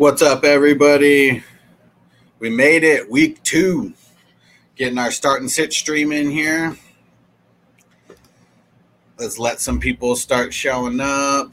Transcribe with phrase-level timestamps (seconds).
[0.00, 1.44] What's up, everybody?
[2.38, 3.92] We made it week two.
[4.74, 6.74] Getting our start and sit stream in here.
[9.18, 11.52] Let's let some people start showing up.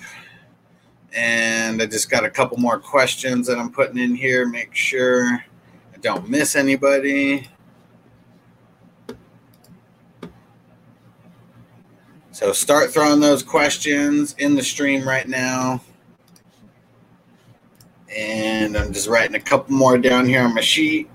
[1.13, 4.47] And I just got a couple more questions that I'm putting in here.
[4.47, 5.43] Make sure
[5.93, 7.49] I don't miss anybody.
[12.31, 15.81] So start throwing those questions in the stream right now.
[18.17, 21.07] And I'm just writing a couple more down here on my sheet.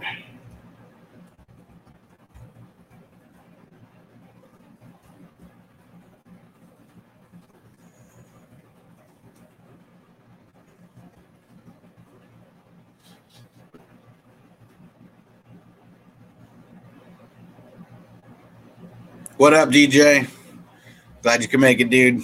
[19.36, 20.28] What up, DJ?
[21.20, 22.22] Glad you can make it, dude.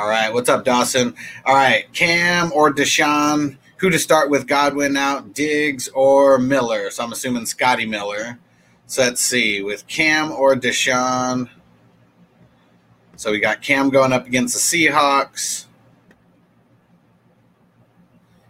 [0.00, 1.14] All right, what's up, Dawson?
[1.44, 3.58] All right, Cam or Deshaun?
[3.80, 4.46] Who to start with?
[4.46, 6.88] Godwin out, Diggs or Miller?
[6.88, 8.38] So I'm assuming Scotty Miller.
[8.86, 11.50] So let's see, with Cam or Deshaun.
[13.16, 15.66] So we got Cam going up against the Seahawks.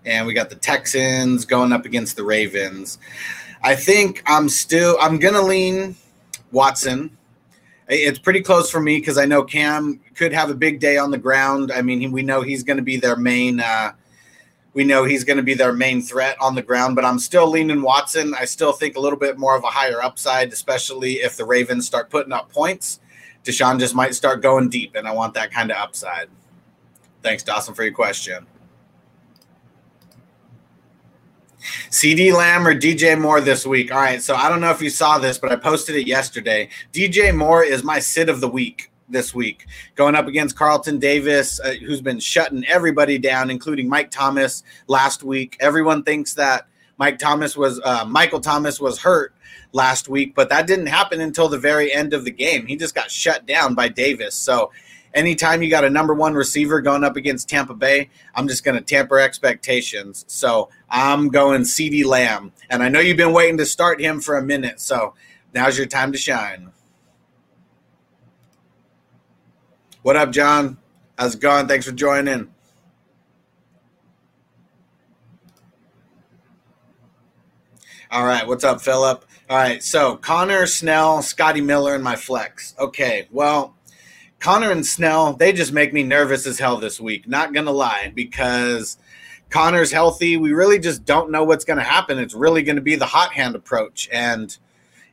[0.04, 2.96] And we got the Texans going up against the Ravens.
[3.60, 5.96] I think I'm still I'm gonna lean
[6.52, 7.18] Watson
[7.91, 11.10] it's pretty close for me because I know Cam could have a big day on
[11.10, 11.72] the ground.
[11.72, 13.60] I mean, we know he's going to be their main.
[13.60, 13.92] Uh,
[14.74, 17.48] we know he's going to be their main threat on the ground, but I'm still
[17.48, 18.34] leaning Watson.
[18.38, 21.86] I still think a little bit more of a higher upside, especially if the Ravens
[21.86, 23.00] start putting up points.
[23.42, 26.28] Deshaun just might start going deep, and I want that kind of upside.
[27.22, 28.47] Thanks, Dawson, for your question.
[31.91, 33.92] CeeDee Lamb or DJ Moore this week.
[33.92, 34.22] All right.
[34.22, 36.69] So I don't know if you saw this, but I posted it yesterday.
[36.92, 39.66] DJ Moore is my sit of the week this week,
[39.97, 45.22] going up against Carlton Davis, uh, who's been shutting everybody down, including Mike Thomas last
[45.22, 45.56] week.
[45.60, 49.34] Everyone thinks that Mike Thomas was uh, Michael Thomas was hurt
[49.72, 52.66] last week, but that didn't happen until the very end of the game.
[52.66, 54.34] He just got shut down by Davis.
[54.34, 54.70] So
[55.15, 58.76] anytime you got a number one receiver going up against Tampa Bay, I'm just going
[58.76, 60.25] to tamper expectations.
[60.28, 62.52] So I'm going CeeDee Lamb.
[62.68, 64.80] And I know you've been waiting to start him for a minute.
[64.80, 65.14] So
[65.54, 66.72] now's your time to shine.
[70.02, 70.78] What up, John?
[71.18, 71.68] How's it going?
[71.68, 72.50] Thanks for joining.
[78.10, 79.24] All right, what's up, Philip?
[79.48, 82.74] All right, so Conner, Snell, Scotty Miller, and my flex.
[82.76, 83.76] Okay, well,
[84.40, 87.28] Conner and Snell, they just make me nervous as hell this week.
[87.28, 88.96] Not gonna lie, because
[89.50, 90.37] Conner's healthy.
[90.37, 92.19] We really just don't know what's gonna happen.
[92.19, 94.56] It's really gonna be the hot hand approach and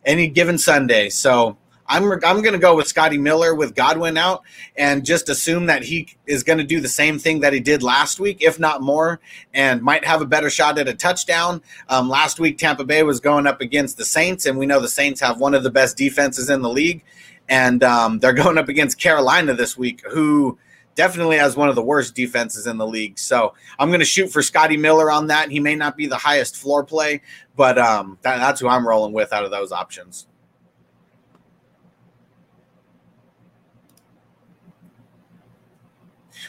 [0.05, 1.09] any given Sunday.
[1.09, 4.43] So I'm I'm gonna go with Scotty Miller with Godwin out
[4.75, 8.19] and just assume that he is gonna do the same thing that he did last
[8.19, 9.19] week, if not more,
[9.53, 11.61] and might have a better shot at a touchdown.
[11.89, 14.87] Um, last week Tampa Bay was going up against the Saints, and we know the
[14.87, 17.03] Saints have one of the best defenses in the league
[17.49, 20.57] and um, they're going up against Carolina this week, who
[20.97, 23.17] definitely has one of the worst defenses in the league.
[23.17, 25.49] So I'm going to shoot for Scotty Miller on that.
[25.49, 27.21] He may not be the highest floor play,
[27.55, 30.27] but um, that, that's who I'm rolling with out of those options.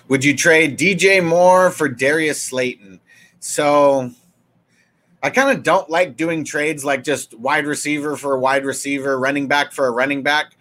[0.09, 3.01] Would you trade DJ Moore for Darius Slayton?
[3.41, 4.11] So
[5.23, 9.19] I kind of don't like doing trades like just wide receiver for a wide receiver,
[9.19, 10.55] running back for a running back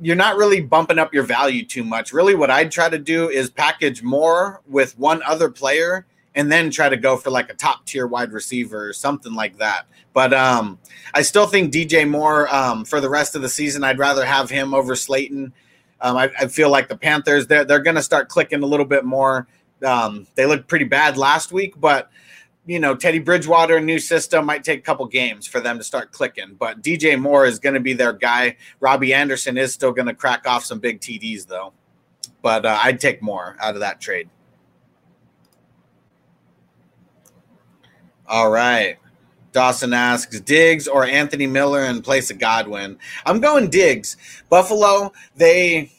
[0.00, 2.12] you're not really bumping up your value too much.
[2.12, 6.70] Really, what I'd try to do is package more with one other player and then
[6.70, 9.86] try to go for like a top tier wide receiver or something like that.
[10.12, 10.78] But um,
[11.14, 14.50] I still think DJ Moore um, for the rest of the season, I'd rather have
[14.50, 15.52] him over Slayton.
[16.00, 18.84] Um, I, I, feel like the Panthers, they're, they're going to start clicking a little
[18.84, 19.46] bit more.
[19.82, 22.10] Um, they looked pretty bad last week, but
[22.66, 26.10] you know, Teddy Bridgewater, new system might take a couple games for them to start
[26.10, 26.56] clicking.
[26.58, 28.56] But DJ Moore is going to be their guy.
[28.80, 31.72] Robbie Anderson is still going to crack off some big TDs, though.
[32.42, 34.28] But uh, I'd take more out of that trade.
[38.26, 38.96] All right.
[39.52, 42.98] Dawson asks Diggs or Anthony Miller in place of Godwin.
[43.24, 44.16] I'm going Diggs.
[44.50, 45.92] Buffalo, they,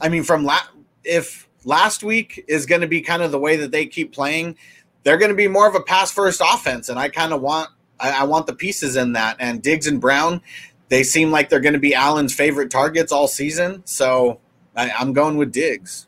[0.00, 0.68] I mean, from la-
[1.02, 4.56] if last week is going to be kind of the way that they keep playing,
[5.02, 7.70] they're going to be more of a pass first offense, and I kind of want
[7.98, 9.36] I, I, want the pieces in that.
[9.38, 10.40] And Diggs and Brown,
[10.88, 14.40] they seem like they're going to be Allen's favorite targets all season, so
[14.76, 16.06] I, I'm going with Diggs.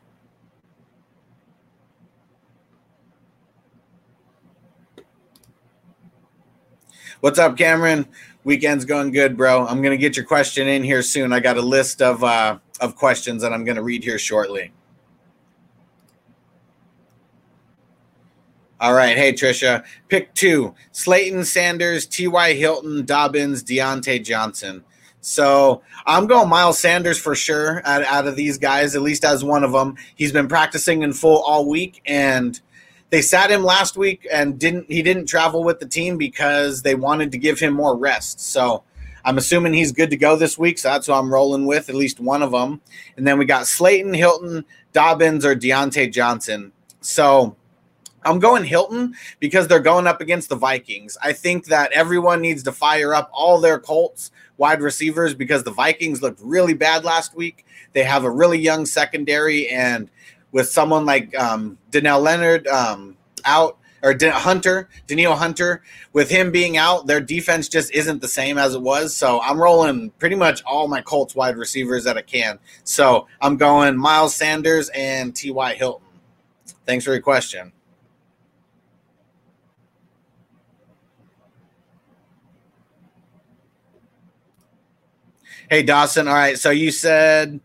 [7.20, 8.08] What's up, Cameron?
[8.42, 9.64] Weekend's going good, bro.
[9.64, 11.32] I'm gonna get your question in here soon.
[11.32, 14.72] I got a list of uh, of questions that I'm gonna read here shortly.
[18.82, 19.16] All right.
[19.16, 19.84] Hey, Trisha.
[20.08, 22.54] Pick two Slayton, Sanders, T.Y.
[22.54, 24.82] Hilton, Dobbins, Diontae Johnson.
[25.20, 29.44] So I'm going Miles Sanders for sure out, out of these guys, at least as
[29.44, 29.94] one of them.
[30.16, 32.60] He's been practicing in full all week and
[33.10, 36.96] they sat him last week and didn't he didn't travel with the team because they
[36.96, 38.40] wanted to give him more rest.
[38.40, 38.82] So
[39.24, 41.94] I'm assuming he's good to go this week, so that's who I'm rolling with, at
[41.94, 42.80] least one of them.
[43.16, 46.72] And then we got Slayton, Hilton, Dobbins, or Diontae Johnson.
[47.00, 47.54] So
[48.24, 51.16] I'm going Hilton because they're going up against the Vikings.
[51.22, 55.70] I think that everyone needs to fire up all their Colts wide receivers because the
[55.70, 57.64] Vikings looked really bad last week.
[57.92, 60.08] They have a really young secondary, and
[60.52, 65.82] with someone like um, Danielle Leonard um, out or Hunter, Danielle Hunter,
[66.12, 69.16] with him being out, their defense just isn't the same as it was.
[69.16, 72.58] So I'm rolling pretty much all my Colts wide receivers that I can.
[72.84, 75.74] So I'm going Miles Sanders and T.Y.
[75.74, 76.06] Hilton.
[76.84, 77.72] Thanks for your question.
[85.72, 86.28] Hey, Dawson.
[86.28, 86.58] All right.
[86.58, 87.58] So you said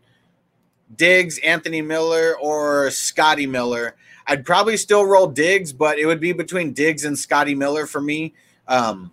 [0.96, 3.98] Diggs, Anthony Miller, or Scotty Miller.
[4.26, 8.00] I'd probably still roll Diggs, but it would be between Diggs and Scotty Miller for
[8.00, 8.34] me.
[8.66, 9.12] Um,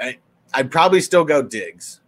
[0.00, 0.18] I,
[0.54, 2.00] I'd probably still go Diggs.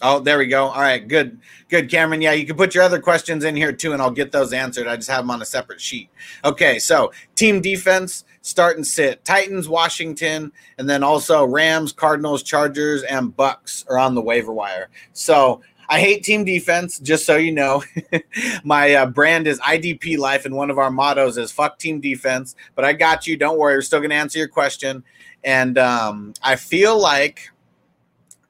[0.00, 0.66] Oh, there we go.
[0.66, 2.22] All right, good, good, Cameron.
[2.22, 4.86] Yeah, you can put your other questions in here too, and I'll get those answered.
[4.86, 6.08] I just have them on a separate sheet.
[6.44, 9.24] Okay, so team defense start and sit.
[9.24, 14.88] Titans, Washington, and then also Rams, Cardinals, Chargers, and Bucks are on the waiver wire.
[15.14, 17.82] So I hate team defense, just so you know.
[18.64, 22.54] My uh, brand is IDP Life, and one of our mottos is fuck team defense.
[22.74, 23.36] But I got you.
[23.36, 23.74] Don't worry.
[23.74, 25.02] We're still going to answer your question.
[25.44, 27.50] And um, I feel like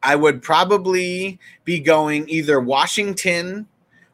[0.02, 3.66] I would probably be going either Washington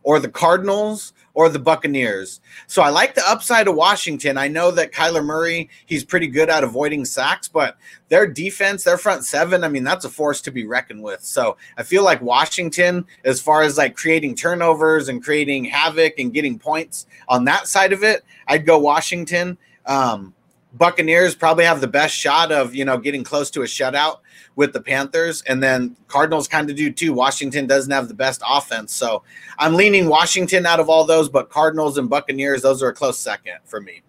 [0.02, 2.40] or the Cardinals or the Buccaneers.
[2.68, 4.38] So I like the upside of Washington.
[4.38, 7.76] I know that Kyler Murray, he's pretty good at avoiding sacks, but
[8.08, 11.24] their defense, their front seven, I mean, that's a force to be reckoned with.
[11.24, 16.32] So I feel like Washington, as far as like creating turnovers and creating havoc and
[16.32, 19.58] getting points on that side of it, I'd go Washington.
[19.86, 20.34] Um,
[20.74, 24.18] Buccaneers probably have the best shot of, you know, getting close to a shutout
[24.56, 27.12] with the Panthers, and then Cardinals kind of do too.
[27.12, 29.22] Washington doesn't have the best offense, so
[29.58, 33.18] I'm leaning Washington out of all those, but Cardinals and Buccaneers, those are a close
[33.18, 34.02] second for me.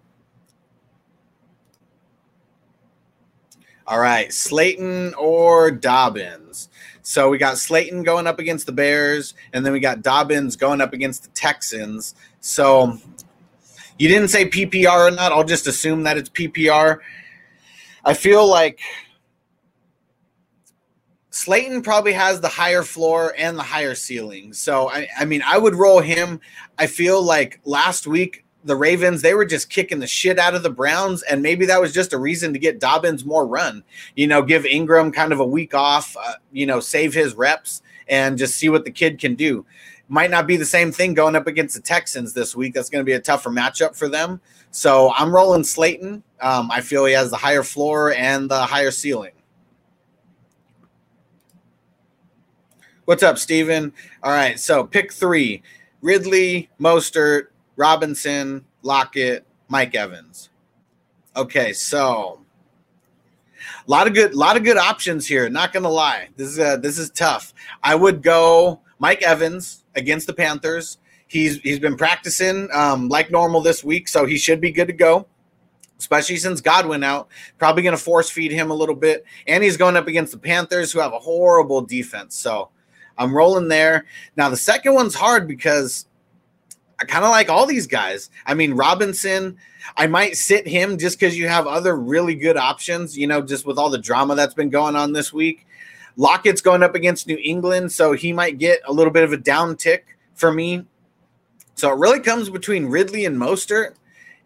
[3.88, 6.68] All right, Slayton or Dobbins.
[7.02, 10.80] So we got Slayton going up against the Bears, and then we got Dobbins going
[10.80, 12.16] up against the Texans.
[12.40, 12.98] So
[13.98, 15.32] you didn't say PPR or not.
[15.32, 16.98] I'll just assume that it's PPR.
[18.04, 18.80] I feel like
[21.30, 24.52] Slayton probably has the higher floor and the higher ceiling.
[24.52, 26.40] So I, I mean, I would roll him.
[26.78, 30.62] I feel like last week the Ravens they were just kicking the shit out of
[30.62, 33.84] the Browns, and maybe that was just a reason to get Dobbins more run.
[34.14, 36.16] You know, give Ingram kind of a week off.
[36.16, 39.66] Uh, you know, save his reps and just see what the kid can do.
[40.08, 42.74] Might not be the same thing going up against the Texans this week.
[42.74, 44.40] That's going to be a tougher matchup for them.
[44.70, 46.22] So I'm rolling Slayton.
[46.40, 49.32] Um, I feel he has the higher floor and the higher ceiling.
[53.06, 53.92] What's up, Steven?
[54.24, 55.62] All right, so pick three
[56.02, 57.46] Ridley, Mostert,
[57.76, 60.50] Robinson, Lockett, Mike Evans.
[61.36, 62.40] Okay, so
[63.86, 65.48] a lot of good, lot of good options here.
[65.48, 67.54] Not gonna lie, this is uh, this is tough.
[67.80, 70.98] I would go Mike Evans against the Panthers.
[71.26, 74.94] He's he's been practicing um, like normal this week, so he should be good to
[74.94, 75.26] go.
[75.98, 79.78] Especially since Godwin out, probably going to force feed him a little bit, and he's
[79.78, 82.36] going up against the Panthers, who have a horrible defense.
[82.36, 82.68] So
[83.16, 84.04] I'm rolling there.
[84.36, 86.06] Now the second one's hard because
[87.00, 88.30] I kind of like all these guys.
[88.46, 89.56] I mean, Robinson,
[89.96, 93.66] I might sit him just because you have other really good options, you know, just
[93.66, 95.65] with all the drama that's been going on this week.
[96.16, 99.36] Lockett's going up against New England, so he might get a little bit of a
[99.36, 100.86] down tick for me.
[101.74, 103.94] So it really comes between Ridley and Mostert.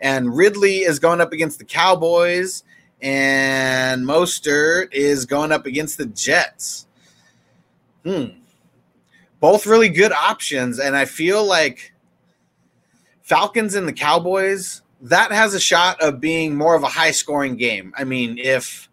[0.00, 2.64] And Ridley is going up against the Cowboys,
[3.02, 6.86] and Mostert is going up against the Jets.
[8.04, 8.40] Hmm
[9.40, 10.78] both really good options.
[10.78, 11.92] And I feel like
[13.22, 17.56] Falcons and the Cowboys, that has a shot of being more of a high scoring
[17.56, 17.92] game.
[17.96, 18.88] I mean, if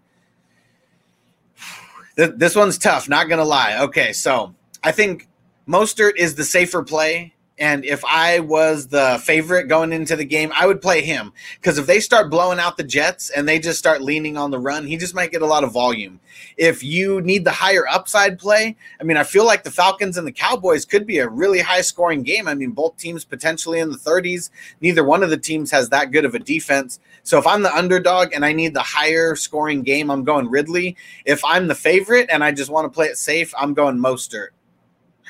[2.18, 3.80] this one's tough, not to lie.
[3.84, 5.28] Okay, so I think
[5.68, 10.52] Mostert is the safer play And if I was the favorite going into the game,
[10.56, 13.80] I would play him because if they start blowing out the Jets and they just
[13.80, 16.20] start leaning on the run, he just might get a lot of volume.
[16.56, 20.28] If you need the higher upside play, I mean, I feel like the Falcons and
[20.28, 22.48] the Cowboys could be a really high scoring game.
[22.48, 24.52] I mean, both teams potentially in the 30s.
[24.80, 27.00] Neither one of the teams has that good of a defense.
[27.28, 30.96] So if I'm the underdog and I need the higher scoring game, I'm going Ridley.
[31.26, 34.52] If I'm the favorite and I just want to play it safe, I'm going Mostert.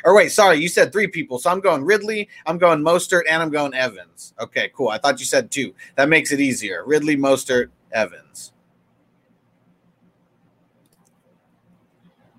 [0.06, 1.40] Or wait, sorry, you said three people.
[1.40, 4.36] So I'm going Ridley, I'm going Mostert, and I'm going Evans.
[4.40, 4.90] Okay, cool.
[4.90, 5.74] I thought you said two.
[5.96, 6.84] That makes it easier.
[6.86, 8.54] Ridley, Mostert, Evans.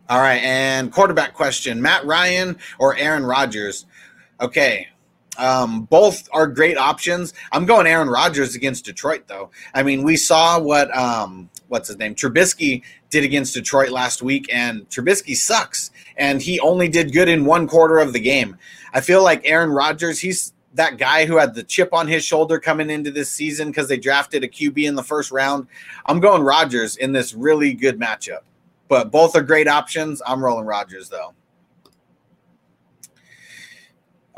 [0.08, 3.86] All right, and quarterback question: Matt Ryan or Aaron Rodgers?
[4.40, 4.86] Okay,
[5.38, 7.32] um, both are great options.
[7.52, 9.50] I'm going Aaron Rodgers against Detroit, though.
[9.74, 14.52] I mean, we saw what um, what's his name Trubisky did against Detroit last week,
[14.52, 18.58] and Trubisky sucks, and he only did good in one quarter of the game.
[18.92, 22.58] I feel like Aaron Rodgers, he's that guy who had the chip on his shoulder
[22.58, 25.66] coming into this season because they drafted a QB in the first round.
[26.06, 28.40] I'm going Rodgers in this really good matchup.
[28.88, 30.22] But both are great options.
[30.26, 31.34] I'm rolling Rodgers though.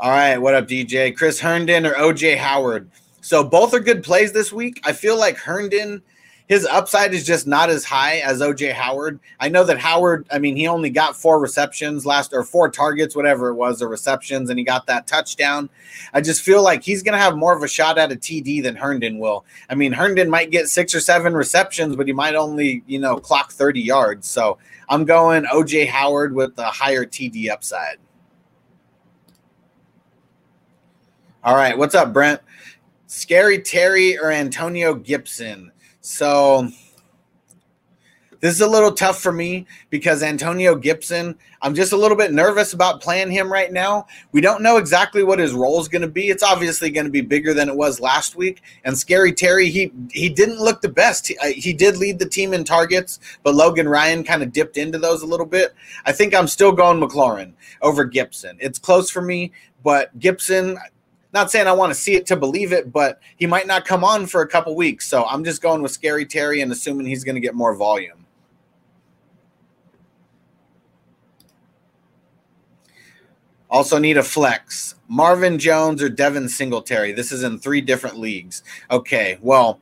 [0.01, 1.15] All right, what up, DJ?
[1.15, 2.89] Chris Herndon or OJ Howard?
[3.21, 4.81] So both are good plays this week.
[4.83, 6.01] I feel like Herndon,
[6.47, 9.19] his upside is just not as high as OJ Howard.
[9.39, 13.15] I know that Howard, I mean, he only got four receptions last or four targets,
[13.15, 15.69] whatever it was, or receptions, and he got that touchdown.
[16.15, 18.63] I just feel like he's going to have more of a shot at a TD
[18.63, 19.45] than Herndon will.
[19.69, 23.17] I mean, Herndon might get six or seven receptions, but he might only, you know,
[23.17, 24.27] clock 30 yards.
[24.27, 24.57] So
[24.89, 27.97] I'm going OJ Howard with the higher TD upside.
[31.43, 32.39] All right, what's up, Brent?
[33.07, 35.71] Scary Terry or Antonio Gibson?
[36.01, 36.69] So
[38.41, 42.31] this is a little tough for me because Antonio Gibson, I'm just a little bit
[42.31, 44.05] nervous about playing him right now.
[44.33, 46.27] We don't know exactly what his role is going to be.
[46.27, 48.61] It's obviously going to be bigger than it was last week.
[48.83, 51.27] And Scary Terry, he he didn't look the best.
[51.27, 54.77] He, uh, he did lead the team in targets, but Logan Ryan kind of dipped
[54.77, 55.73] into those a little bit.
[56.05, 58.57] I think I'm still going McLaurin over Gibson.
[58.59, 60.77] It's close for me, but Gibson,
[61.33, 64.03] not saying I want to see it to believe it, but he might not come
[64.03, 65.07] on for a couple weeks.
[65.07, 68.25] So I'm just going with Scary Terry and assuming he's going to get more volume.
[73.69, 74.95] Also need a flex.
[75.07, 77.13] Marvin Jones or Devin Singletary.
[77.13, 78.63] This is in three different leagues.
[78.89, 79.79] Okay, well,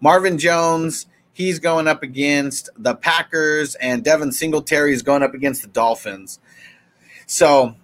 [0.00, 5.62] Marvin Jones, he's going up against the Packers, and Devin Singletary is going up against
[5.62, 6.38] the Dolphins.
[7.26, 7.74] So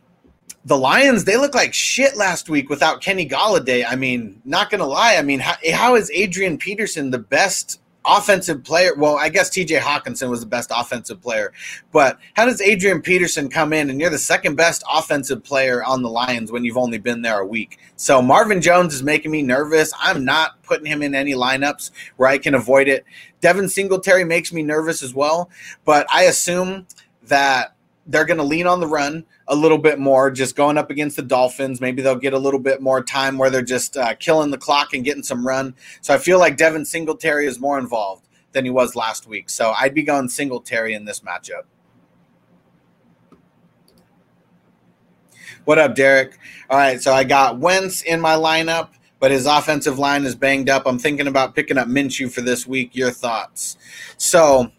[0.64, 3.84] the Lions, they look like shit last week without Kenny Golladay.
[3.88, 5.16] I mean, not going to lie.
[5.16, 8.94] I mean, how, how is Adrian Peterson the best offensive player?
[8.94, 11.52] Well, I guess TJ Hockenson was the best offensive player,
[11.92, 16.02] but how does Adrian Peterson come in and you're the second best offensive player on
[16.02, 17.78] the Lions when you've only been there a week?
[17.96, 19.94] So Marvin Jones is making me nervous.
[19.98, 23.04] I'm not putting him in any lineups where I can avoid it.
[23.40, 25.48] Devin Singletary makes me nervous as well,
[25.86, 26.86] but I assume
[27.22, 27.74] that
[28.10, 31.14] they're going to lean on the run a little bit more, just going up against
[31.14, 31.80] the Dolphins.
[31.80, 34.92] Maybe they'll get a little bit more time where they're just uh, killing the clock
[34.92, 35.74] and getting some run.
[36.00, 39.48] So I feel like Devin Singletary is more involved than he was last week.
[39.48, 41.62] So I'd be going Singletary in this matchup.
[45.64, 46.36] What up, Derek?
[46.68, 48.88] All right, so I got Wentz in my lineup,
[49.20, 50.82] but his offensive line is banged up.
[50.84, 52.96] I'm thinking about picking up Minshew for this week.
[52.96, 53.76] Your thoughts?
[54.16, 54.72] So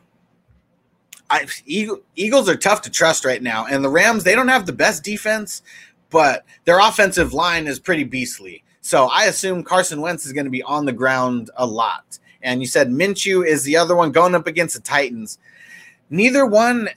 [1.32, 4.74] I, Eagles are tough to trust right now, and the Rams they don't have the
[4.74, 5.62] best defense,
[6.10, 8.64] but their offensive line is pretty beastly.
[8.82, 12.20] So I assume Carson Wentz is going to be on the ground a lot.
[12.42, 15.38] And you said Minshew is the other one going up against the Titans.
[16.10, 16.90] Neither one,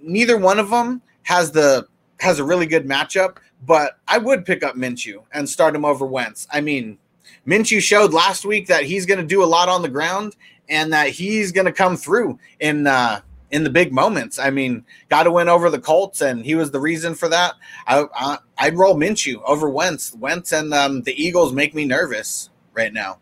[0.00, 1.86] neither one of them has the
[2.20, 3.36] has a really good matchup.
[3.66, 6.46] But I would pick up Minshew and start him over Wentz.
[6.50, 6.98] I mean,
[7.46, 10.36] Minshew showed last week that he's going to do a lot on the ground
[10.68, 14.38] and that he's going to come through in uh, in the big moments.
[14.38, 17.54] I mean, got to win over the Colts, and he was the reason for that.
[17.86, 20.14] I, I would roll Minshew over Wentz.
[20.14, 23.18] Wentz and um, the Eagles make me nervous right now.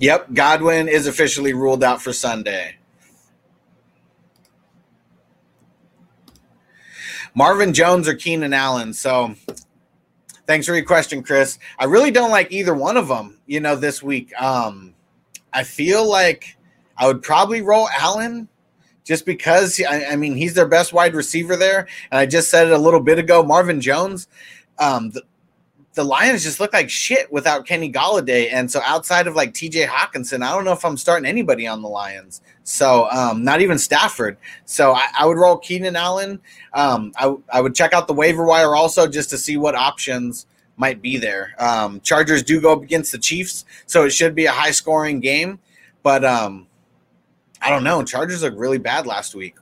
[0.00, 2.76] Yep, Godwin is officially ruled out for Sunday.
[7.34, 8.92] Marvin Jones or Keenan Allen.
[8.92, 9.34] So
[10.46, 11.58] thanks for your question, Chris.
[11.78, 14.32] I really don't like either one of them, you know, this week.
[14.40, 14.93] Um,
[15.54, 16.56] I feel like
[16.96, 18.48] I would probably roll Allen
[19.04, 21.86] just because I, mean he's their best wide receiver there.
[22.10, 24.28] And I just said it a little bit ago, Marvin Jones.
[24.78, 25.22] Um, the,
[25.92, 28.52] the Lions just look like shit without Kenny Golladay.
[28.52, 31.82] And so outside of like TJ Hockenson, I don't know if I'm starting anybody on
[31.82, 32.40] the Lions.
[32.64, 34.36] So um, not even Stafford.
[34.64, 36.40] So I, I would roll Keenan Allen.
[36.72, 40.46] Um, I, I would check out the waiver wire also just to see what options
[40.76, 41.54] might be there.
[41.58, 45.20] Um, Chargers do go up against the Chiefs, so it should be a high scoring
[45.20, 45.58] game.
[46.02, 46.66] But um,
[47.60, 48.02] I don't know.
[48.02, 49.56] Chargers look really bad last week.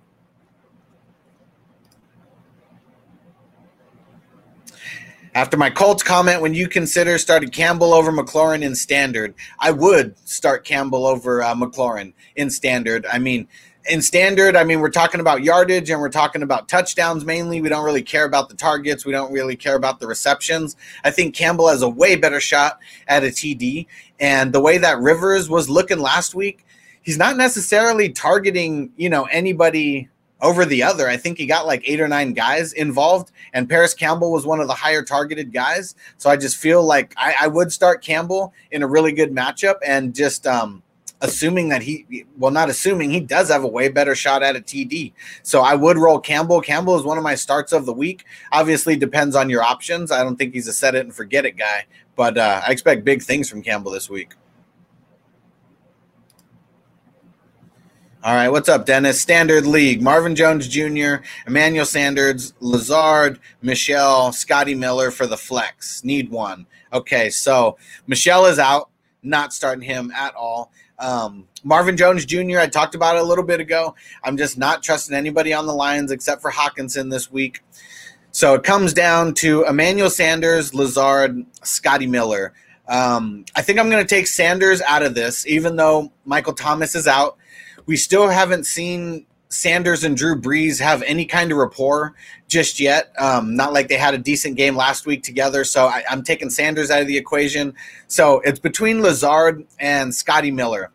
[5.34, 10.18] After my Colts comment, when you consider starting Campbell over McLaurin in standard, I would
[10.28, 13.06] start Campbell over uh, McLaurin in standard.
[13.10, 13.48] I mean,
[13.88, 17.60] in standard, I mean, we're talking about yardage and we're talking about touchdowns mainly.
[17.60, 19.04] We don't really care about the targets.
[19.04, 20.76] We don't really care about the receptions.
[21.04, 23.86] I think Campbell has a way better shot at a TD.
[24.20, 26.64] And the way that Rivers was looking last week,
[27.02, 30.08] he's not necessarily targeting, you know, anybody
[30.40, 31.08] over the other.
[31.08, 34.60] I think he got like eight or nine guys involved, and Parris Campbell was one
[34.60, 35.94] of the higher targeted guys.
[36.18, 39.76] So I just feel like I, I would start Campbell in a really good matchup,
[39.86, 40.82] and just um,
[41.22, 44.60] assuming that he, well, not assuming he does have a way better shot at a
[44.60, 45.12] TD.
[45.42, 46.60] So I would roll Campbell.
[46.60, 48.24] Campbell is one of my starts of the week.
[48.50, 50.10] Obviously, depends on your options.
[50.10, 51.86] I don't think he's a set it and forget it guy,
[52.16, 54.34] but uh, I expect big things from Campbell this week.
[58.24, 59.20] All right, what's up, Dennis?
[59.20, 66.04] Standard League: Marvin Jones Jr., Emmanuel Sanders, Lazard, Michel, Scotty Miller for the flex.
[66.04, 66.66] Need one.
[66.92, 68.90] Okay, so Michel is out.
[69.24, 70.72] Not starting him at all.
[71.02, 72.58] Um, Marvin Jones Jr.
[72.58, 73.94] I talked about it a little bit ago.
[74.24, 77.62] I'm just not trusting anybody on the Lions except for Hockenson this week.
[78.30, 82.54] So it comes down to Emmanuel Sanders, Lazard, Scotty Miller.
[82.88, 86.94] Um, I think I'm going to take Sanders out of this, even though Michael Thomas
[86.94, 87.36] is out
[87.86, 92.14] we still haven't seen Sanders and Drew Brees have any kind of rapport
[92.48, 93.12] just yet.
[93.18, 95.64] Um, not like they had a decent game last week together.
[95.64, 97.74] So I, am taking Sanders out of the equation.
[98.06, 100.90] So it's between Lazard and Scotty Miller.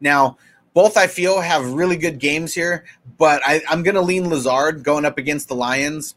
[0.00, 0.38] Now,
[0.74, 2.84] both I feel have really good games here,
[3.16, 6.14] but I, I'm going to lean Lazard going up against the Lions.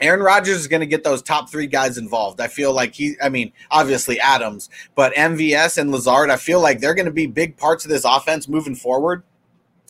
[0.00, 2.40] Aaron Rodgers is going to get those top three guys involved.
[2.40, 6.80] I feel like he, I mean, obviously Adams, but MVS and Lazard, I feel like
[6.80, 9.22] they're going to be big parts of this offense moving forward.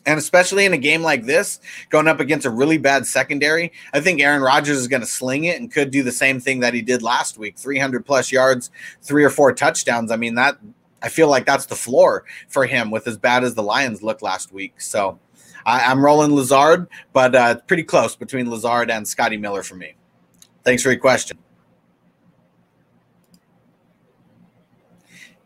[0.05, 4.01] And especially in a game like this, going up against a really bad secondary, I
[4.01, 6.75] think Aaron Rodgers is going to sling it and could do the same thing that
[6.75, 8.71] he did last week 300 plus yards,
[9.03, 10.13] three or four touchdowns.
[10.13, 10.59] I mean, that
[11.03, 14.23] I feel like that's the floor for him with as bad as the Lions looked
[14.23, 14.81] last week.
[14.81, 15.19] So
[15.65, 19.95] I, am rolling Lazard, but uh, pretty close between Lazard and Scotty Miller for me.
[20.65, 21.39] Thanks for your question.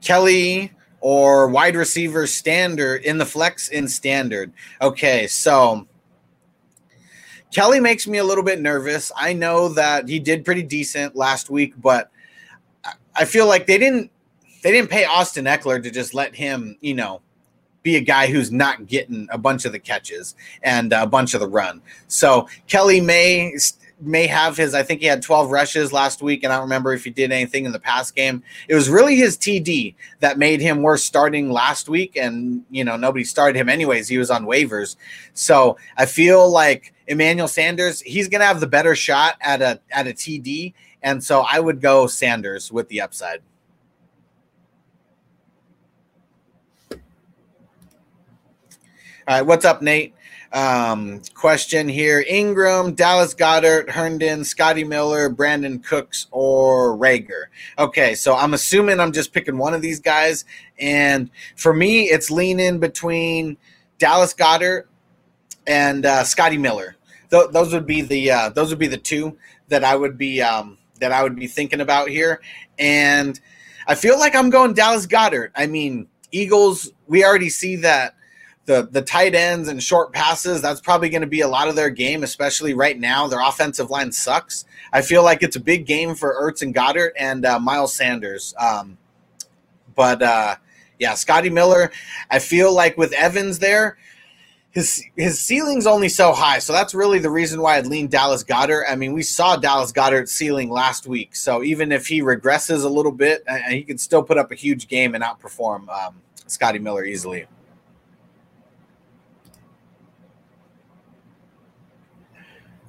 [0.00, 4.52] Kelley or wide receiver standard in the flex in standard.
[4.80, 5.86] Okay, so
[7.50, 9.10] Kelley makes me a little bit nervous.
[9.16, 12.10] I know that he did pretty decent last week, but
[13.16, 14.10] I feel like they didn't
[14.62, 17.20] they didn't pay Austin Ekeler to just let him, you know,
[17.82, 21.40] be a guy who's not getting a bunch of the catches and a bunch of
[21.40, 21.80] the run.
[22.08, 23.54] So Kelley may
[24.02, 24.74] may have his.
[24.74, 27.32] I think he had 12 rushes last week, and I don't remember if he did
[27.32, 28.42] anything in the past game.
[28.68, 32.96] It was really his TD that made him worth starting last week, and you know
[32.96, 34.08] nobody started him anyways.
[34.08, 34.96] He was on waivers,
[35.34, 40.06] so I feel like Emmanuel Sanders he's to have the better shot at a at
[40.06, 43.40] a TD, and so I would go Sanders with the upside.
[49.28, 50.14] All right, what's up, Nate?
[50.50, 57.44] Um, question here Ingram, Dallas Goedert, Herndon, Scotty Miller, Brandin Cooks, or Reagor.
[57.78, 60.46] Okay, so I'm assuming I'm just picking one of these guys.
[60.78, 63.58] And for me, it's leaning between
[63.98, 64.84] Dallas Goedert
[65.66, 66.96] and uh, Scotty Miller.
[67.30, 69.36] Th- those would be the uh, those would be the two
[69.68, 72.40] that I would be um, that I would be thinking about here.
[72.78, 73.38] And
[73.86, 75.50] I feel like I'm going Dallas Goedert.
[75.54, 76.90] I mean, Eagles.
[77.06, 78.14] We already see that
[78.70, 81.74] the the tight ends and short passes that's probably going to be a lot of
[81.74, 83.26] their game especially right now.
[83.26, 84.64] Their offensive line sucks.
[84.92, 88.54] I feel like it's a big game for ertz and Goedert and uh, miles sanders.
[88.58, 88.96] Um,
[89.96, 90.54] but uh,
[91.00, 91.90] yeah scotty miller
[92.30, 93.96] i feel like with evans there
[94.70, 98.44] his his ceiling's only so high, so that's really the reason why I'd lean Dallas
[98.44, 98.84] Goedert.
[98.88, 102.88] I mean, we saw Dallas Goedert's ceiling last week, so even if he regresses a
[102.88, 106.78] little bit, uh, he can still put up a huge game and outperform um, Scotty
[106.78, 107.46] Miller easily.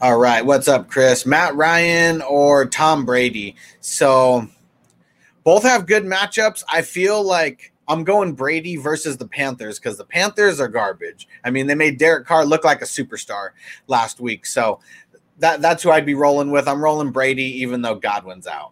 [0.01, 0.43] All right.
[0.43, 1.27] What's up, Chris?
[1.27, 3.55] Matt Ryan or Tom Brady?
[3.81, 4.47] So
[5.43, 6.63] both have good matchups.
[6.67, 11.27] I feel like I'm going Brady versus the Panthers because the Panthers are garbage.
[11.43, 13.49] I mean, they made Derek Carr look like a superstar
[13.85, 14.47] last week.
[14.47, 14.79] So
[15.37, 16.67] that that's who I'd be rolling with.
[16.67, 18.71] I'm rolling Brady, even though Godwin's out.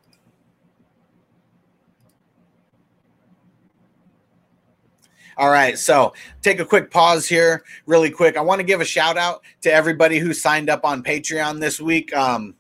[5.40, 8.36] All right, so take a quick pause here, really quick.
[8.36, 11.80] I want to give a shout out to everybody who signed up on Patreon this
[11.80, 12.14] week.
[12.14, 12.56] Um,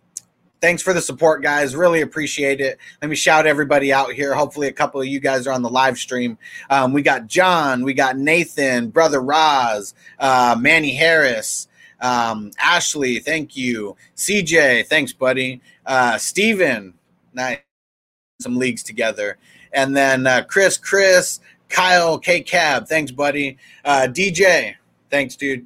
[0.61, 1.75] thanks for the support, guys.
[1.75, 2.77] Really appreciate it.
[3.01, 4.33] Let me shout everybody out here.
[4.33, 6.37] Hopefully, a couple of you guys are on the live stream.
[6.69, 11.67] Um, we got John, we got Nathan, Brother Roz, uh, Manny Harris,
[11.99, 13.97] um, Ashley, thank you.
[14.15, 15.59] CJ, thanks, buddy.
[15.85, 16.93] Uh, Steven,
[17.33, 17.59] nice.
[18.39, 19.37] Some leagues together.
[19.73, 23.58] And then uh, Chris, Chris, Kyle, K Cab, thanks, buddy.
[23.86, 24.75] Uh, DJ,
[25.10, 25.65] thanks, dude.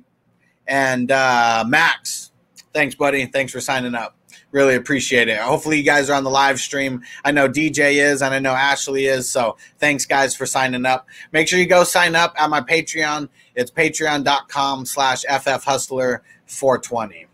[0.68, 2.32] And uh, Max,
[2.74, 3.26] thanks, buddy.
[3.26, 4.16] Thanks for signing up.
[4.52, 5.39] Really appreciate it.
[5.39, 7.02] Hopefully, you guys are on the live stream.
[7.26, 9.28] I know DJ is, and I know Ashley is.
[9.28, 11.08] So, thanks, guys, for signing up.
[11.32, 13.30] Make sure you go sign up at my Patreon.
[13.56, 17.26] It's patreon.com slash ffhustler420.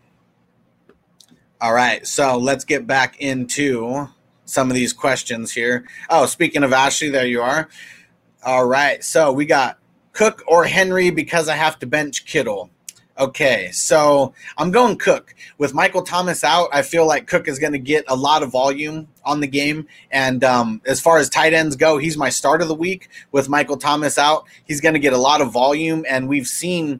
[1.60, 4.08] All right, so let's get back into
[4.46, 5.86] some of these questions here.
[6.08, 7.68] Oh, speaking of Ashley, there you are.
[8.42, 9.78] All right, so we got
[10.14, 12.70] Cook or Henry because I have to bench Kittle.
[13.18, 15.34] Okay, so I'm going Cook.
[15.58, 18.50] With Michael Thomas out, I feel like Cook is going to get a lot of
[18.50, 19.86] volume on the game.
[20.10, 23.10] And um, as far as tight ends go, he's my start of the week.
[23.30, 26.06] With Michael Thomas out, he's going to get a lot of volume.
[26.08, 26.98] And we've seen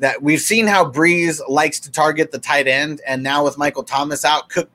[0.00, 3.00] that we've seen how Brees likes to target the tight end.
[3.06, 4.68] And now with Michael Thomas out, Cook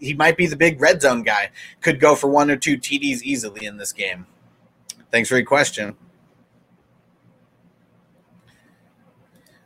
[0.00, 1.50] he might be the big red zone guy.
[1.82, 4.26] Could go for one or two TDs easily in this game.
[5.12, 5.94] Thanks for your question.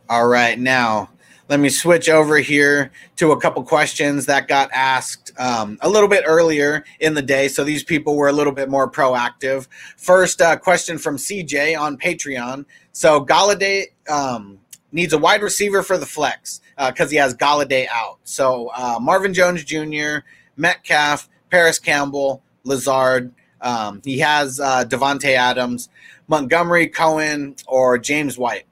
[0.09, 1.11] All right, now
[1.49, 6.09] let me switch over here to a couple questions that got asked um, a little
[6.09, 7.47] bit earlier in the day.
[7.47, 9.69] So these people were a little bit more proactive.
[9.97, 12.65] First uh, question from CJ on Patreon.
[12.93, 14.59] So Golladay um,
[14.91, 18.19] needs a wide receiver for the flex because uh, he has Golladay out.
[18.25, 20.19] So uh, Marvin Jones Jr.,
[20.57, 23.33] Metcalf, Parris Campbell, Lazard.
[23.61, 25.89] Um, he has uh, Davante Adams,
[26.29, 28.67] Montgomery, Cohen, or James White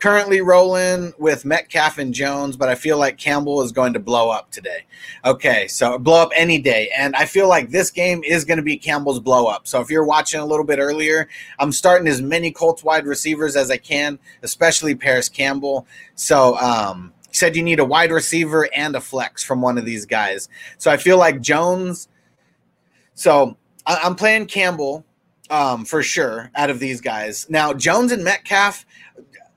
[0.00, 4.30] currently rolling with Metcalf and Jones, but I feel like Campbell is going to blow
[4.30, 4.86] up today.
[5.24, 6.90] Okay, so blow up any day.
[6.96, 9.68] And I feel like this game is going to be Campbell's blow up.
[9.68, 13.56] So if you're watching a little bit earlier, I'm starting as many Colts wide receivers
[13.56, 15.86] as I can, especially Parris Campbell.
[16.14, 20.04] So, um, said you need a wide receiver and a flex from one of these
[20.04, 20.48] guys.
[20.78, 22.08] So I feel like Jones.
[23.14, 23.56] So
[24.02, 25.04] I'm playing Campbell
[25.50, 27.48] um, for sure out of these guys.
[27.50, 28.86] Now, Jones and Metcalf,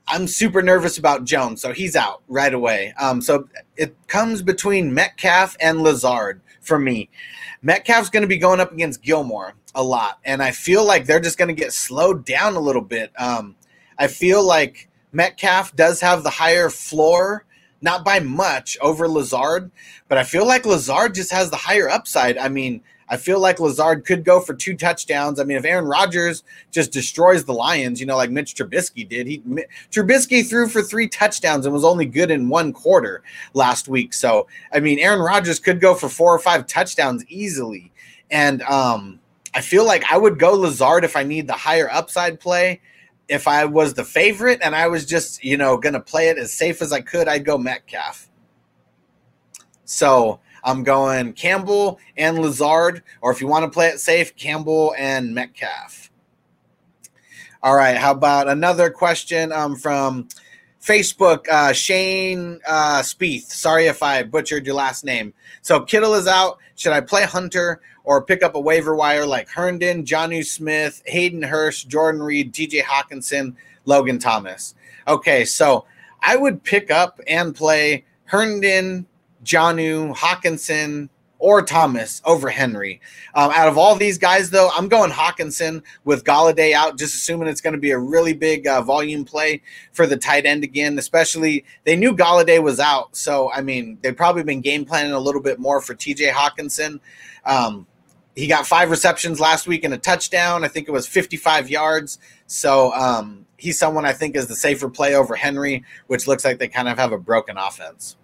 [0.08, 2.92] I'm super nervous about Jones, so he's out right away.
[3.00, 7.08] Um, so it comes between Metcalf and Lazard for me.
[7.62, 11.20] Metcalf's going to be going up against Gilmore a lot, and I feel like they're
[11.20, 13.12] just going to get slowed down a little bit.
[13.18, 13.56] Um,
[13.98, 17.44] I feel like Metcalf does have the higher floor,
[17.80, 19.70] not by much over Lazard,
[20.08, 22.36] but I feel like Lazard just has the higher upside.
[22.36, 22.82] I mean,
[23.14, 25.38] I feel like Lazard could go for two touchdowns.
[25.38, 29.28] I mean, if Aaron Rodgers just destroys the Lions, you know, like Mitch Trubisky did,
[29.28, 29.38] he
[29.92, 33.22] Trubisky threw for three touchdowns and was only good in one quarter
[33.52, 34.14] last week.
[34.14, 37.92] So, I mean, Aaron Rodgers could go for four or five touchdowns easily.
[38.32, 39.20] And um,
[39.54, 42.80] I feel like I would go Lazard if I need the higher upside play.
[43.28, 46.38] If I was the favorite and I was just, you know, going to play it
[46.38, 48.28] as safe as I could, I'd go Metcalf.
[49.84, 54.94] So, I'm going Campbell and Lazard, or if you want to play it safe, Campbell
[54.98, 56.10] and Metcalf.
[57.62, 57.96] All right.
[57.96, 60.28] How about another question um, from
[60.82, 61.48] Facebook?
[61.48, 63.44] Uh, Shane uh, Spieth.
[63.44, 65.32] Sorry if I butchered your last name.
[65.62, 66.58] So Kittle is out.
[66.74, 71.40] Should I play Hunter or pick up a waiver wire like Herndon, Jonnu Smith, Hayden
[71.40, 73.54] Hurst, Jordan Reed, DJ Hockenson,
[73.86, 74.74] Logan Thomas?
[75.08, 75.46] Okay.
[75.46, 75.86] So
[76.20, 79.06] I would pick up and play Herndon,
[79.44, 83.02] Jonnu, Hockenson, or Thomas over Henry.
[83.34, 87.48] Um, out of all these guys, though, I'm going Hockenson with Golladay out, just assuming
[87.48, 89.60] it's going to be a really big uh, volume play
[89.92, 90.98] for the tight end again.
[90.98, 95.18] Especially, they knew Golladay was out, so I mean, they've probably been game planning a
[95.18, 96.30] little bit more for T.J.
[96.30, 97.00] Hockenson.
[97.44, 97.86] Um,
[98.34, 100.64] he got five receptions last week and a touchdown.
[100.64, 102.18] I think it was 55 yards.
[102.46, 106.58] So um, he's someone I think is the safer play over Henry, which looks like
[106.58, 108.16] they kind of have a broken offense.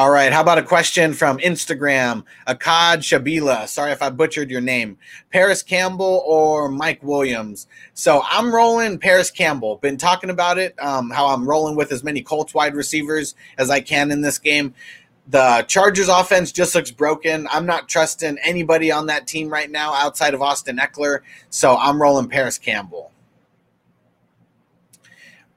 [0.00, 0.32] All right.
[0.32, 2.24] How about a question from Instagram?
[2.46, 3.68] Akad Shabila.
[3.68, 4.96] Sorry if I butchered your name.
[5.30, 7.66] Parris Campbell or Mike Williams?
[7.92, 9.76] So I'm rolling Parris Campbell.
[9.76, 13.68] Been talking about it, um, how I'm rolling with as many Colts wide receivers as
[13.68, 14.72] I can in this game.
[15.28, 17.46] The Chargers offense just looks broken.
[17.50, 21.18] I'm not trusting anybody on that team right now outside of Austin Ekeler.
[21.50, 23.12] So I'm rolling Parris Campbell.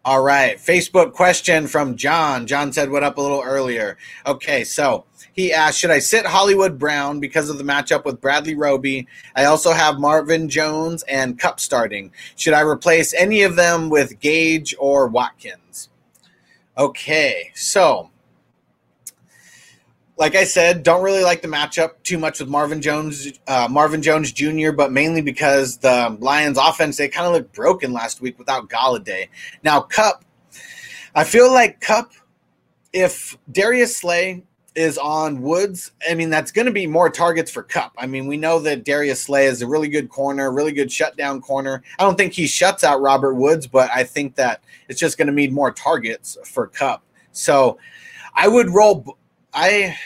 [0.05, 0.57] All right.
[0.57, 2.45] Facebook question from John.
[2.45, 3.97] John said, What up a little earlier?
[4.25, 4.65] Okay.
[4.65, 9.07] So he asked, Should I sit Hollywood Brown because of the matchup with Bradley Roby?
[9.33, 12.11] I also have Marvin Jones and Kupp starting.
[12.35, 15.87] Should I replace any of them with Gage or Watkins?
[16.77, 17.51] Okay.
[17.55, 18.09] So
[20.23, 24.01] like I said, don't really like the matchup too much with Marvin Jones, uh, Marvin
[24.01, 28.39] Jones Jr., but mainly because the Lions' offense they kind of looked broken last week
[28.39, 29.27] without Golladay.
[29.65, 30.23] Now Kupp,
[31.13, 32.13] I feel like Kupp,
[32.93, 37.61] if Darius Slay is on Woods, I mean that's going to be more targets for
[37.61, 37.91] Kupp.
[37.97, 41.41] I mean we know that Darius Slay is a really good corner, really good shutdown
[41.41, 41.83] corner.
[41.99, 45.27] I don't think he shuts out Robert Woods, but I think that it's just going
[45.27, 47.03] to mean more targets for Kupp.
[47.33, 47.77] So
[48.35, 49.17] I would roll
[49.53, 49.97] I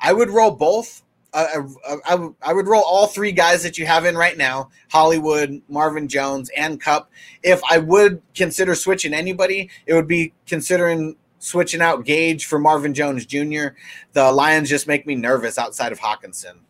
[0.00, 1.02] I would roll both.
[1.32, 4.70] Uh, I, I, I would roll all three guys that you have in right now
[4.90, 7.10] Hollywood, Marvin Jones, and Kupp.
[7.42, 12.94] If I would consider switching anybody, it would be considering switching out Gage for Marvin
[12.94, 13.68] Jones Jr.
[14.12, 16.60] The Lions just make me nervous outside of Hockenson.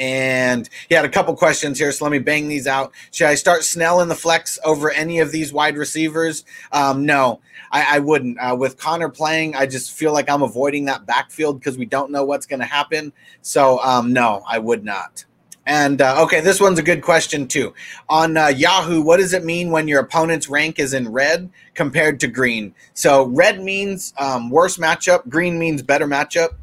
[0.00, 2.94] And he had a couple questions here, so let me bang these out.
[3.12, 6.46] Should I start Snell in the flex over any of these wide receivers?
[6.72, 8.38] Um, no, I, I wouldn't.
[8.40, 12.10] Uh, with Conner playing, I just feel like I'm avoiding that backfield because we don't
[12.10, 13.12] know what's going to happen.
[13.42, 15.26] So, um, no, I would not.
[15.66, 17.74] And uh, okay, this one's a good question too.
[18.08, 22.20] On uh, Yahoo, what does it mean when your opponent's rank is in red compared
[22.20, 22.74] to green?
[22.94, 26.54] So, red means um, worse matchup, green means better matchup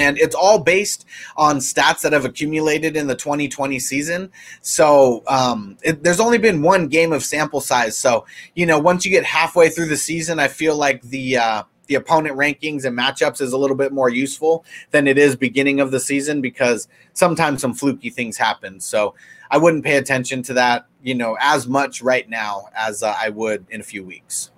[0.00, 1.04] and it's all based
[1.36, 4.32] on stats that have accumulated in the 2020 season.
[4.62, 7.96] So um, it, there's only been one game of sample size.
[7.96, 11.62] So you know, once you get halfway through the season, I feel like the uh,
[11.86, 15.80] the opponent rankings and matchups is a little bit more useful than it is beginning
[15.80, 18.78] of the season because sometimes some fluky things happen.
[18.78, 19.16] So
[19.50, 23.30] I wouldn't pay attention to that, you know, as much right now as uh, I
[23.30, 24.52] would in a few weeks.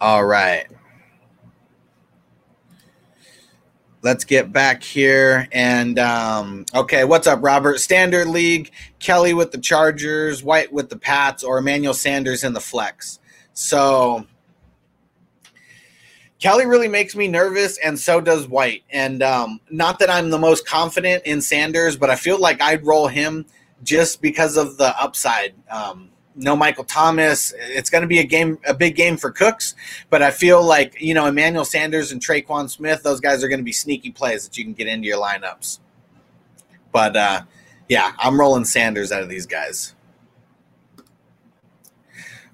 [0.00, 0.66] All right.
[4.02, 5.46] Let's get back here.
[5.52, 7.80] And um, okay, what's up, Robert?
[7.80, 12.60] Standard League, Kelley with the Chargers, White with the Pats, or Emmanuel Sanders in the
[12.60, 13.18] flex.
[13.52, 14.26] So
[16.38, 18.84] Kelley really makes me nervous, and so does White.
[18.88, 22.86] And um, not that I'm the most confident in Sanders, but I feel like I'd
[22.86, 23.44] roll him
[23.82, 25.52] just because of the upside.
[25.70, 26.08] Um,
[26.40, 27.54] no Michael Thomas.
[27.56, 29.74] It's going to be a game, a big game for Cooks.
[30.08, 33.60] But I feel like you know Emmanuel Sanders and Tre'Quan Smith, those guys are going
[33.60, 35.78] to be sneaky plays that you can get into your lineups.
[36.92, 37.42] But uh,
[37.88, 39.94] yeah, I'm rolling Sanders out of these guys.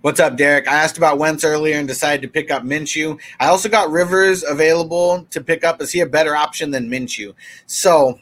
[0.03, 0.68] What's up, Derek?
[0.68, 3.18] I asked about Wentz earlier and decided to pick up Minshew.
[3.40, 5.83] I also got Rivers available to pick up.
[5.83, 7.35] Is he a better option than Minshew?
[7.66, 8.20] So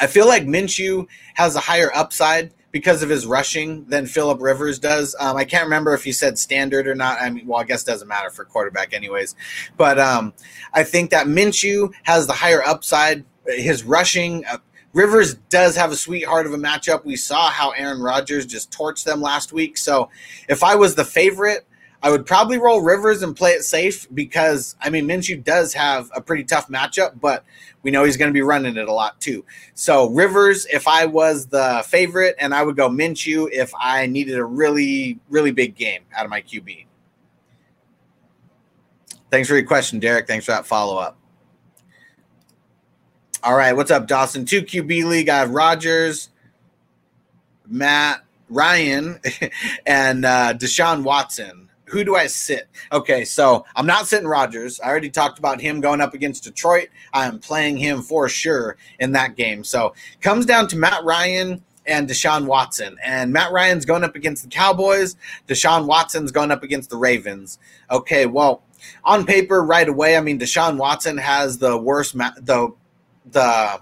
[0.00, 4.80] I feel like Minshew has a higher upside because of his rushing than Philip Rivers
[4.80, 5.14] does.
[5.20, 7.20] Um, I can't remember if he said standard or not.
[7.20, 9.36] I mean, well, I guess doesn't matter for quarterback, anyways.
[9.76, 10.32] But um,
[10.72, 13.24] I think that Minshew has the higher upside.
[13.46, 14.44] His rushing.
[14.46, 14.58] Uh,
[14.92, 17.04] Rivers does have a sweetheart of a matchup.
[17.04, 19.78] We saw how Aaron Rodgers just torched them last week.
[19.78, 20.10] So
[20.48, 21.68] if I was the favorite,
[22.04, 26.10] I would probably roll Rivers and play it safe because I mean Minshew does have
[26.14, 27.46] a pretty tough matchup, but
[27.82, 29.42] we know he's going to be running it a lot too.
[29.72, 34.36] So Rivers, if I was the favorite, and I would go Minshew if I needed
[34.36, 36.84] a really really big game out of my QB.
[39.30, 40.26] Thanks for your question, Derek.
[40.26, 41.16] Thanks for that follow up.
[43.42, 44.44] All right, what's up, Dawson?
[44.44, 45.30] Two QB league.
[45.30, 46.28] I have Rodgers,
[47.66, 49.20] Matt, Ryan,
[49.86, 51.63] and uh, Deshaun Watson
[51.94, 52.68] who do I sit?
[52.90, 54.80] Okay, so I'm not sitting Rodgers.
[54.80, 56.88] I already talked about him going up against Detroit.
[57.12, 59.62] I am playing him for sure in that game.
[59.62, 62.96] So comes down to Matt Ryan and Deshaun Watson.
[63.04, 65.14] And Matt Ryan's going up against the Cowboys.
[65.46, 67.60] Deshaun Watson's going up against the Ravens.
[67.92, 68.64] Okay, well,
[69.04, 72.74] on paper, right away, I mean, Deshaun Watson has the worst, ma- the
[73.30, 73.80] the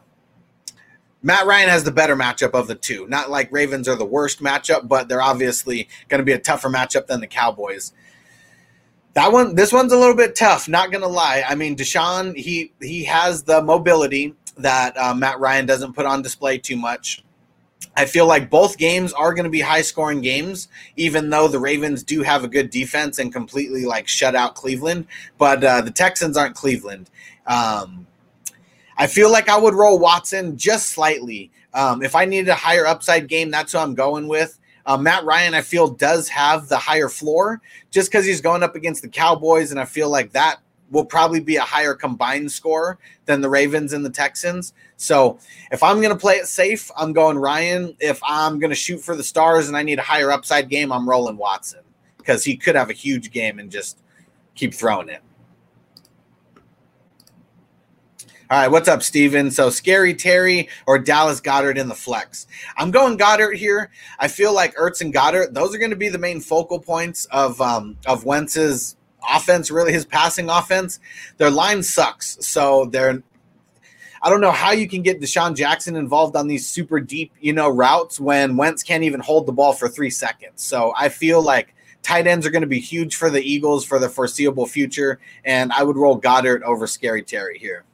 [1.22, 3.06] Matt Ryan has the better matchup of the two.
[3.08, 6.68] Not like Ravens are the worst matchup, but they're obviously going to be a tougher
[6.68, 7.92] matchup than the Cowboys.
[9.14, 10.68] That one, this one's a little bit tough.
[10.68, 11.44] Not to lie.
[11.46, 16.22] I mean, Deshaun, he he has the mobility that uh, Matt Ryan doesn't put on
[16.22, 17.22] display too much.
[17.96, 21.58] I feel like both games are going to be high scoring games, even though the
[21.58, 25.06] Ravens do have a good defense and completely like shut out Cleveland.
[25.36, 27.10] But uh, the Texans aren't Cleveland.
[27.46, 28.06] Um,
[28.96, 31.50] I feel like I would roll Watson just slightly.
[31.74, 34.58] Um, if I needed a higher upside game, that's who I'm going with.
[34.86, 38.74] Uh, Matt Ryan, I feel, does have the higher floor just because he's going up
[38.74, 42.98] against the Cowboys, and I feel like that will probably be a higher combined score
[43.24, 44.74] than the Ravens and the Texans.
[44.98, 45.38] So
[45.70, 47.96] if I'm going to play it safe, I'm going Ryan.
[47.98, 50.92] If I'm going to shoot for the stars and I need a higher upside game,
[50.92, 51.80] I'm rolling Watson
[52.18, 53.98] because he could have a huge game and just
[54.54, 55.22] keep throwing it.
[58.52, 59.50] All right, what's up, Steven?
[59.50, 62.46] So, Scary Terry or Dallas Goedert in the flex?
[62.76, 63.90] I'm going Goedert here.
[64.18, 67.24] I feel like Ertz and Goedert; those are going to be the main focal points
[67.30, 69.70] of um, of Wentz's offense.
[69.70, 71.00] Really, his passing offense.
[71.38, 73.22] Their line sucks, so they're.
[74.20, 77.54] I don't know how you can get DeSean Jackson involved on these super deep, you
[77.54, 80.62] know, routes when Wentz can't even hold the ball for three seconds.
[80.62, 83.98] So I feel like tight ends are going to be huge for the Eagles for
[83.98, 87.86] the foreseeable future, and I would roll Goedert over Scary Terry here.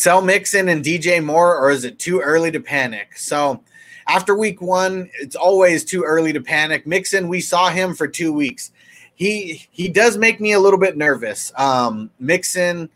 [0.00, 3.18] Sell Mixon and DJ Moore, or is it too early to panic?
[3.18, 3.62] So
[4.06, 6.86] after week one, it's always too early to panic.
[6.86, 8.72] Mixon, we saw him for two weeks.
[9.14, 11.52] He he does make me a little bit nervous.
[11.56, 12.88] Um, Mixon,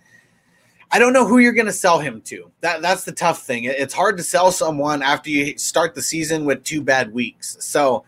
[0.90, 2.50] I don't know who you're going to sell him to.
[2.62, 3.64] That that's the tough thing.
[3.64, 7.58] It's hard to sell someone after you start the season with two bad weeks.
[7.60, 8.04] So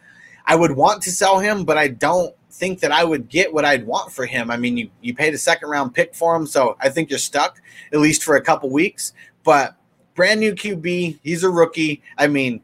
[0.47, 3.65] I would want to sell him, but I don't think that I would get what
[3.65, 4.51] I'd want for him.
[4.51, 7.19] I mean, you you paid a second round pick for him, so I think you're
[7.19, 7.61] stuck
[7.93, 9.13] at least for a couple weeks.
[9.45, 9.77] But
[10.15, 12.03] brand new QB, he's a rookie.
[12.19, 12.63] I mean,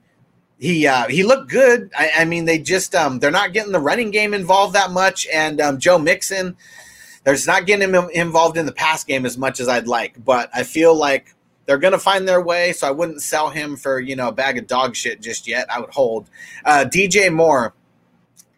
[0.58, 1.90] he uh, he looked good.
[1.96, 5.26] I, I, mean, they just um, they're not getting the running game involved that much,
[5.32, 6.56] and um, Joe Mixon,
[7.24, 10.24] there's not getting him involved in the pass game as much as I'd like.
[10.24, 11.34] But I feel like
[11.66, 14.32] they're going to find their way, so I wouldn't sell him for you know a
[14.32, 15.66] bag of dog shit just yet.
[15.70, 16.30] I would hold
[16.64, 17.74] uh, DJ Moore.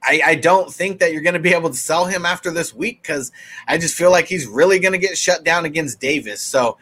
[0.05, 2.75] I, I don't think that you're going to be able to sell him after this
[2.75, 3.33] week because
[3.67, 6.41] I just feel like he's really going to get shut down against Davis.
[6.41, 6.79] So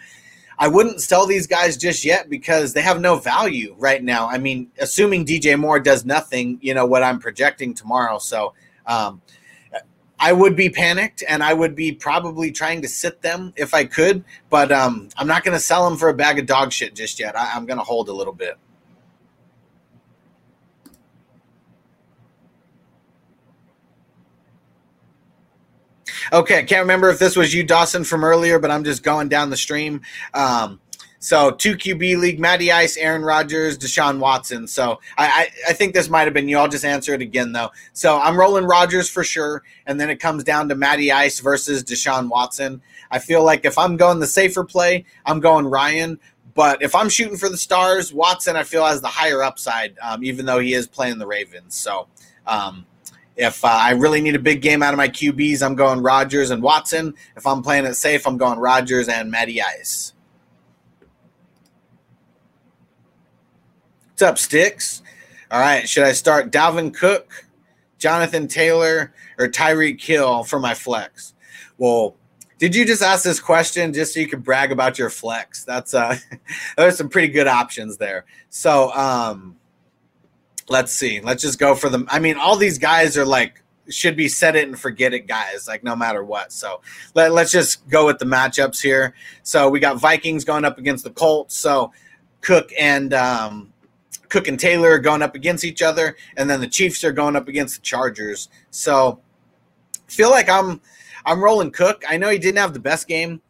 [0.59, 4.29] I wouldn't sell these guys just yet because they have no value right now.
[4.29, 8.19] I mean, assuming DJ Moore does nothing, you know, what I'm projecting tomorrow.
[8.19, 8.55] So
[8.87, 9.23] um,
[10.19, 13.85] I would be panicked and I would be probably trying to sit them if I
[13.85, 16.95] could, but um, I'm not going to sell them for a bag of dog shit
[16.95, 17.37] just yet.
[17.37, 18.57] I, I'm going to hold a little bit.
[26.33, 29.29] Okay, I can't remember if this was you, Dawson, from earlier, but I'm just going
[29.29, 30.03] down the stream.
[30.35, 30.81] Um,
[31.23, 34.67] so two QB league, Matty Ice, Aaron Rodgers, Deshaun Watson.
[34.67, 36.59] So I, I, I, think this might have been you.
[36.59, 37.71] I'll just answer it again though.
[37.93, 41.85] So I'm rolling Rodgers for sure, and then it comes down to Matty Ice versus
[41.85, 42.83] Deshaun Watson.
[43.13, 46.19] I feel like if I'm going the safer play, I'm going Ryan.
[46.55, 50.25] But if I'm shooting for the stars, Watson I feel has the higher upside, um,
[50.25, 51.77] even though he is playing the Ravens.
[51.77, 52.09] So
[52.49, 52.85] um,
[53.37, 56.51] if uh, I really need a big game out of my QBs, I'm going Rodgers
[56.51, 57.15] and Watson.
[57.37, 60.13] If I'm playing it safe, I'm going Rodgers and Matty Ice.
[64.11, 65.03] What's up, Sticks?
[65.51, 67.47] All right, should I start Dalvin Cook,
[67.99, 71.35] Jonathan Taylor, or Tyreek Hill for my flex?
[71.79, 72.17] Well,
[72.59, 75.65] did you just ask this question just so you could brag about your flex?
[75.65, 76.17] That's uh,
[76.77, 78.25] there's some pretty good options there.
[78.51, 79.57] So, um,
[80.69, 81.21] let's see.
[81.21, 82.07] Let's just go for them.
[82.11, 85.67] I mean, all these guys are like should be set it and forget it guys,
[85.67, 86.53] like no matter what.
[86.53, 86.81] So
[87.15, 89.15] let, let's just go with the matchups here.
[89.43, 91.57] So we got Vikings going up against the Colts.
[91.57, 91.93] So
[92.41, 93.73] Cook and um,
[94.29, 97.49] Cook and Taylor going up against each other, and then the Chiefs are going up
[97.49, 98.49] against the Chargers.
[98.71, 99.21] So
[100.07, 100.81] feel like I'm
[101.25, 102.05] I'm rolling Cook.
[102.09, 103.43] I know he didn't have the best game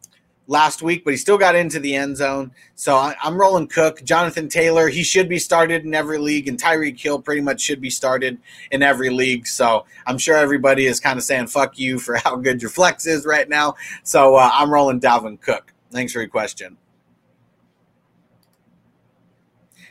[0.47, 2.51] last week, but he still got into the end zone.
[2.75, 4.03] So I, am rolling Cook.
[4.03, 7.81] Jonathan Taylor, he should be started in every league, and Tyreek Hill pretty much should
[7.81, 8.37] be started
[8.71, 9.47] in every league.
[9.47, 13.07] So I'm sure everybody is kind of saying fuck you for how good your flex
[13.07, 13.75] is right now.
[14.03, 15.73] So uh, I'm rolling Dalvin Cook.
[15.91, 16.77] Thanks for your question.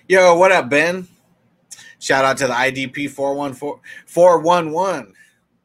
[0.09, 1.09] Yo, what up, Ben?
[1.99, 5.15] Shout out to the IDP 414 411.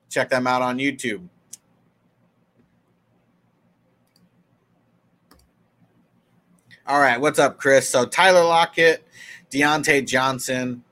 [0.09, 1.27] Check them out on YouTube.
[6.87, 7.89] All right, what's up, Chris?
[7.89, 9.05] So Tyler Lockett,
[9.51, 10.85] Diontae Johnson,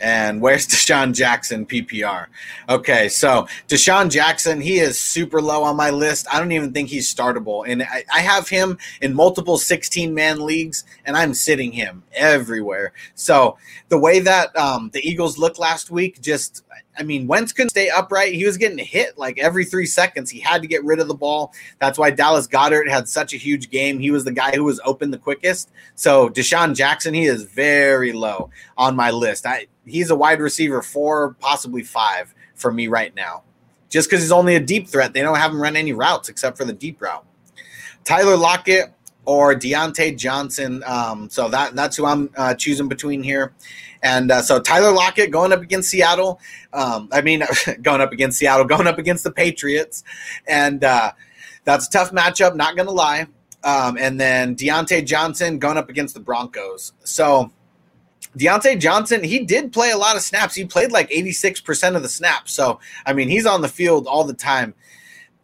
[0.00, 2.26] and where's DeSean Jackson PPR?
[2.68, 6.26] Okay, so DeSean Jackson, he is super low on my list.
[6.34, 7.64] I don't even think he's startable.
[7.64, 12.92] And I, I have him in multiple 16 man leagues, and I'm sitting him everywhere.
[13.14, 13.56] So
[13.90, 16.64] the way that um, the Eagles looked last week, just
[16.98, 18.34] I mean, Wentz couldn't stay upright.
[18.34, 20.30] He was getting hit like every three seconds.
[20.30, 21.52] He had to get rid of the ball.
[21.78, 23.98] That's why Dallas Goedert had such a huge game.
[23.98, 25.70] He was the guy who was open the quickest.
[25.94, 29.46] So DeSean Jackson, he is very low on my list.
[29.46, 33.44] I he's a wide receiver four, possibly five for me right now.
[33.88, 36.58] Just because he's only a deep threat, they don't have him run any routes except
[36.58, 37.24] for the deep route.
[38.04, 38.92] Tyler Lockett,
[39.28, 40.82] or Diontae Johnson.
[40.86, 43.52] Um, so that that's who I'm uh, choosing between here.
[44.02, 46.40] And uh, so Tyler Lockett going up against Seattle.
[46.72, 47.42] Um, I mean,
[47.82, 50.02] going up against Seattle, going up against the Patriots,
[50.46, 51.12] and uh,
[51.64, 52.56] that's a tough matchup.
[52.56, 53.26] Not to lie.
[53.64, 56.94] Um, and then Diontae Johnson going up against the Broncos.
[57.04, 57.50] So
[58.38, 60.54] Diontae Johnson, he did play a lot of snaps.
[60.54, 62.54] He played like 86% of the snaps.
[62.54, 64.74] So, I mean, he's on the field all the time.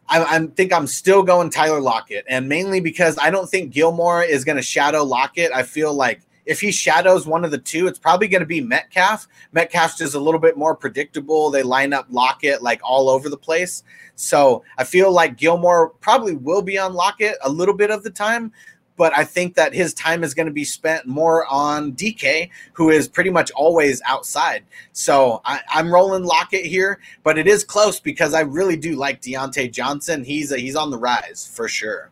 [0.09, 4.23] I, I, think I'm still going Tyler Lockett, and mainly because I don't think Gilmore
[4.23, 5.53] is going to shadow Lockett.
[5.53, 8.61] I feel like if he shadows one of the two, it's probably going to be
[8.61, 9.27] Metcalf.
[9.53, 11.51] Metcalf's just a little bit more predictable.
[11.51, 13.83] They line up Lockett like all over the place.
[14.15, 18.11] So I feel like Gilmore probably will be on Lockett a little bit of the
[18.11, 18.53] time
[18.97, 22.91] but I think that his time is going to be spent more on DK, who
[22.91, 24.65] is pretty much always outside.
[24.93, 29.21] So I, am rolling Lockett here, but it is close because I really do like
[29.21, 30.23] Diontae Johnson.
[30.23, 32.11] He's a, he's on the rise for sure.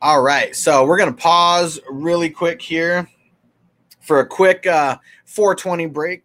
[0.00, 3.08] All right, so we're going to pause really quick here
[4.00, 6.24] for a quick uh, 420 break,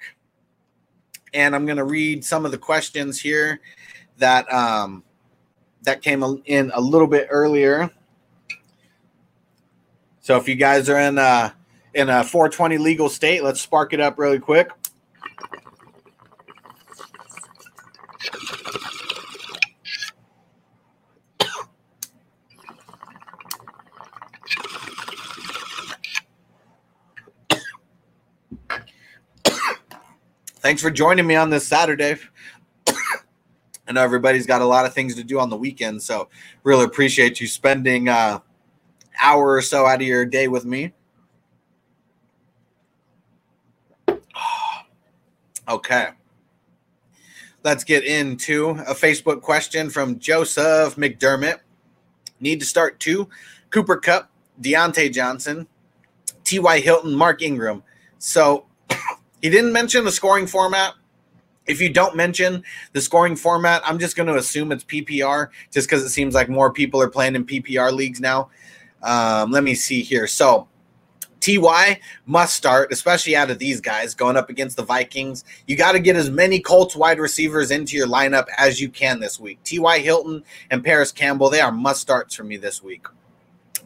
[1.33, 3.61] and I'm going to read some of the questions here
[4.17, 4.51] that.
[4.53, 5.03] Um,
[5.83, 7.91] that came in a little bit earlier.
[10.21, 11.53] So if you guys are in a,
[11.93, 14.69] in a 420 legal state, let's spark it up really quick.
[30.61, 32.15] Thanks for joining me on this Saturday.
[33.87, 36.29] I know everybody's got a lot of things to do on the weekend, so
[36.63, 38.39] really appreciate you spending uh
[39.21, 40.93] hour or so out of your day with me.
[45.65, 46.09] Okay.
[47.63, 51.59] Let's get into a Facebook question from Joseph McDermott.
[52.41, 53.29] Need to start two
[53.69, 54.29] Cooper Kupp,
[54.61, 55.65] Diontae Johnson,
[56.43, 56.81] T.Y.
[56.81, 57.81] Hilton, Mark Ingram.
[58.19, 58.65] So
[59.41, 60.95] he didn't mention the scoring format
[61.65, 65.87] if you don't mention the scoring format, I'm just going to assume it's PPR just
[65.87, 68.49] because it seems like more people are playing in PPR leagues now.
[69.01, 70.27] Um, let me see here.
[70.27, 70.67] So,
[71.43, 75.43] TY must start, especially out of these guys going up against the Vikings.
[75.67, 79.19] You got to get as many Colts wide receivers into your lineup as you can
[79.19, 79.61] this week.
[79.63, 83.05] TY Hilton and Parris Campbell, they are must starts for me this week.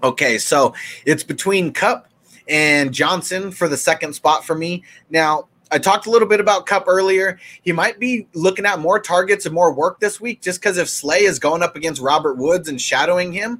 [0.03, 2.07] Okay, so it's between Kupp
[2.47, 4.84] and Johnson for the second spot for me.
[5.09, 7.39] Now, I talked a little bit about Kupp earlier.
[7.61, 10.89] He might be looking at more targets and more work this week just because if
[10.89, 13.59] Slay is going up against Robert Woods and shadowing him,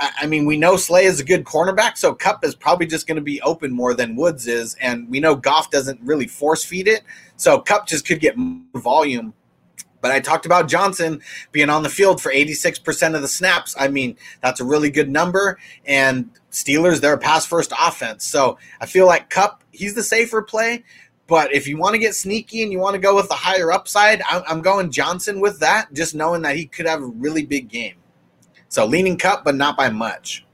[0.00, 3.06] I, I mean, we know Slay is a good cornerback, so Kupp is probably just
[3.06, 4.74] going to be open more than Woods is.
[4.80, 7.02] And we know Goff doesn't really force feed it.
[7.36, 8.34] So Kupp just could get
[8.74, 9.32] volume.
[10.00, 11.20] But I talked about Johnson
[11.52, 13.74] being on the field for 86% of the snaps.
[13.78, 15.58] I mean, that's a really good number.
[15.84, 18.24] And Steelers, they're a pass first offense.
[18.24, 20.84] So I feel like Kupp, he's the safer play.
[21.26, 23.72] But if you want to get sneaky and you want to go with the higher
[23.72, 27.68] upside, I'm, going Johnson with that, just knowing that he could have a really big
[27.68, 27.96] game.
[28.68, 30.44] So leaning Kupp, but not by much.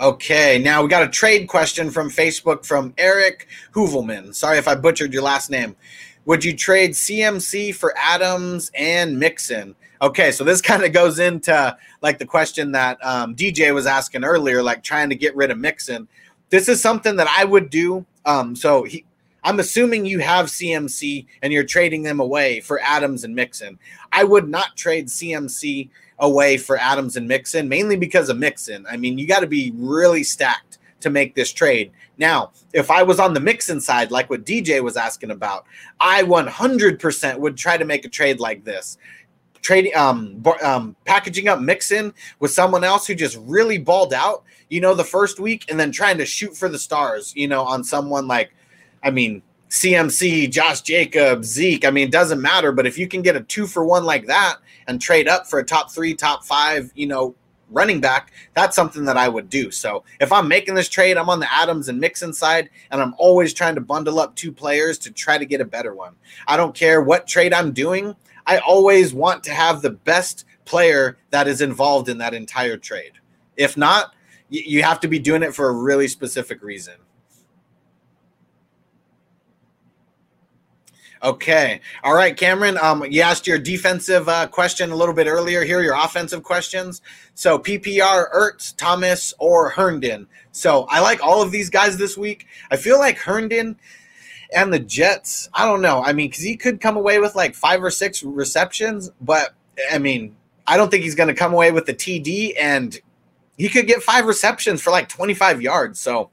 [0.00, 4.34] Okay, now we got a trade question from Facebook from Eric Hoovelman.
[4.34, 5.76] Sorry if I butchered your last name.
[6.26, 9.74] Would you trade CMC for Adams and Mixon?
[10.00, 14.24] Okay, so this kind of goes into like the question that um, DJ was asking
[14.24, 16.08] earlier, like trying to get rid of Mixon.
[16.50, 19.04] This is something that I would do um, so he,
[19.44, 23.78] I'm assuming you have CMC and you're trading them away for Adams and Mixon.
[24.10, 28.86] I would not trade CMC away for Adams and Mixon, mainly because of Mixon.
[28.88, 31.92] I mean, you got to be really stacked to make this trade.
[32.16, 35.66] Now, if I was on the Mixon side, like what DJ was asking about,
[36.00, 38.96] I 100% would try to make a trade like this.
[39.60, 44.44] Trading, um, um, packaging up Mixon with someone else who just really balled out
[44.74, 47.62] you know, the first week and then trying to shoot for the stars, you know,
[47.62, 48.52] on someone like,
[49.04, 51.84] I mean, CMC, Josh Jacobs, Zeke.
[51.84, 54.26] I mean, it doesn't matter, but if you can get a two for one like
[54.26, 54.56] that
[54.88, 57.36] and trade up for a top three, top five, you know,
[57.70, 59.70] running back, that's something that I would do.
[59.70, 63.14] So if I'm making this trade, I'm on the Adams and Mixon side, and I'm
[63.16, 66.16] always trying to bundle up two players to try to get a better one.
[66.48, 68.16] I don't care what trade I'm doing.
[68.44, 73.12] I always want to have the best player that is involved in that entire trade.
[73.56, 74.14] If not,
[74.64, 76.94] you have to be doing it for a really specific reason.
[81.24, 81.80] Okay.
[82.02, 82.76] All right, Cameron.
[82.76, 85.64] Um, you asked your defensive uh, question a little bit earlier.
[85.64, 87.00] Here, your offensive questions.
[87.32, 90.26] So PPR, Ertz, Thomas, or Herndon.
[90.52, 92.46] So I like all of these guys this week.
[92.70, 93.78] I feel like Herndon
[94.54, 95.48] and the Jets.
[95.54, 96.02] I don't know.
[96.02, 99.54] I mean, because he could come away with like five or six receptions, but
[99.90, 100.36] I mean,
[100.66, 102.98] I don't think he's going to come away with the TD, and
[103.56, 106.00] he could get five receptions for like 25 yards.
[106.00, 106.30] So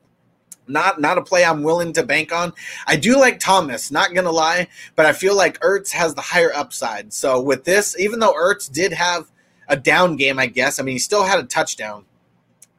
[0.67, 2.53] not not a play I'm willing to bank on.
[2.88, 6.53] I do like Thomas, not gonna lie, but I feel like Ertz has the higher
[6.53, 7.13] upside.
[7.13, 9.32] So with this, even though Ertz did have
[9.67, 12.05] a down game, I guess, I mean he still had a touchdown.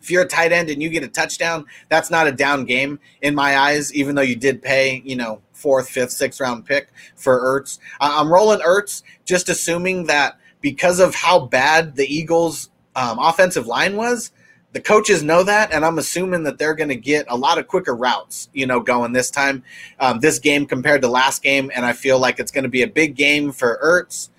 [0.01, 2.99] If you're a tight end and you get a touchdown, that's not a down game
[3.20, 6.88] in my eyes, even though you did pay, you know, fourth, fifth, sixth round pick
[7.14, 7.78] for Ertz.
[8.01, 13.97] I'm rolling Ertz, just assuming that because of how bad the Eagles' um, offensive line
[13.97, 14.32] was,
[14.72, 17.68] the coaches know that, and I'm assuming that they're going to get a lot of
[17.68, 19.62] quicker routes, you know, going this time,
[20.01, 22.82] um, this game compared to last game, and I feel like it's going to be
[22.82, 24.30] a big game for Ertz,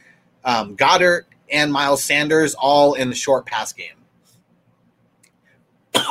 [0.44, 3.94] um, Goedert, and Miles Sanders, all in the short pass game.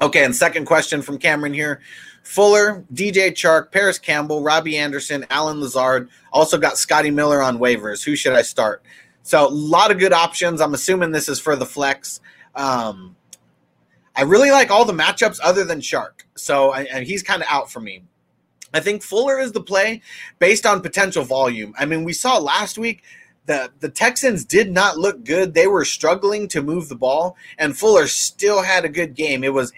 [0.00, 1.80] okay, and second question from Cameron here.
[2.24, 6.08] Fuller, DJ Chark, Parris Campbell, Robbie Anderson, Allen Lazard.
[6.32, 8.04] Also got Scotty Miller on waivers.
[8.04, 8.82] Who should I start?
[9.22, 10.60] So a lot of good options.
[10.60, 12.20] I'm assuming this is for the flex.
[12.54, 13.16] Um,
[14.14, 16.22] I really like all the matchups other than Chark.
[16.36, 18.04] So and he's kind of out for me.
[18.74, 20.02] I think Fuller is the play
[20.38, 21.74] based on potential volume.
[21.78, 23.02] I mean, we saw last week
[23.46, 25.54] the the Texans did not look good.
[25.54, 29.44] They were struggling to move the ball, and Fuller still had a good game.
[29.44, 29.72] It was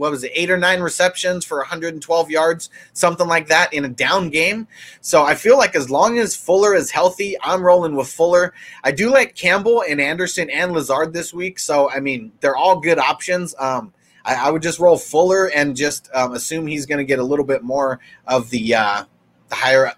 [0.00, 3.88] what was it, eight or nine receptions for 112 yards, something like that in a
[3.88, 4.66] down game.
[5.02, 8.54] So I feel like as long as Fuller is healthy, I'm rolling with Fuller.
[8.82, 11.58] I do like Campbell and Anderson and Lazard this week.
[11.58, 13.54] So, I mean, they're all good options.
[13.58, 13.92] Um,
[14.24, 17.22] I, I, would just roll Fuller and just um, assume he's going to get a
[17.22, 19.04] little bit more of the, uh,
[19.50, 19.92] the higher.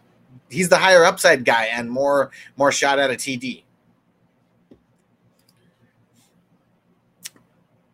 [0.51, 3.63] He's the higher upside guy and more more shot at a TD.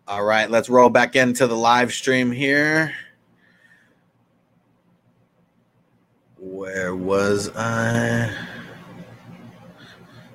[0.09, 2.95] All right, let's roll back into the live stream here.
[6.39, 8.35] Where was I?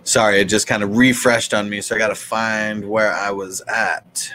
[0.04, 3.32] Sorry, it just kind of refreshed on me, so I got to find where I
[3.32, 4.32] was at.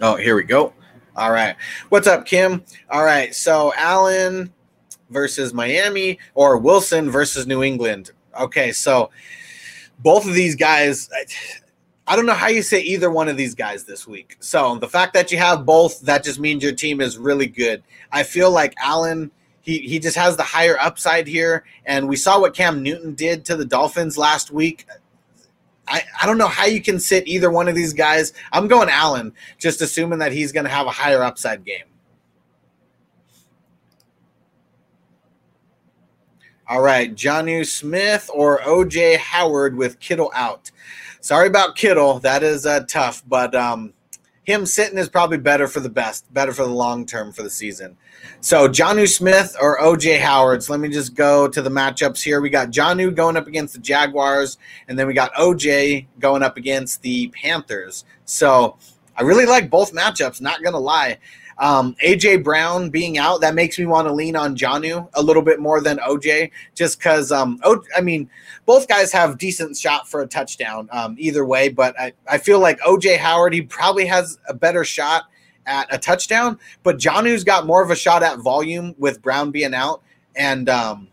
[0.00, 0.72] Oh, here we go.
[1.14, 1.56] All right.
[1.90, 2.64] What's up, Kim?
[2.88, 3.34] All right.
[3.34, 4.50] So, Allen
[5.10, 8.12] versus Miami or Wilson versus New England.
[8.40, 8.72] Okay.
[8.72, 9.10] So,
[10.02, 11.08] both of these guys,
[12.06, 14.36] I don't know how you say either one of these guys this week.
[14.40, 17.82] So the fact that you have both, that just means your team is really good.
[18.10, 19.30] I feel like Allen,
[19.62, 23.44] he he just has the higher upside here, and we saw what Cam Newton did
[23.44, 24.86] to the Dolphins last week.
[25.86, 28.32] I, I don't know how you can sit either one of these guys.
[28.52, 31.84] I'm going Allen, just assuming that he's going to have a higher upside game.
[36.70, 40.70] All right, Jonnu Smith or OJ Howard with Kittle out.
[41.20, 42.20] Sorry about Kittle.
[42.20, 43.92] That is uh, tough, but um,
[44.44, 47.50] him sitting is probably better for the best, better for the long term for the
[47.50, 47.96] season.
[48.40, 50.62] So Jonnu Smith or OJ Howard.
[50.62, 52.40] So let me just go to the matchups here.
[52.40, 54.56] We got Jonnu going up against the Jaguars,
[54.86, 58.04] and then we got OJ going up against the Panthers.
[58.26, 58.76] So
[59.16, 60.40] I really like both matchups.
[60.40, 61.18] Not gonna lie.
[61.60, 65.42] Um, AJ Brown being out, that makes me want to lean on Jonnu a little
[65.42, 67.30] bit more than OJ, just because.
[67.30, 68.30] Um, o- I mean,
[68.66, 72.60] both guys have decent shot for a touchdown um, either way, but I, I feel
[72.60, 75.24] like OJ Howard he probably has a better shot
[75.66, 79.74] at a touchdown, but Jonnu's got more of a shot at volume with Brown being
[79.74, 80.02] out,
[80.34, 81.08] and um,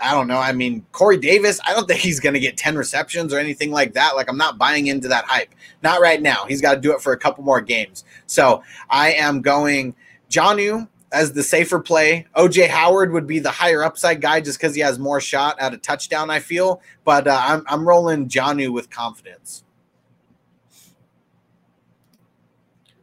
[0.00, 0.38] I don't know.
[0.38, 3.70] I mean, Corey Davis, I don't think he's going to get 10 receptions or anything
[3.70, 4.14] like that.
[4.14, 5.54] Like, I'm not buying into that hype.
[5.82, 6.44] Not right now.
[6.46, 8.04] He's got to do it for a couple more games.
[8.26, 9.94] So I am going
[10.30, 12.26] Jonnu as the safer play.
[12.36, 15.72] OJ Howard would be the higher upside guy just because he has more shot at
[15.72, 16.82] a touchdown, I feel.
[17.04, 19.64] But uh, I'm, I'm rolling Jonnu with confidence.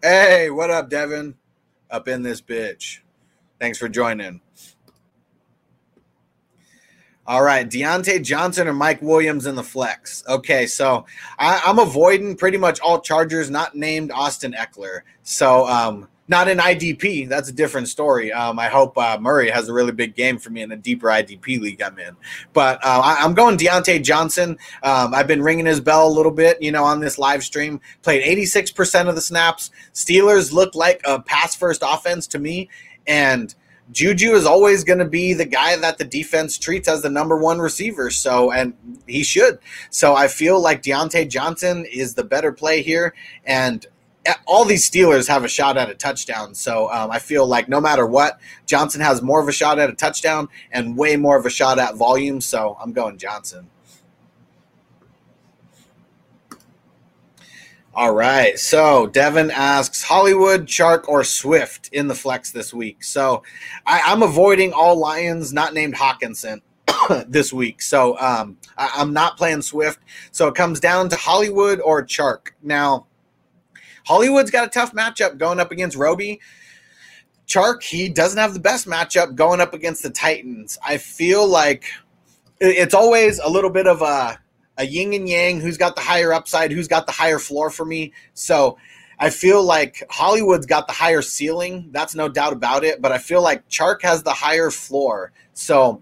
[0.01, 1.35] Hey, what up, Devin?
[1.89, 2.99] Up in this bitch.
[3.59, 4.42] Thanks for joining.
[7.25, 10.25] All right, Diontae Johnson or Mike Williams in the flex.
[10.27, 11.05] Okay, so
[11.39, 15.01] I, am avoiding pretty much all Chargers not named Austin Ekeler.
[15.23, 17.29] So um, not in IDP.
[17.29, 18.33] That's a different story.
[18.33, 21.07] Um, I hope uh, Murray has a really big game for me in a deeper
[21.07, 22.15] IDP league I'm in.
[22.51, 24.57] But uh, I, am going Diontae Johnson.
[24.83, 27.79] Um, I've been ringing his bell a little bit, you know, on this live stream.
[28.01, 29.71] Played 86% of the snaps.
[29.93, 32.69] Steelers look like a pass first offense to me,
[33.07, 33.53] and
[33.91, 37.37] Juju is always going to be the guy that the defense treats as the number
[37.37, 38.09] one receiver.
[38.09, 38.73] So, and
[39.07, 39.59] he should.
[39.89, 43.13] So, I feel like Diontae Johnson is the better play here.
[43.45, 43.85] And
[44.47, 46.55] all these Steelers have a shot at a touchdown.
[46.55, 49.89] So, um, I feel like no matter what, Johnson has more of a shot at
[49.89, 52.39] a touchdown and way more of a shot at volume.
[52.41, 53.69] So, I'm going Johnson.
[57.95, 58.57] All right.
[58.57, 63.03] So Devin asks Hollywood, Chark, or Swift in the flex this week.
[63.03, 63.43] So
[63.85, 66.61] I, am avoiding all Lions not named Hockenson
[67.27, 67.83] this week.
[67.83, 69.99] So um, I, am not playing Swift.
[70.31, 72.53] So it comes down to Hollywood or Chark.
[72.63, 73.05] Now,
[74.07, 76.41] Hollywood's got a tough matchup going up against Roby.
[77.47, 80.79] Chark, he doesn't have the best matchup going up against the Titans.
[80.83, 81.85] I feel like
[82.59, 84.39] it's always a little bit of a,
[84.77, 87.85] a yin and yang who's got the higher upside, who's got the higher floor for
[87.85, 88.13] me.
[88.33, 88.77] So
[89.19, 91.89] I feel like Hollywood's got the higher ceiling.
[91.91, 93.01] That's no doubt about it.
[93.01, 95.31] But I feel like Chark has the higher floor.
[95.53, 96.01] So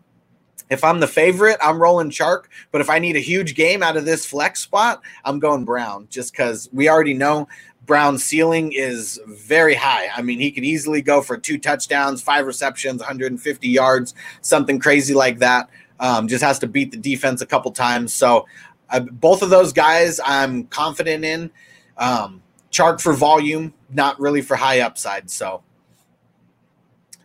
[0.70, 2.46] if I'm the favorite, I'm rolling Chark.
[2.72, 6.08] But if I need a huge game out of this flex spot, I'm going Brown
[6.10, 7.48] just because we already know
[7.86, 10.10] Brown's ceiling is very high.
[10.16, 15.14] I mean, he could easily go for two touchdowns, five receptions, 150 yards, something crazy
[15.14, 15.70] like that.
[16.02, 18.14] Um, just has to beat the defense a couple times.
[18.14, 18.46] So,
[18.90, 21.52] uh, both of those guys, I'm confident in.
[21.98, 22.42] Um,
[22.72, 25.30] Chark for volume, not really for high upside.
[25.30, 25.64] So,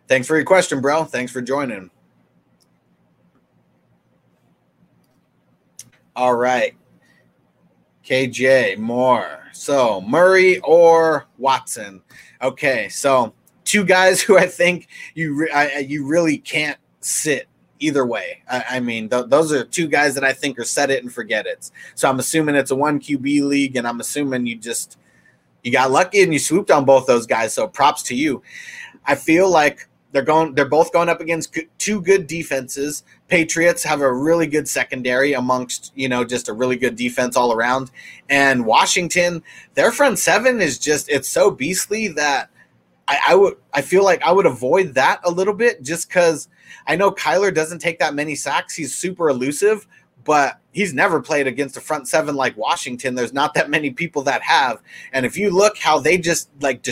[0.07, 1.05] thanks for your question, bro.
[1.05, 1.91] Thanks for joining.
[6.14, 6.74] All right.
[8.07, 9.41] KJ, more.
[9.53, 12.03] So Murray or Watson.
[12.41, 17.49] Okay, so two guys who I think you re- I, you really can't sit
[17.79, 18.43] either way.
[18.51, 21.12] I, I mean, th- those are two guys that I think are set it and
[21.12, 21.70] forget it.
[21.95, 24.99] So I'm assuming it's a one QB league, and I'm assuming you just
[25.62, 27.53] you got lucky and you swooped on both those guys.
[27.53, 28.43] So props to you.
[29.05, 30.55] I feel like they're going.
[30.55, 33.05] They're both going up against two good defenses.
[33.29, 37.53] Patriots have a really good secondary amongst you know just a really good defense all
[37.53, 37.91] around,
[38.29, 39.43] and Washington,
[39.74, 42.51] their front seven is just it's so beastly that
[43.09, 46.49] I, I would I feel like I would avoid that a little bit just because
[46.87, 48.75] I know Kyler doesn't take that many sacks.
[48.75, 49.87] He's super elusive,
[50.25, 53.14] but he's never played against a front seven like Washington.
[53.14, 56.83] There's not that many people that have, and if you look how they just like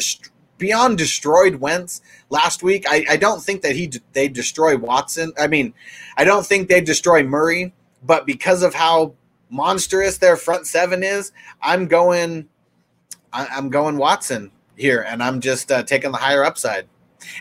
[0.59, 2.01] beyond destroyed Wentz
[2.31, 2.85] last week.
[2.89, 5.33] I, I don't think that he they destroy Watson.
[5.39, 5.75] I mean,
[6.16, 9.14] I don't think they destroy Murray, but because of how
[9.51, 12.49] monstrous their front seven is, I'm going.
[13.33, 16.87] I, am going Watson here, and I'm just uh, taking the higher upside.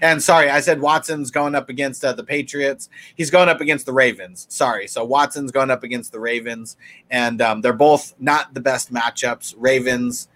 [0.01, 2.89] And sorry, I said Watson's going up against uh, the Patriots.
[3.15, 4.45] He's going up against the Ravens.
[4.49, 6.77] Sorry, so Watson's going up against the Ravens,
[7.09, 9.55] and um, they're both not the best matchups.
[9.57, 10.27] Ravens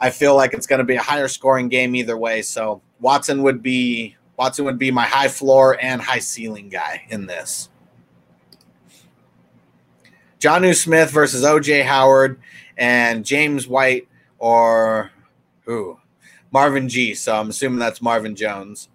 [0.00, 2.42] I feel like it's going to be a higher scoring game either way.
[2.42, 7.26] So Watson would be Watson would be my high floor and high ceiling guy in
[7.26, 7.70] this.
[10.38, 12.38] Jonnu Smith versus OJ Howard
[12.76, 14.06] and James White
[14.38, 15.10] or
[15.64, 15.98] who?
[16.56, 17.14] Marvin G.
[17.14, 18.88] So I'm assuming that's Marvin Jones.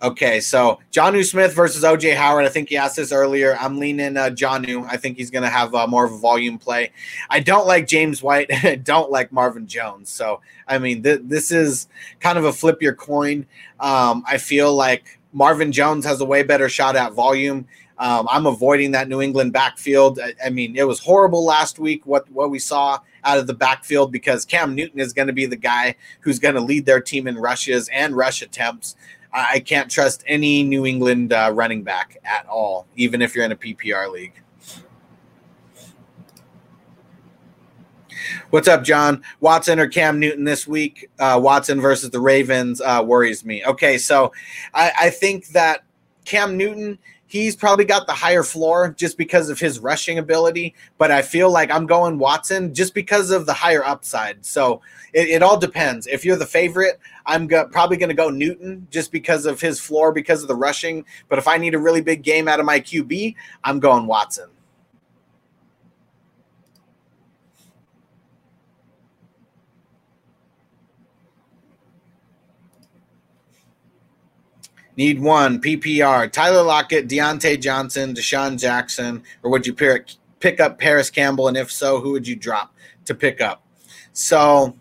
[0.00, 2.46] Okay, so Jonnu Smith versus OJ Howard.
[2.46, 3.58] I think he asked this earlier.
[3.60, 4.86] I'm leaning uh, Jonnu.
[4.88, 6.92] I think he's going to have uh, more of a volume play.
[7.28, 8.46] I don't like James White.
[8.64, 10.08] I don't like Marvin Jones.
[10.08, 11.88] So, I mean, th- this is
[12.20, 13.44] kind of a flip your coin.
[13.78, 17.66] Um, I feel like Marvin Jones has a way better shot at volume.
[17.98, 20.18] Um, I'm avoiding that New England backfield.
[20.18, 23.54] I, I, mean, it was horrible last week what what we saw out of the
[23.54, 27.00] backfield because Cam Newton is going to be the guy who's going to lead their
[27.00, 28.96] team in rushes and rush attempts.
[29.32, 33.52] I can't trust any New England uh, running back at all, even if you're in
[33.52, 34.34] a PPR league.
[38.50, 39.22] What's up, John?
[39.40, 41.10] Watson or Cam Newton this week?
[41.18, 43.64] Uh, Watson versus the Ravens uh, worries me.
[43.64, 44.32] Okay, so
[44.74, 45.84] I, I think that
[46.24, 46.98] Cam Newton
[47.32, 50.74] he's probably got the higher floor just because of his rushing ability.
[50.98, 54.44] But I feel like I'm going Watson just because of the higher upside.
[54.44, 54.82] So
[55.14, 56.06] it, it all depends.
[56.06, 59.80] If you're the favorite, I'm go- probably going to go Newton just because of his
[59.80, 61.06] floor, because of the rushing.
[61.30, 64.50] But if I need a really big game out of my QB, I'm going Watson.
[74.96, 76.30] Need one PPR.
[76.30, 81.48] Tyler Lockett, Diontae Johnson, DeSean Jackson, or would you pick up Parris Campbell?
[81.48, 82.74] And if so, who would you drop
[83.06, 83.64] to pick up?
[84.12, 84.76] So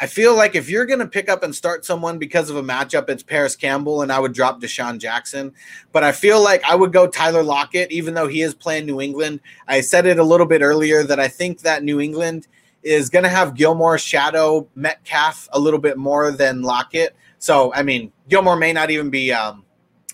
[0.00, 2.62] I feel like if you're going to pick up and start someone because of a
[2.62, 5.52] matchup, it's Parris Campbell, and I would drop DeSean Jackson.
[5.92, 9.02] But I feel like I would go Tyler Lockett, even though he is playing New
[9.02, 9.40] England.
[9.68, 12.46] I said it a little bit earlier that I think that New England–
[12.82, 17.14] is going to have Gilmore shadow Metcalf a little bit more than Lockett.
[17.38, 19.64] So, I mean, Gilmore may not even be um,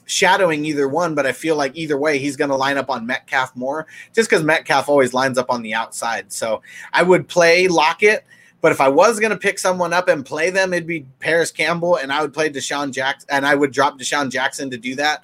[0.07, 3.07] shadowing either one, but I feel like either way, he's going to line up on
[3.07, 6.33] Metcalf more just because Metcalf always lines up on the outside.
[6.33, 6.63] So,
[6.93, 8.25] I would play Lockett.
[8.63, 11.53] But if I was going to pick someone up and play them, it'd be Parris
[11.53, 14.97] Campbell, and I would play DeSean Jackson, and I would drop DeSean Jackson to do
[14.97, 15.23] that.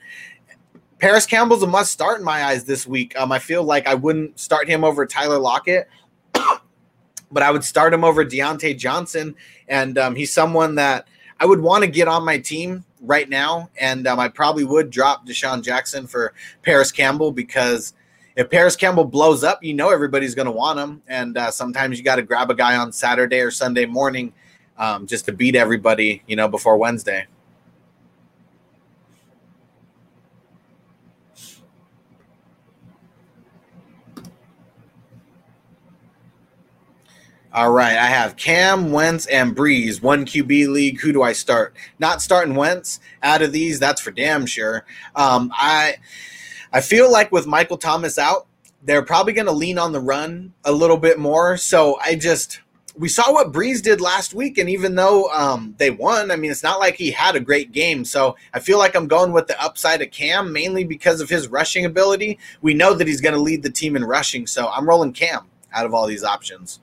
[1.00, 3.18] Parris Campbell's a must start in my eyes this week.
[3.18, 5.88] Um, I feel like I wouldn't start him over Tyler Lockett
[7.32, 9.34] but I would start him over Diontae Johnson,
[9.68, 11.08] and um, he's someone that
[11.40, 14.90] I would want to get on my team right now, and um, I probably would
[14.90, 17.94] drop DeSean Jackson for Parris Campbell because
[18.36, 21.98] if Parris Campbell blows up, you know everybody's going to want him, and uh, sometimes
[21.98, 24.32] you got to grab a guy on Saturday or Sunday morning
[24.78, 27.26] um, just to beat everybody, you know, before Wednesday.
[37.54, 40.00] All right, I have Cam, Wentz, and Brees.
[40.00, 41.00] One QB league.
[41.00, 41.76] Who do I start?
[41.98, 43.78] Not starting Wentz out of these.
[43.78, 44.86] That's for damn sure.
[45.14, 45.96] Um, I
[46.72, 48.46] I feel like with Michael Thomas out,
[48.82, 51.58] they're probably going to lean on the run a little bit more.
[51.58, 52.62] So I just
[52.96, 56.50] we saw what Brees did last week, and even though um, they won, I mean,
[56.50, 58.06] it's not like he had a great game.
[58.06, 61.48] So I feel like I'm going with the upside of Cam mainly because of his
[61.48, 62.38] rushing ability.
[62.62, 65.48] We know that he's going to lead the team in rushing, so I'm rolling Cam
[65.74, 66.80] out of all these options.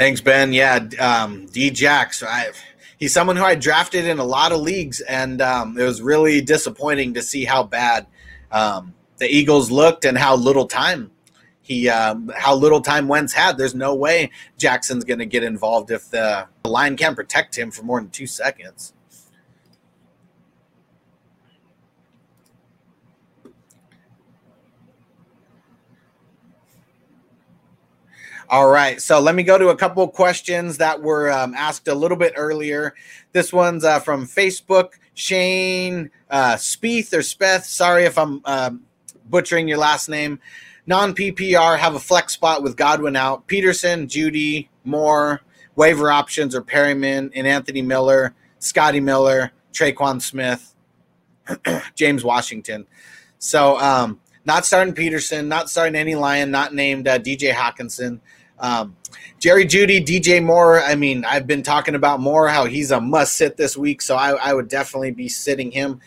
[0.00, 0.54] Thanks, Ben.
[0.54, 2.22] Yeah, um, Djax.
[2.26, 2.52] I,
[2.96, 6.40] he's someone who I drafted in a lot of leagues, and um, it was really
[6.40, 8.06] disappointing to see how bad
[8.50, 11.10] um, the Eagles looked and how little time
[11.60, 13.58] he, um, how little time Wentz had.
[13.58, 17.82] There's no way Jackson's going to get involved if the line can't protect him for
[17.82, 18.94] more than two seconds.
[28.50, 29.00] All right.
[29.00, 32.32] So let me go to a couple questions that were um, asked a little bit
[32.36, 32.96] earlier.
[33.30, 34.94] This one's uh, from Facebook.
[35.14, 37.62] Shane uh, or Speth.
[37.62, 38.70] Sorry if I'm uh,
[39.28, 40.40] butchering your last name.
[40.84, 43.46] Non PPR have a flex spot with Godwin out.
[43.46, 45.42] Peterson, Jeudy, Moore,
[45.76, 50.74] waiver options are Perriman and Anthony Miller, Scotty Miller, Tre'Quan Smith,
[51.94, 52.86] James Washington.
[53.38, 58.20] So, um, not starting Peterson, not starting any Lion, not named uh, DJ Hockenson.
[58.60, 58.96] Um,
[59.38, 60.82] Jerry Jeudy, DJ Moore.
[60.82, 64.16] I mean, I've been talking about Moore how he's a must sit this week, so
[64.16, 66.00] I, I would definitely be sitting him.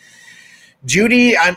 [0.86, 1.56] Jeudy, I'm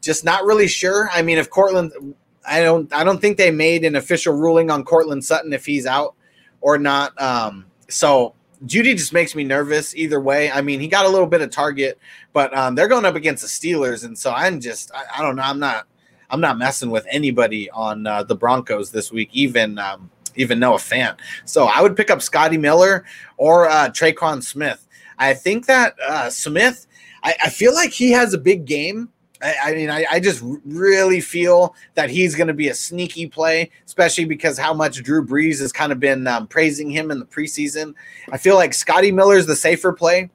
[0.00, 1.08] just not really sure.
[1.12, 2.14] I mean, if Courtland,
[2.46, 5.86] I don't, I don't think they made an official ruling on Courtland Sutton if he's
[5.86, 6.14] out
[6.60, 7.18] or not.
[7.20, 8.34] Um, so
[8.66, 10.50] Jeudy just makes me nervous either way.
[10.50, 11.98] I mean, he got a little bit of target,
[12.32, 15.36] but um, they're going up against the Steelers, and so I'm just, I, I don't
[15.36, 15.86] know, I'm not,
[16.28, 19.78] I'm not messing with anybody on uh, the Broncos this week, even.
[19.78, 21.16] Um, even know a fan.
[21.44, 23.04] So I would pick up Scotty Miller
[23.36, 24.86] or uh, Tre'Quan Smith.
[25.18, 26.86] I think that uh, Smith,
[27.22, 29.10] I, I, feel like he has a big game.
[29.40, 33.28] I, I mean, I, I, just really feel that he's going to be a sneaky
[33.28, 37.20] play, especially because how much Drew Brees has kind of been um, praising him in
[37.20, 37.94] the preseason.
[38.32, 40.30] I feel like Scotty Miller is the safer play.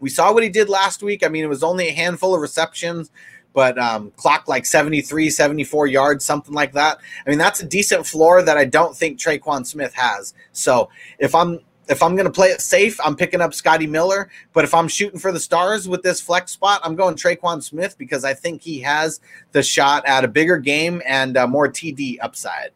[0.00, 1.24] We saw what he did last week.
[1.24, 3.10] I mean, it was only a handful of receptions,
[3.52, 4.12] but um,
[4.46, 6.98] like 73, 74 yards, something like that.
[7.26, 10.34] I mean, that's a decent floor that I don't think Tre'Quan Smith has.
[10.52, 14.30] So if I'm if I'm going to play it safe, I'm picking up Scotty Miller.
[14.52, 17.96] But if I'm shooting for the stars with this flex spot, I'm going Tre'Quan Smith
[17.98, 19.20] because I think he has
[19.52, 22.70] the shot at a bigger game and uh, more TD upside.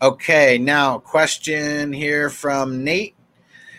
[0.00, 3.14] Okay, now question here from Nate.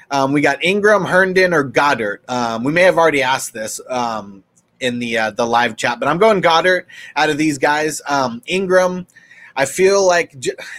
[0.10, 2.28] Um, we got Ingram, Herndon, or Goedert.
[2.30, 3.82] Um, we may have already asked this.
[3.90, 4.44] Um,
[4.80, 6.00] in the uh, the live chat.
[6.00, 8.02] But I'm going Goedert out of these guys.
[8.08, 9.08] Um, Ingram,
[9.56, 10.36] I feel like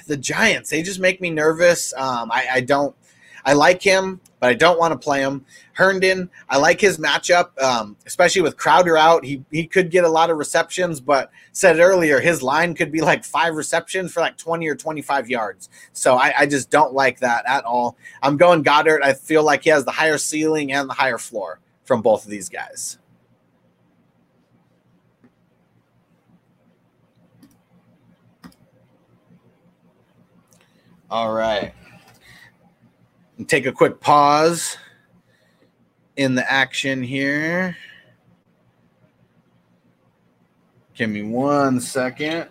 [0.06, 0.70] the Giants.
[0.70, 1.92] They just make me nervous.
[1.94, 2.94] Um, I, I, don't.
[3.44, 5.44] I like him, but I don't want to play him.
[5.72, 9.24] Herndon, I like his matchup, um, especially with Crowder out.
[9.24, 13.00] He he could get a lot of receptions, but said earlier his line could be
[13.00, 15.68] like five receptions for like 20 or 25 yards.
[15.92, 17.96] So I, I just don't like that at all.
[18.22, 19.02] I'm going Goedert.
[19.02, 22.30] I feel like he has the higher ceiling and the higher floor from both of
[22.30, 22.98] these guys.
[31.10, 31.72] All right.
[33.46, 34.76] Take a quick pause
[36.16, 37.76] in the action here.
[40.94, 42.48] Give me one second.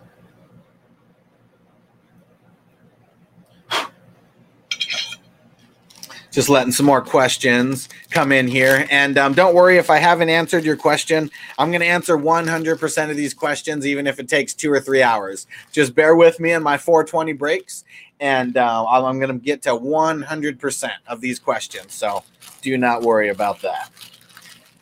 [6.38, 8.86] just letting some more questions come in here.
[8.92, 11.32] And um, don't worry if I haven't answered your question.
[11.58, 15.02] I'm going to answer 100% of these questions, even if it takes two or three
[15.02, 15.48] hours.
[15.72, 17.82] Just bear with me in my 420 breaks,
[18.20, 21.94] and uh, I'm going to get to 100% of these questions.
[21.94, 22.24] So
[22.62, 23.90] do not worry about that.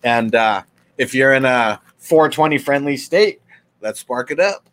[0.02, 0.62] And uh,
[0.98, 3.40] if you're in a 420 friendly state,
[3.80, 4.68] let's spark it up.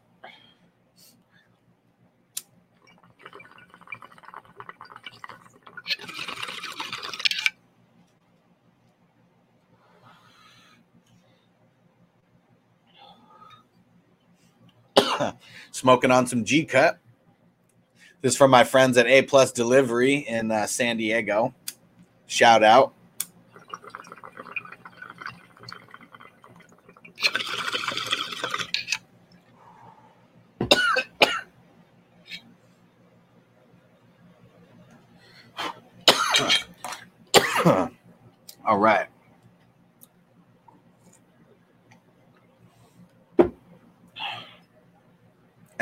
[15.72, 17.00] smoking on some G Cut.
[18.24, 21.54] This is from my friends at A Plus Delivery in uh, San Diego.
[22.26, 22.94] Shout out.
[38.66, 39.08] All right.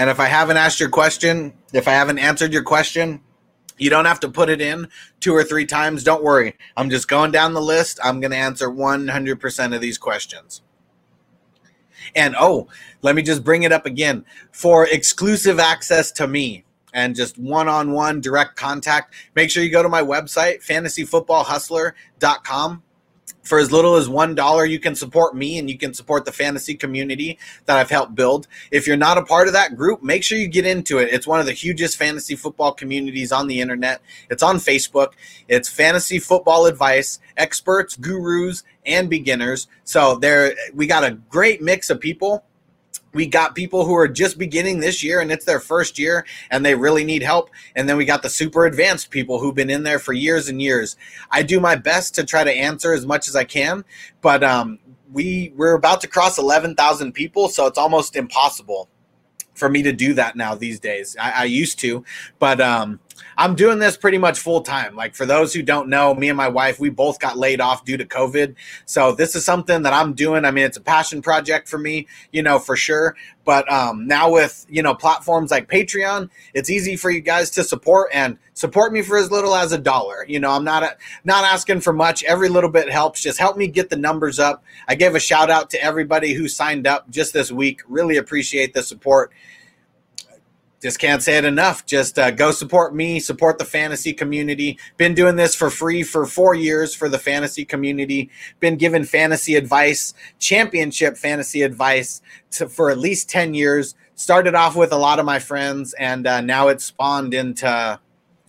[0.02, 3.22] And if I haven't asked your question, if I haven't answered your question,
[3.78, 4.88] you don't have to put it in
[5.20, 6.04] two or three times.
[6.04, 6.56] Don't worry.
[6.76, 7.99] I'm just going down the list.
[8.04, 10.64] I'm going to answer 100% of these questions.
[12.16, 12.68] And oh,
[13.04, 14.26] let me just bring it up again.
[14.52, 16.64] For exclusive access to me
[16.95, 22.82] and just one on one direct contact, make sure you go to my website, fantasyfootballhustler.com
[23.43, 26.31] for as little as one dollar you can support me and you can support the
[26.31, 28.47] fantasy community that i've helped build.
[28.71, 31.09] If you're not a part of that group make sure you get into it.
[31.11, 34.01] It's one of the hugest fantasy football communities on the internet.
[34.29, 35.13] It's on facebook.
[35.47, 39.67] It's fantasy football advice experts gurus and beginners.
[39.83, 42.43] So there we got a great mix of people
[43.14, 46.66] we got people who are just beginning this year and it's their first year and
[46.66, 47.49] they really need help.
[47.76, 50.62] And then we got the super advanced people who've been in there for years and
[50.62, 50.95] years.
[51.30, 53.84] I do my best to try to answer as much as i can
[54.22, 54.80] but um,
[55.12, 58.89] we we're about to cross 11000 people so it's almost impossible
[59.53, 61.16] for me to do that now these days.
[61.20, 62.03] I, I used to
[62.39, 62.99] but um,
[63.38, 64.95] I'm doing this pretty much full time.
[64.95, 67.86] Like for those who don't know, me and my wife, we both got laid off
[67.86, 68.55] due to COVID.
[68.86, 70.45] So this is something that I'm doing.
[70.45, 73.15] I mean, it's a passion project for me, you know, for sure.
[73.43, 77.63] But um, now with you know platforms like Patreon, it's easy for you guys to
[77.63, 80.26] support and support me for as little as a dollar.
[80.28, 82.24] You know, I'm not a, not asking for much.
[82.24, 83.22] Every little bit helps.
[83.22, 84.63] Just help me get the numbers up.
[84.88, 87.82] I gave a shout out to everybody who signed up just this week.
[87.88, 89.32] Really appreciate the support
[90.82, 91.86] just can't say it enough.
[91.86, 94.79] Just uh, go support me, support the fantasy community.
[94.97, 98.32] Been doing this for free for four years for the fantasy community.
[98.59, 103.93] Been given fantasy advice, championship fantasy advice to, for at least 10 years.
[104.15, 107.99] Started off with a lot of my friends, and uh, now it's spawned into,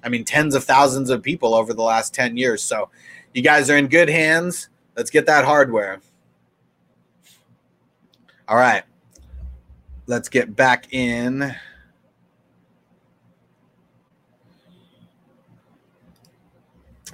[0.02, 2.64] I mean, tens of thousands of people over the last 10 years.
[2.64, 2.88] So
[3.34, 4.70] you guys are in good hands.
[4.96, 6.00] Let's get that hardware.
[8.48, 8.84] All right.
[10.06, 11.54] Let's get back in.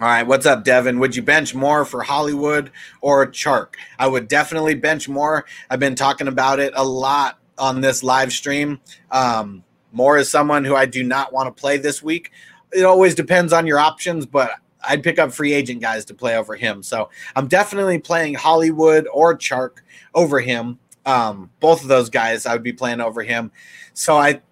[0.00, 1.00] All right, what's up, Devin?
[1.00, 2.70] Would you bench more for Hollywood
[3.00, 3.74] or Chark?
[3.98, 5.44] I would definitely bench more.
[5.68, 8.78] I've been talking about it a lot on this live stream.
[9.10, 12.30] Um, Moore is someone who I do not want to play this week.
[12.72, 14.52] It always depends on your options, but
[14.88, 16.84] I'd pick up free agent guys to play over him.
[16.84, 19.78] So I'm definitely playing Hollywood or Chark
[20.14, 20.78] over him.
[21.06, 23.50] Um, both of those guys I would be playing over him.
[23.94, 24.42] So I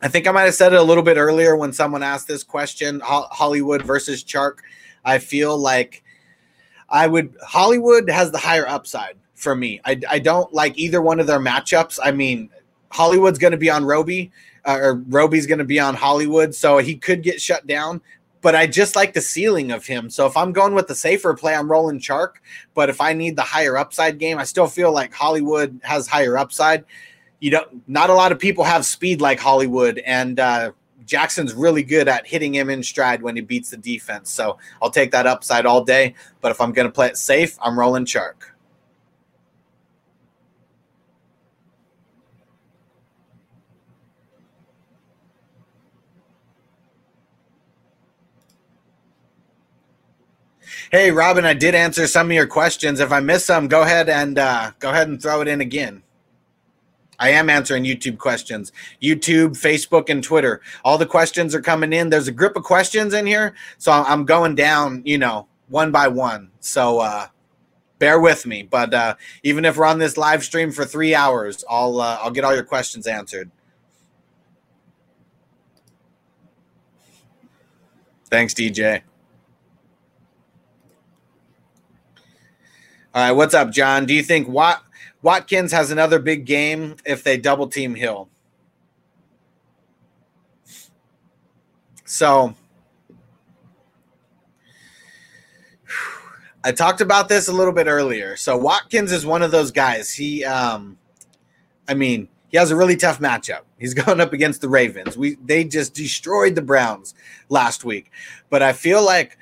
[0.00, 2.44] I think I might have said it a little bit earlier when someone asked this
[2.44, 4.58] question Hollywood versus Chark.
[5.04, 6.04] I feel like
[6.88, 9.80] I would, Hollywood has the higher upside for me.
[9.84, 11.98] I, I don't like either one of their matchups.
[12.02, 12.48] I mean,
[12.90, 14.30] Hollywood's going to be on Roby,
[14.64, 18.00] uh, or Roby's going to be on Hollywood, so he could get shut down.
[18.40, 20.10] But I just like the ceiling of him.
[20.10, 22.34] So if I'm going with the safer play, I'm rolling Chark.
[22.72, 26.38] But if I need the higher upside game, I still feel like Hollywood has higher
[26.38, 26.84] upside
[27.40, 30.72] you don't not a lot of people have speed like Hollywood and uh,
[31.08, 34.30] Jackson's really good at hitting him in stride when he beats the defense.
[34.30, 36.14] So I'll take that upside all day.
[36.40, 38.34] But if I'm going to play it safe, I'm rolling Chark.
[50.90, 53.00] Hey, Robin, I did answer some of your questions.
[53.00, 56.02] If I missed some, go ahead and uh, go ahead and throw it in again.
[57.18, 58.72] I am answering YouTube questions.
[59.02, 60.60] YouTube, Facebook, and Twitter.
[60.84, 62.10] All the questions are coming in.
[62.10, 66.08] There's a grip of questions in here, so I'm going down, you know, one by
[66.08, 66.50] one.
[66.60, 67.26] So uh,
[67.98, 68.62] bear with me.
[68.62, 72.30] But uh, even if we're on this live stream for three hours, I'll uh, I'll
[72.30, 73.50] get all your questions answered.
[78.30, 79.02] Thanks, DJ.
[83.14, 84.04] All right, what's up, John?
[84.04, 84.82] Do you think what
[85.22, 88.28] Watkins has another big game if they double team Hill.
[92.04, 92.54] So
[96.64, 98.36] I talked about this a little bit earlier.
[98.36, 100.12] So Watkins is one of those guys.
[100.12, 100.98] He um
[101.88, 103.62] I mean, he has a really tough matchup.
[103.78, 105.16] He's going up against the Ravens.
[105.16, 107.14] We they just destroyed the Browns
[107.48, 108.10] last week.
[108.50, 109.38] But I feel like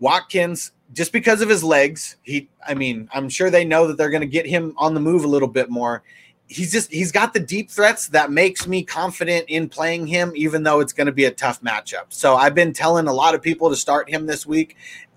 [0.00, 4.10] Watkins just because of his legs, he I mean, I'm sure they know that they're
[4.10, 6.02] going to get him on the move a little bit more.
[6.48, 10.62] he's just he's got the deep threats that makes me confident in playing him even
[10.62, 12.06] though it's going to be a tough matchup.
[12.08, 14.76] So i've been telling a lot of people to start him this week.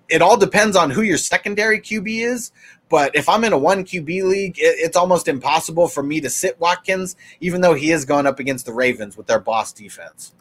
[0.10, 2.52] It all depends on who your secondary qb is
[2.90, 6.30] but if i'm in a one qb league it, it's almost impossible for me to
[6.30, 10.34] sit watkins even though he is going up against the ravens with their boss defense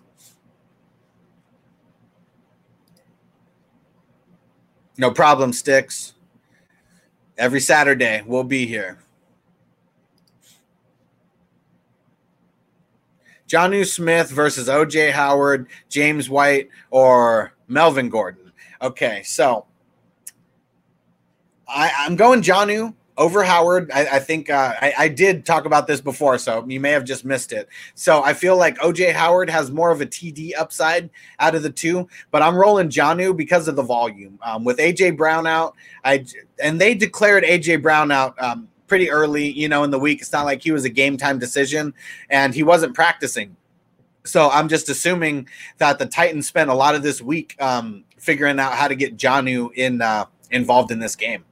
[5.00, 6.12] no problem sticks.
[7.38, 8.98] Every saturday we'll be here.
[13.48, 18.52] Jonnu Smith versus OJ Howard, James White, or Melvin Gordon.
[18.80, 19.64] Okay, so
[21.66, 23.90] I, I'm going Jonnu over Howard.
[23.92, 27.04] I, I think uh, I, I, did talk about this before, so you may have
[27.04, 27.68] just missed it.
[27.94, 31.70] So I feel like OJ Howard has more of a TD upside out of the
[31.70, 34.38] two, but I'm rolling Jonnu because of the volume.
[34.42, 36.24] Um, with AJ Brown out, I
[36.62, 40.22] and they declared AJ Brown out um, pretty early, you know, in the week.
[40.22, 41.92] It's not like he was a game time decision
[42.30, 43.54] and he wasn't practicing.
[44.24, 45.46] So I'm just assuming
[45.76, 49.18] that the Titans spent a lot of this week um, figuring out how to get
[49.18, 51.44] Jonnu in uh, involved in this game.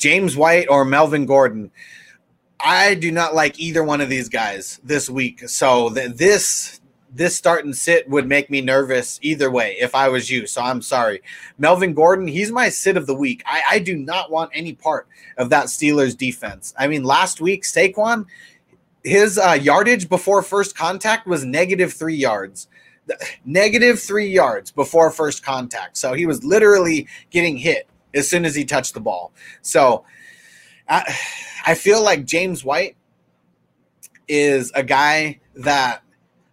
[0.00, 1.70] James White or Melvin Gordon.
[2.58, 5.48] I do not like either one of these guys this week.
[5.48, 6.80] So th- this
[7.12, 10.46] this start and sit would make me nervous either way if I was you.
[10.46, 11.22] So I'm sorry.
[11.58, 13.42] Melvin Gordon, he's my sit of the week.
[13.46, 16.72] I, I do not want any part of that Steelers defense.
[16.78, 18.26] I mean, last week, Saquon,
[19.02, 22.68] his uh, yardage before first contact was negative three yards.
[23.44, 25.96] Negative three yards before first contact.
[25.96, 29.32] So he was literally getting hit as soon as he touched the ball.
[29.62, 30.04] So
[30.88, 31.16] I,
[31.66, 32.96] I feel like James White
[34.28, 36.02] is a guy that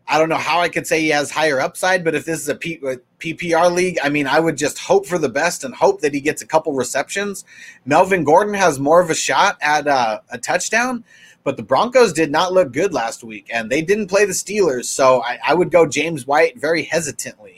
[0.08, 2.48] I don't know how I could say he has higher upside, but if this is
[2.48, 6.14] a PPR league, I mean, I would just hope for the best and hope that
[6.14, 7.44] he gets a couple receptions.
[7.86, 11.04] Melvin Gordon has more of a shot at uh, a touchdown,
[11.44, 14.86] but the Broncos did not look good last week, and they didn't play the Steelers,
[14.86, 17.57] so I, I would go James White very hesitantly.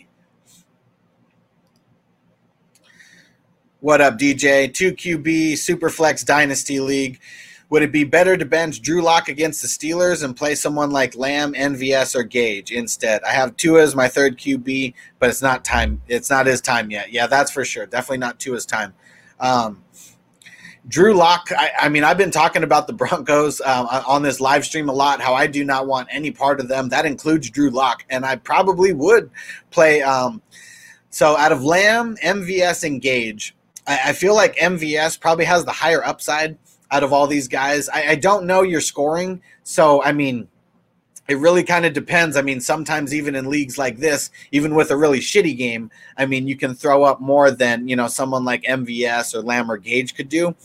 [3.82, 4.70] What up, DJ?
[4.70, 7.22] 2QB Superflex Dynasty League.
[7.70, 11.16] Would it be better to bench Drew Lock against the Steelers and play someone like
[11.16, 13.24] Lamb, MVS, or Gage instead?
[13.24, 16.02] I have Tua as my third QB, but it's not time.
[16.10, 17.14] It's not his time yet.
[17.14, 17.86] Yeah, that's for sure.
[17.86, 18.94] Definitely not Tua's time.
[19.40, 19.82] Um,
[20.90, 21.48] Drew Lock.
[21.58, 24.94] I, I, mean, I've been talking about the Broncos um, on this live stream a
[24.94, 25.22] lot.
[25.22, 26.90] How I do not want any part of them.
[26.90, 29.32] That includes Drew Lock, and I probably would
[29.72, 30.02] play.
[30.02, 30.42] Um,
[31.12, 33.56] so out of Lamb, MVS, and Gage,
[33.90, 36.58] I, I feel like MVS probably has the higher upside
[36.92, 37.90] out of all these guys.
[37.90, 40.48] I, I don't know your scoring, so I mean,
[41.28, 42.38] it really kind of depends.
[42.38, 46.26] I mean, sometimes even in leagues like this, even with a really shitty game, I
[46.26, 49.78] mean, you can throw up more than you know someone like MVS or Lamb or
[49.78, 50.56] Gage could do.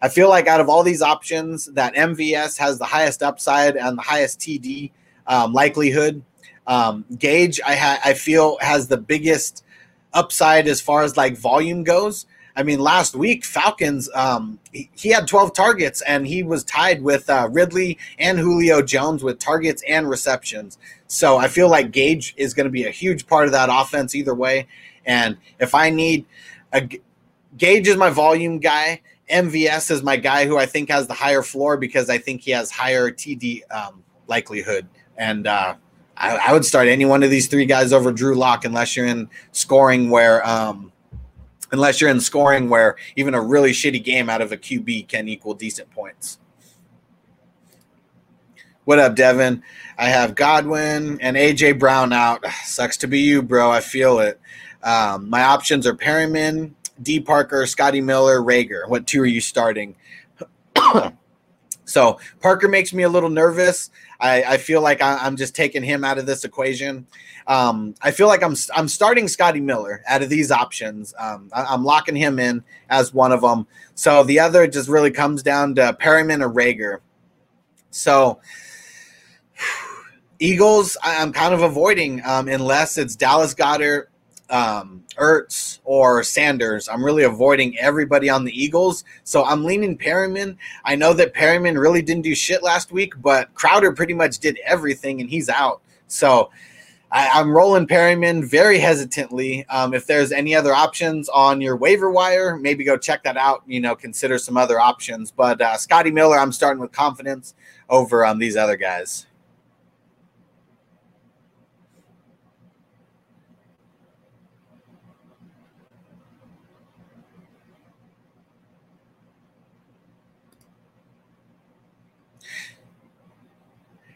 [0.00, 3.98] I feel like out of all these options, that MVS has the highest upside and
[3.98, 4.92] the highest TD
[5.26, 6.22] um, likelihood.
[6.66, 9.64] Um, Gage, I ha- I feel has the biggest
[10.12, 12.26] upside as far as like volume goes.
[12.58, 17.02] I mean, last week Falcons, um, he, he, had 12 targets and he was tied
[17.02, 20.76] with uh, Ridley and Julio Jones with targets and receptions.
[21.06, 24.16] So I feel like Gage is going to be a huge part of that offense
[24.16, 24.66] either way.
[25.06, 26.26] And if I need
[26.72, 26.88] a
[27.56, 29.02] Gage is my volume guy.
[29.30, 32.50] MVS is my guy who I think has the higher floor because I think he
[32.50, 34.88] has higher TD um, likelihood.
[35.16, 35.76] And uh,
[36.16, 39.06] I, I, would start any one of these three guys over Drew Lock unless you're
[39.06, 40.44] in scoring where.
[40.44, 40.92] Um,
[41.72, 45.28] unless you're in scoring where even a really shitty game out of a QB can
[45.28, 46.38] equal decent points.
[48.84, 49.62] What up, Devin?
[49.98, 52.44] I have Godwin and AJ Brown out.
[52.64, 53.70] Sucks to be you, bro.
[53.70, 54.40] I feel it.
[54.82, 57.20] Um, my options are Perriman, D.
[57.20, 58.88] Parker, Scotty Miller, Reagor.
[58.88, 59.96] What two are you starting?
[61.88, 63.90] so Parker makes me a little nervous.
[64.20, 67.06] I, I feel like I, am just taking him out of this equation.
[67.46, 71.14] Um, I feel like I'm I'm starting Scotty Miller out of these options.
[71.18, 73.66] Um, I, am locking him in as one of them.
[73.94, 76.98] So the other just really comes down to Perriman or Reagor.
[77.90, 78.40] So
[80.38, 84.08] Eagles, I'm kind of avoiding um, unless it's Dallas Goedert,
[84.50, 86.88] um, Ertz, or Sanders.
[86.88, 89.04] I'm really avoiding everybody on the Eagles.
[89.24, 90.56] So I'm leaning Perriman.
[90.84, 94.58] I know that Perriman really didn't do shit last week, but Crowder pretty much did
[94.64, 95.82] everything and he's out.
[96.06, 96.50] So
[97.10, 99.64] I, am rolling Perriman very hesitantly.
[99.68, 103.62] Um, if there's any other options on your waiver wire, maybe go check that out.
[103.66, 105.30] You know, consider some other options.
[105.30, 107.54] But uh, Scotty Miller, I'm starting with confidence
[107.88, 109.26] over um, these other guys.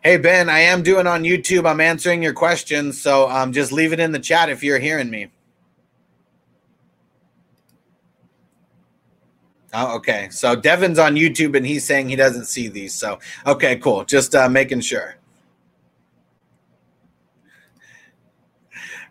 [0.04, 1.64] Hey Ben, I am doing on YouTube.
[1.64, 5.10] I'm answering your questions, so um, just leave it in the chat if you're hearing
[5.10, 5.28] me.
[9.72, 10.28] Oh, okay.
[10.32, 12.92] So Devin's on YouTube and he's saying he doesn't see these.
[12.94, 14.04] So okay, cool.
[14.04, 15.14] Just uh, making sure.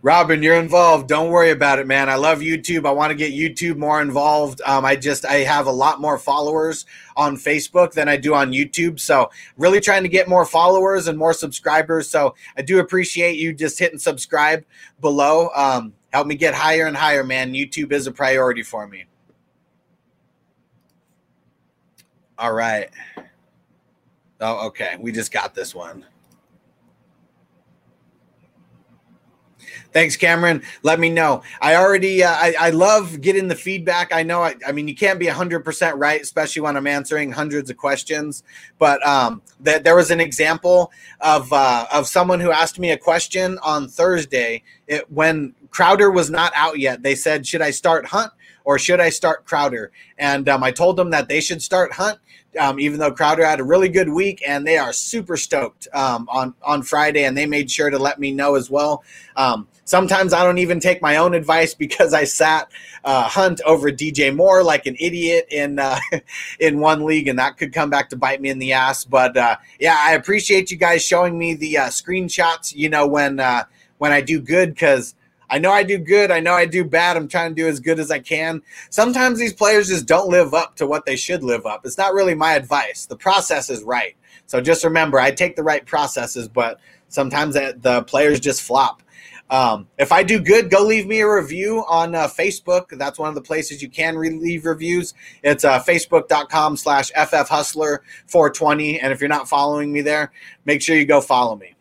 [0.04, 1.08] Robin, you're involved.
[1.08, 2.10] Don't worry about it, man.
[2.10, 2.88] I love YouTube.
[2.88, 4.60] I want to get YouTube more involved.
[4.66, 6.86] Um, I just I have a lot more followers
[7.16, 9.00] on Facebook than I do on YouTube.
[9.00, 12.10] So really trying to get more followers and more subscribers.
[12.10, 14.66] So I do appreciate you just hitting subscribe
[15.02, 15.50] below.
[15.54, 17.54] Um, help me get higher and higher, man.
[17.54, 19.06] YouTube is a priority for me.
[22.40, 22.90] All right.
[24.40, 24.98] Oh, okay.
[25.00, 26.06] We just got this one.
[29.94, 30.64] Thanks, Cameron.
[30.84, 31.44] Let me know.
[31.60, 34.14] I already, uh, I, I love getting the feedback.
[34.14, 37.70] I know, I, I mean, you can't be 100% right, especially when I'm answering hundreds
[37.70, 38.44] of questions.
[38.80, 42.98] But um, th- there was an example of, uh, of someone who asked me a
[42.98, 47.04] question on Thursday it, when Crowder was not out yet.
[47.04, 48.32] They said, Should I start Hunt
[48.64, 49.92] or should I start Crowder?
[50.18, 52.20] And um, I told them that they should start Hunt
[52.60, 56.28] um, even though Crowder had a really good week, and they are super stoked um,
[56.30, 59.04] on on Friday, and they made sure to let me know as well.
[59.36, 62.72] Um, sometimes I don't even take my own advice because I sat
[63.04, 66.00] uh, Hunt over DJ Moore like an idiot in uh,
[66.60, 69.06] in one league, and that could come back to bite me in the ass.
[69.06, 72.76] But uh, yeah, I appreciate you guys showing me the uh, screenshots.
[72.76, 73.64] You know when uh,
[73.98, 75.16] when I do good because
[75.52, 76.32] I know I do good.
[76.32, 77.18] I know I do bad.
[77.18, 78.62] I'm trying to do as good as I can.
[78.90, 81.86] Sometimes these players just don't live up to what they should live up.
[81.86, 83.06] It's not really my advice.
[83.06, 84.16] The process is right.
[84.46, 86.80] So just remember, I take the right processes, but
[87.10, 89.04] sometimes the players just flop.
[89.52, 92.98] Um, if I do good, go leave me a review on uh, Facebook.
[92.98, 95.14] That's one of the places you can re- leave reviews.
[95.44, 99.00] It's uh, facebook.com slash ffhustler420.
[99.02, 100.32] And if you're not following me there,
[100.64, 101.76] make sure you go follow me.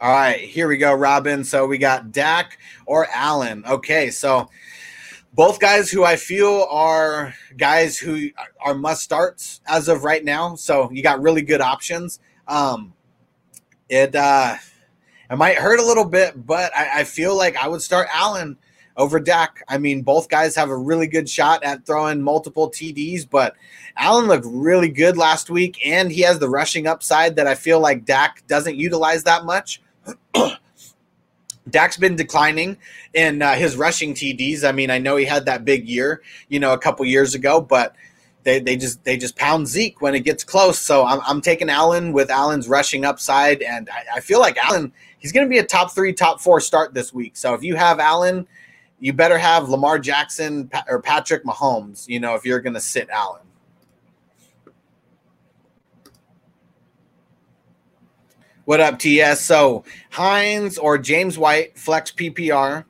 [0.00, 1.42] All right, here we go, Robin.
[1.42, 3.64] So we got Dak or Allen.
[3.68, 4.48] Okay, so
[5.32, 8.28] both guys who I feel are guys who
[8.60, 10.54] are must starts as of right now.
[10.54, 12.20] So you got really good options.
[12.48, 12.94] Um,
[13.88, 14.56] it uh,
[15.30, 18.56] it might hurt a little bit, but I, I feel like I would start Allen
[18.96, 19.62] over Dak.
[19.68, 23.54] I mean, both guys have a really good shot at throwing multiple TDs, but
[23.96, 27.80] Allen looked really good last week, and he has the rushing upside that I feel
[27.80, 29.80] like Dak doesn't utilize that much.
[31.70, 32.78] Dak's been declining
[33.12, 34.66] in uh, his rushing TDs.
[34.66, 37.60] I mean, I know he had that big year, you know, a couple years ago,
[37.60, 37.94] but
[38.48, 40.78] they, they just they just pound Zeke when it gets close.
[40.78, 44.90] So I'm, I'm taking Allen with Allen's rushing upside, and I, I feel like Allen
[45.18, 47.36] he's going to be a top three, top four start this week.
[47.36, 48.46] So if you have Allen,
[49.00, 52.08] you better have Lamar Jackson or Patrick Mahomes.
[52.08, 53.42] You know, if you're going to sit Allen.
[58.64, 59.42] What up, TS?
[59.42, 62.84] So Hines or James White, flex PPR,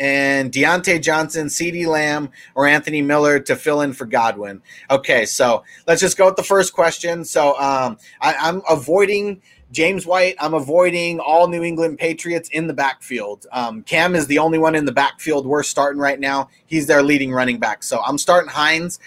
[0.00, 4.62] and Diontae Johnson, CeeDee Lamb, or Anthony Miller to fill in for Godwin.
[4.90, 7.24] Okay, so let's just go with the first question.
[7.24, 10.36] So um, I, I'm avoiding James White.
[10.40, 13.46] I'm avoiding all New England Patriots in the backfield.
[13.52, 16.48] Um, Cam is the only one in the backfield we're starting right now.
[16.66, 17.82] He's their leading running back.
[17.82, 18.98] So I'm starting Hines.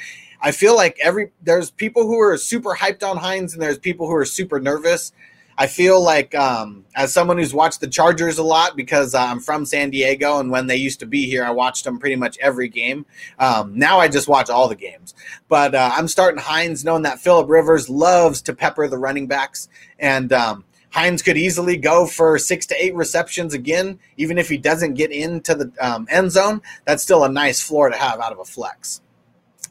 [0.42, 4.08] I feel like every there's people who are super hyped on Hines and there's people
[4.08, 5.12] who are super nervous.
[5.58, 9.40] I feel like um, as someone who's watched the Chargers a lot because uh, I'm
[9.40, 12.38] from San Diego, and when they used to be here, I watched them pretty much
[12.40, 13.06] every game.
[13.40, 15.14] Um, now I just watch all the games.
[15.48, 19.70] But uh, I'm starting Hines, knowing that Philip Rivers loves to pepper the running backs,
[20.00, 24.58] and um, Hines could easily go for six to eight receptions again, even if he
[24.58, 26.62] doesn't get into the um, end zone.
[26.86, 29.02] That's still a nice floor to have out of a flex.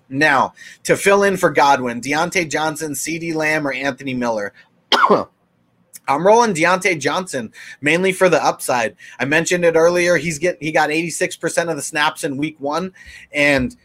[0.08, 0.52] Now,
[0.82, 4.52] to fill in for Godwin, Diontae Johnson, CeeDee Lamb, or Anthony Miller.
[6.08, 8.96] I'm rolling Diontae Johnson mainly for the upside.
[9.18, 10.16] I mentioned it earlier.
[10.16, 12.92] He's get he got 86% of the snaps in week one,
[13.32, 13.76] and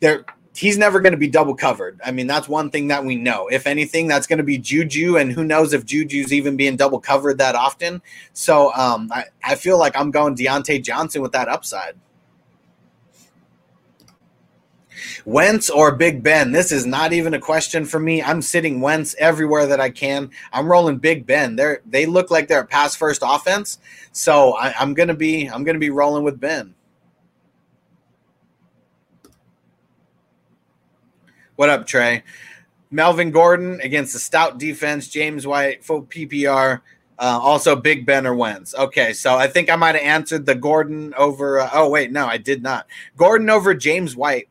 [0.00, 0.24] there
[0.56, 2.00] he's never going to be double covered.
[2.04, 3.48] I mean, that's one thing that we know.
[3.48, 7.00] If anything, that's going to be Juju, and who knows if Juju's even being double
[7.00, 8.00] covered that often.
[8.32, 11.94] So um, I, I feel like I'm going Diontae Johnson with that upside.
[15.24, 16.52] Wentz or Big Ben?
[16.52, 18.22] This is not even a question for me.
[18.22, 20.30] I'm sitting Wentz everywhere that I can.
[20.52, 21.56] I'm rolling Big Ben.
[21.56, 23.78] They're they look like they're a pass first offense,
[24.12, 26.74] so I, I'm gonna be I'm gonna be rolling with Ben.
[31.56, 32.24] What up, Trey?
[32.90, 35.08] Melvin Gordon against the stout defense.
[35.08, 36.80] James White, full PPR.
[37.16, 38.74] Uh, also, Big Ben or Wentz.
[38.74, 41.60] Okay, so I think I might have answered the Gordon over.
[41.60, 42.86] Uh, oh wait, no, I did not.
[43.16, 44.48] Gordon over James White.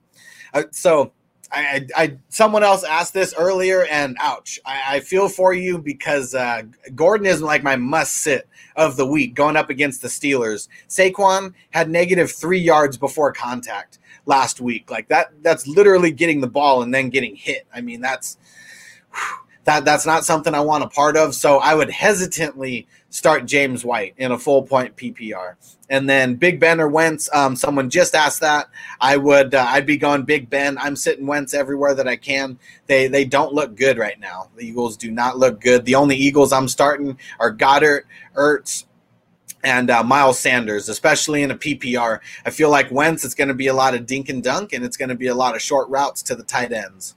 [0.53, 1.11] Uh, so
[1.51, 6.33] I, I, someone else asked this earlier, and ouch, I, I feel for you because
[6.33, 6.63] uh,
[6.95, 10.67] Gordon is like my must sit of the week going up against the Steelers.
[10.89, 14.89] Saquon had negative three yards before contact last week.
[14.89, 17.67] Like that, that's literally getting the ball and then getting hit.
[17.73, 18.37] I mean, that's
[19.65, 21.33] that that's not something I want a part of.
[21.35, 25.55] So I would hesitantly start James White in a full point PPR.
[25.89, 27.29] And then Big Ben or Wentz.
[27.33, 28.67] Um, someone just asked that.
[28.99, 29.53] I would.
[29.55, 30.77] Uh, I'd be going Big Ben.
[30.77, 32.57] I'm sitting Wentz everywhere that I can.
[32.87, 34.49] They they don't look good right now.
[34.55, 35.85] The Eagles do not look good.
[35.85, 38.03] The only Eagles I'm starting are Goedert,
[38.35, 38.85] Ertz,
[39.63, 42.19] and uh, Miles Sanders, especially in a PPR.
[42.45, 44.83] I feel like Wentz, it's going to be a lot of dink and dunk, and
[44.83, 47.15] it's going to be a lot of short routes to the tight ends.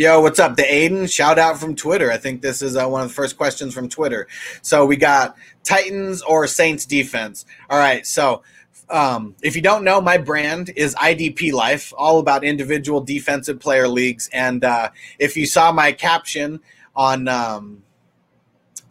[0.00, 0.54] Yo, what's up?
[0.54, 2.12] The Aiden, shout out from Twitter.
[2.12, 4.28] I think this is uh, one of the first questions from Twitter.
[4.62, 7.44] So we got Titans or Saints defense.
[7.68, 8.06] All right.
[8.06, 8.44] So
[8.90, 13.88] um, if you don't know, my brand is IDP Life, all about individual defensive player
[13.88, 14.30] leagues.
[14.32, 16.60] And uh, if you saw my caption
[16.94, 17.82] on um,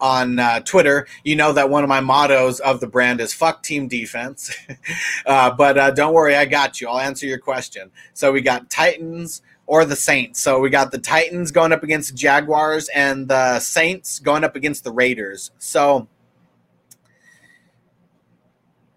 [0.02, 3.64] on uh, Twitter, you know that one of my mottos of the brand is "fuck
[3.64, 4.54] team defense."
[5.26, 6.90] uh, but uh, don't worry, I got you.
[6.90, 7.92] I'll answer your question.
[8.14, 10.40] So we got Titans or the Saints.
[10.40, 14.56] So we got the Titans going up against the Jaguars and the Saints going up
[14.56, 15.52] against the Raiders.
[15.60, 16.08] So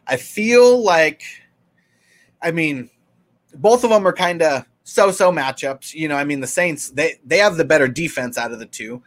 [0.07, 1.23] I feel like,
[2.41, 2.89] I mean,
[3.55, 5.93] both of them are kind of so-so matchups.
[5.93, 8.67] You know, I mean, the Saints they they have the better defense out of the
[8.67, 9.03] two,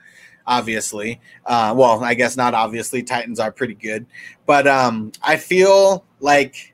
[0.45, 1.22] obviously.
[1.45, 3.03] Uh, well, I guess not obviously.
[3.03, 4.06] Titans are pretty good,
[4.45, 6.73] but um, I feel like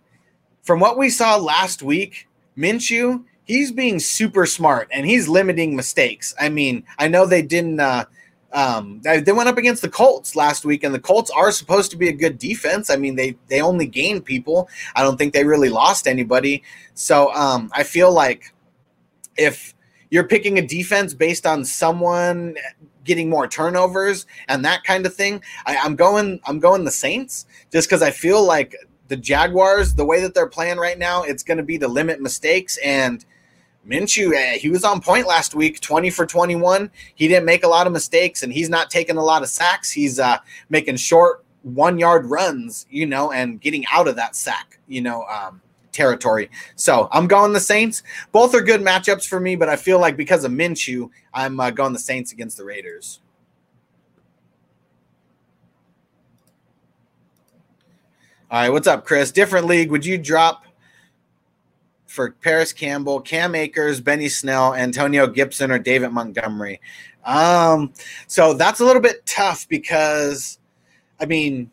[0.64, 6.36] from what we saw last week, Minshew he's being super smart and he's limiting mistakes.
[6.40, 7.80] I mean, I know they didn't.
[7.80, 8.06] Uh,
[8.52, 11.98] um, they went up against the Colts last week, and the Colts are supposed to
[11.98, 12.92] be a good defense.
[12.92, 14.70] I mean, they they only gained people.
[14.96, 16.64] I don't think they really lost anybody.
[16.94, 18.54] So um, I feel like
[19.36, 19.74] if
[20.12, 22.56] you're picking a defense based on someone
[23.04, 27.48] getting more turnovers and that kind of thing, I, I'm going I'm going the Saints
[27.72, 28.76] just because I feel like
[29.08, 32.22] the Jaguars, the way that they're playing right now, it's going to be to limit
[32.22, 33.26] mistakes and
[33.88, 36.92] Minshew, eh, he was on point last week, 20 for 21.
[37.16, 39.90] He didn't make a lot of mistakes and he's not taking a lot of sacks.
[39.92, 40.38] He's uh,
[40.70, 45.24] making short one yard runs, you know, and getting out of that sack, you know,
[45.26, 45.62] um,
[45.92, 46.50] territory.
[46.76, 48.04] So I'm going the Saints.
[48.32, 51.72] Both are good matchups for me, but I feel like because of Minshew, I'm uh,
[51.72, 53.22] going the Saints against the Raiders.
[58.52, 59.32] All right, what's up, Chris?
[59.32, 59.92] Different league.
[59.92, 60.64] Would you drop
[62.20, 66.82] for Parris Campbell, Cam Akers, Benny Snell, Antonio Gibson, or David Montgomery.
[67.24, 67.94] Um,
[68.28, 70.60] so that's a little bit tough because,
[71.18, 71.72] I mean,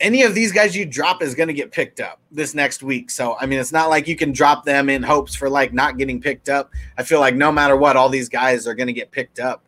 [0.00, 3.10] any of these guys you drop is going to get picked up this next week.
[3.10, 5.98] So, I mean, it's not like you can drop them in hopes for like not
[5.98, 6.70] getting picked up.
[6.96, 9.62] I feel like no matter what, all these guys are going to get picked up.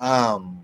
[0.00, 0.62] Um,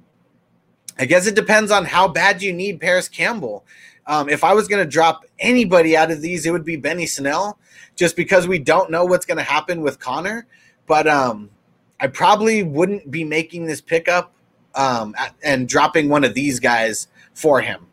[0.99, 3.65] I guess it depends on how bad you need Parris Campbell.
[4.07, 7.07] Um, if I was going to drop anybody out of these, it would be Benny
[7.07, 7.59] Snell,
[7.97, 10.47] just because we don't know what's going to happen with Conner.
[10.87, 11.51] But um,
[11.99, 14.33] I probably wouldn't be making this pickup
[14.75, 17.87] um, and dropping one of these guys for him.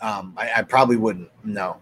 [0.00, 1.30] Um, I, I probably wouldn't.
[1.44, 1.76] No.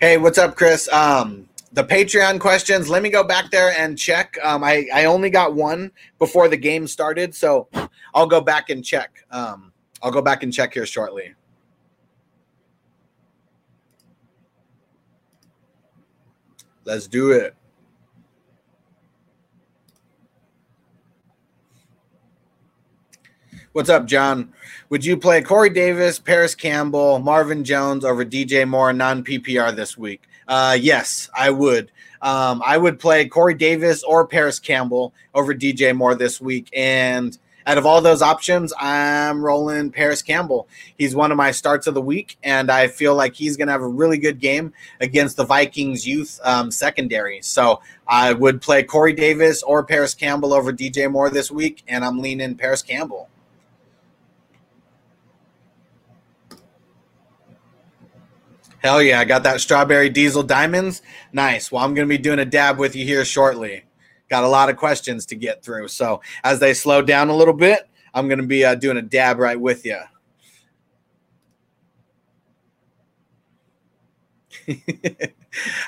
[0.00, 0.88] Hey, what's up, Chris?
[0.92, 1.45] Um,
[1.76, 2.88] the Patreon questions.
[2.88, 4.38] Let me go back there and check.
[4.42, 7.68] Um, I I only got one before the game started, so
[8.14, 9.26] I'll go back and check.
[9.30, 9.72] Um,
[10.02, 11.34] I'll go back and check here shortly.
[16.86, 17.54] Let's do it.
[23.72, 24.54] What's up, John?
[24.88, 29.98] Would you play Corey Davis, Parris Campbell, Marvin Jones over DJ Moore non PPR this
[29.98, 30.22] week?
[30.48, 31.90] Uh, yes, I would.
[32.22, 36.70] Um, I would play Corey Davis or Parris Campbell over DJ Moore this week.
[36.74, 37.36] And
[37.66, 40.68] out of all those options, I'm rolling Parris Campbell.
[40.96, 43.72] He's one of my starts of the week, and I feel like he's going to
[43.72, 47.42] have a really good game against the Vikings youth um, secondary.
[47.42, 52.04] So I would play Corey Davis or Parris Campbell over DJ Moore this week, and
[52.04, 53.28] I'm leaning Parris Campbell.
[58.86, 61.02] Hell yeah, I got that strawberry diesel diamonds.
[61.32, 61.72] Nice.
[61.72, 63.82] Well, I'm going to be doing a dab with you here shortly.
[64.30, 65.88] Got a lot of questions to get through.
[65.88, 69.02] So as they slow down a little bit, I'm going to be uh, doing a
[69.02, 69.98] dab right with you.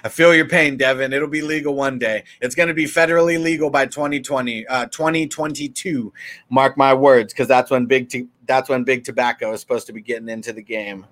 [0.03, 1.13] I feel your pain, Devin.
[1.13, 2.25] It'll be legal one day.
[2.41, 6.13] It's going to be federally legal by 2020, uh, 2022.
[6.51, 8.13] Mark my words, because that's when big
[8.45, 11.07] that's when big tobacco is supposed to be getting into the game.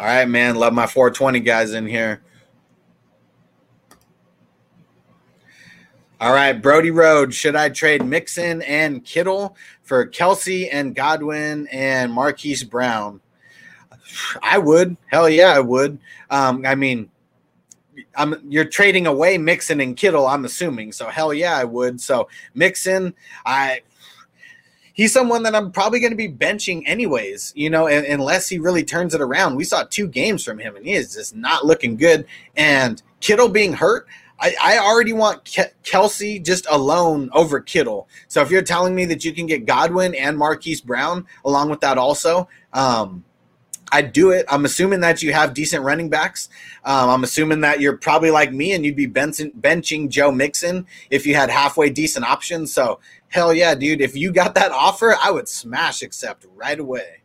[0.00, 0.54] All right, man.
[0.54, 2.22] Love my 420 guys in here.
[6.18, 7.34] All right, Brody Road.
[7.34, 13.20] Should I trade Mixon and Kittle for Kelce and Godwin and Marquise Brown?
[14.42, 14.96] I would.
[15.08, 15.98] Hell yeah, I would.
[16.30, 17.10] Um, I mean,
[18.16, 20.26] I'm you're trading away Mixon and Kittle.
[20.26, 20.92] I'm assuming.
[20.92, 22.00] So hell yeah, I would.
[22.00, 23.12] So Mixon,
[23.44, 23.82] I
[24.92, 28.84] he's someone that I'm probably going to be benching anyways, you know, unless he really
[28.84, 29.56] turns it around.
[29.56, 32.26] We saw two games from him and he is just not looking good.
[32.56, 34.06] And Kittle being hurt,
[34.40, 38.08] I, I already want Ke- Kelce just alone over Kittle.
[38.28, 41.80] So if you're telling me that you can get Godwin and Marquise Brown along with
[41.80, 43.24] that also, um,
[43.92, 44.46] I'd do it.
[44.48, 46.48] I'm assuming that you have decent running backs.
[46.84, 50.86] Um, I'm assuming that you're probably like me and you'd be benching, benching Joe Mixon
[51.10, 52.72] if you had halfway decent options.
[52.72, 53.00] So,
[53.30, 54.02] hell yeah, dude.
[54.02, 57.22] If you got that offer, I would smash accept right away.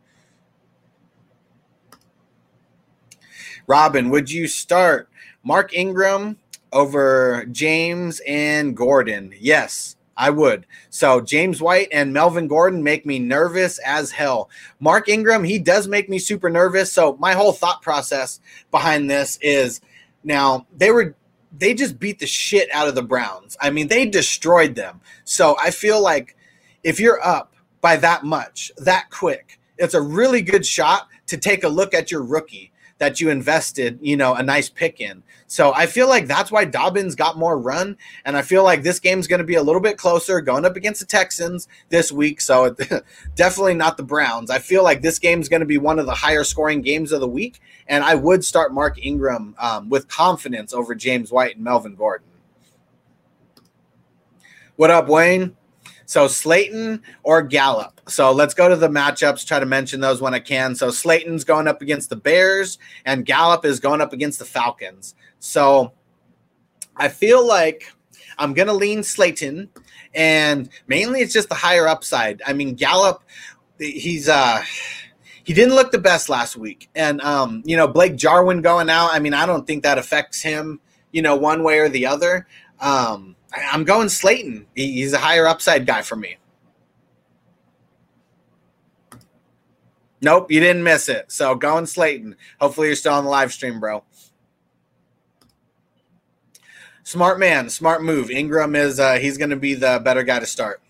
[3.68, 5.10] Robin, would you start
[5.44, 6.38] Mark Ingram
[6.72, 9.34] over James and Gordon?
[9.38, 9.95] Yes.
[10.18, 10.65] I would.
[10.90, 14.49] So James White and Melvin Gordon make me nervous as hell.
[14.80, 16.91] Mark Ingram, he does make me super nervous.
[16.91, 18.40] So my whole thought process
[18.72, 19.82] behind this is
[20.23, 21.15] now they were
[21.57, 23.57] they just beat the shit out of the Browns.
[23.61, 25.02] I mean, they destroyed them.
[25.23, 26.36] So I feel like
[26.84, 31.64] if you're up by that much, that quick, it's a really good shot to take
[31.64, 35.23] a look at your rookie that you invested, you know, a nice pick in.
[35.47, 37.97] So I feel like that's why Dobbins got more run.
[38.26, 40.76] And I feel like this game's going to be a little bit closer going up
[40.76, 42.41] against the Texans this week.
[42.41, 42.76] So
[43.35, 44.49] definitely not the Browns.
[44.49, 47.22] I feel like this game's going to be one of the higher scoring games of
[47.22, 47.59] the week.
[47.88, 52.27] And I would start Mark Ingram um, with confidence over James White and Melvin Gordon.
[54.77, 55.55] What up, Wayne?
[56.06, 58.02] So Slayton or Gallup.
[58.07, 60.76] So let's go to the matchups, try to mention those when I can.
[60.76, 65.15] So Slayton's going up against the Bears, and Gallup is going up against the Falcons.
[65.40, 65.94] So
[66.95, 67.91] I feel like
[68.38, 69.69] I'm going to lean Slayton,
[70.14, 72.41] and mainly it's just the higher upside.
[72.45, 73.23] I mean, Gallup,
[73.80, 74.64] he's uh
[75.44, 76.90] he didn't look the best last week.
[76.95, 80.41] And um, you know, Blake Jarwin going out, I mean, I don't think that affects
[80.41, 80.80] him,
[81.11, 82.48] you know, one way or the other.
[82.82, 84.65] Um, I'm going Slayton.
[84.76, 86.38] He's a higher upside guy for me.
[90.22, 91.32] Nope, you didn't miss it.
[91.32, 92.36] So going Slayton.
[92.60, 94.03] Hopefully you're still on the live stream, bro.
[97.03, 98.32] Smart man, smart move.
[98.32, 100.82] Ingram is uh, he's going to be the better guy to start.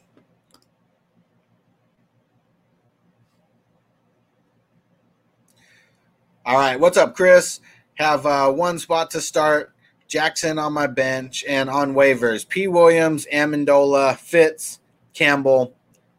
[6.46, 7.60] All right, what's up, Chris?
[7.96, 9.75] Have uh, one spot to start.
[10.08, 12.48] Jackson on my bench and on waivers.
[12.48, 12.68] P.
[12.68, 14.80] Williams, Amendola, Fitz,
[15.14, 15.74] Campbell,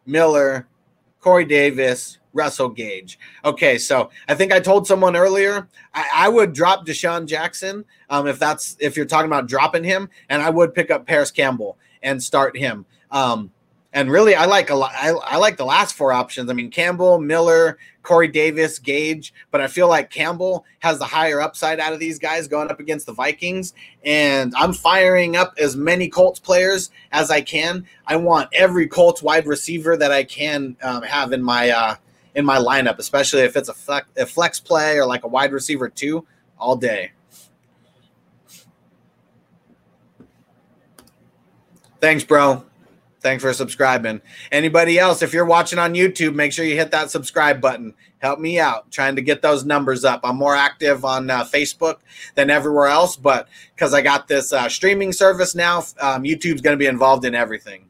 [0.05, 0.67] Miller,
[1.19, 3.19] Corey Davis, Russell Gage.
[3.43, 8.27] Okay, so I think I told someone earlier I, I would drop DeSean Jackson um,
[8.27, 11.77] if that's if you're talking about dropping him, and I would pick up Parris Campbell
[12.01, 12.85] and start him.
[13.11, 13.51] Um,
[13.93, 14.91] and really, I like a lot.
[14.93, 16.49] I, I like the last four options.
[16.49, 21.41] I mean, Campbell, Miller, Corey Davis, Gage, but I feel like Campbell has the higher
[21.41, 23.73] upside out of these guys going up against the Vikings.
[24.03, 27.85] And I'm firing up as many Colts players as I can.
[28.05, 31.95] I want every Colts wide receiver that I can um, have in my uh,
[32.35, 35.51] in my lineup, especially if it's a flex, a flex play or like a wide
[35.51, 36.25] receiver too,
[36.59, 37.11] all day.
[41.99, 42.63] Thanks, bro.
[43.19, 44.21] Thanks for subscribing.
[44.51, 47.95] Anybody else, if you're watching on YouTube, make sure you hit that subscribe button.
[48.19, 50.21] Help me out trying to get those numbers up.
[50.23, 51.97] I'm more active on uh, Facebook
[52.35, 56.75] than everywhere else, but because I got this uh, streaming service now, um, YouTube's going
[56.75, 57.85] to be involved in everything.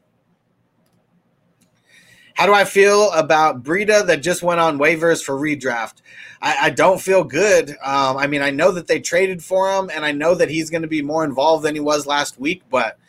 [2.34, 6.02] How do I feel about Breida that just went on waivers for redraft?
[6.40, 7.70] I, I don't feel good.
[7.82, 10.70] Um, I mean, I know that they traded for him, and I know that he's
[10.70, 12.98] going to be more involved than he was last week, but–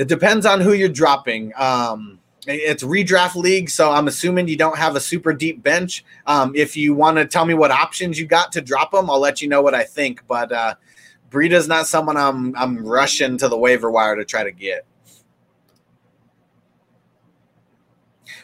[0.00, 1.52] it depends on who you're dropping.
[1.58, 6.06] Um, it's redraft league, so I'm assuming you don't have a super deep bench.
[6.26, 9.20] Um, if you want to tell me what options you got to drop them, I'll
[9.20, 10.26] let you know what I think.
[10.26, 10.76] But uh,
[11.28, 14.86] Breida's not someone I'm I'm rushing to the waiver wire to try to get.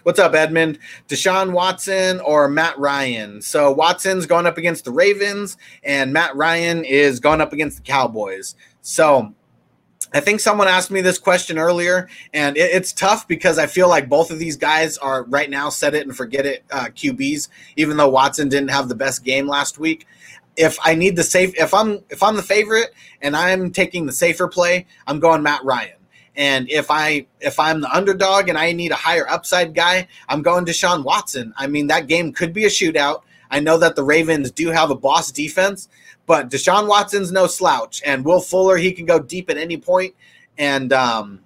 [0.02, 0.78] What's up, Edmund?
[1.08, 3.40] Deshaun Watson or Matt Ryan?
[3.40, 7.82] So Watson's going up against the Ravens, and Matt Ryan is going up against the
[7.82, 8.56] Cowboys.
[8.82, 9.34] So
[10.14, 13.88] I think someone asked me this question earlier, and it, it's tough because I feel
[13.88, 17.48] like both of these guys are right now set it and forget it uh, QBs.
[17.76, 20.06] Even though Watson didn't have the best game last week,
[20.56, 24.12] if I need the safe, if I'm if I'm the favorite and I'm taking the
[24.12, 25.92] safer play, I'm going Matt Ryan.
[26.34, 30.42] And if I if I'm the underdog and I need a higher upside guy, I'm
[30.42, 31.52] going Deshaun Watson.
[31.56, 33.22] I mean, that game could be a shootout.
[33.50, 35.88] I know that the Ravens do have a boss defense,
[36.26, 40.14] but Deshaun Watson's no slouch, and Will Fuller he can go deep at any point.
[40.58, 41.40] And um,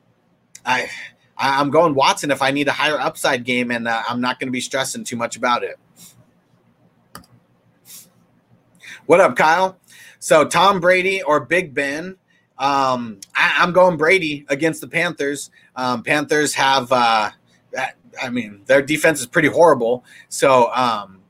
[0.64, 0.88] I
[1.36, 4.48] I'm going Watson if I need a higher upside game, and uh, I'm not going
[4.48, 5.78] to be stressing too much about it.
[9.06, 9.78] What up, Kyle?
[10.18, 12.16] So Tom Brady or Big Ben?
[12.58, 15.50] Um, I, am going Brady against the Panthers.
[15.74, 17.30] Um, Panthers have, uh,
[18.22, 20.04] I mean, their defense is pretty horrible.
[20.28, 21.20] So um,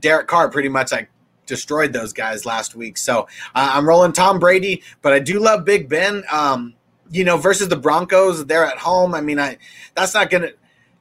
[0.00, 1.08] Derek Carr pretty much like
[1.50, 2.96] destroyed those guys last week.
[2.96, 6.24] So uh, I'm rolling Tom Brady, but I do love Big Ben.
[6.32, 6.74] Um,
[7.10, 9.14] you know, versus the Broncos, they're at home.
[9.14, 9.58] I mean, I
[9.94, 10.52] that's not gonna.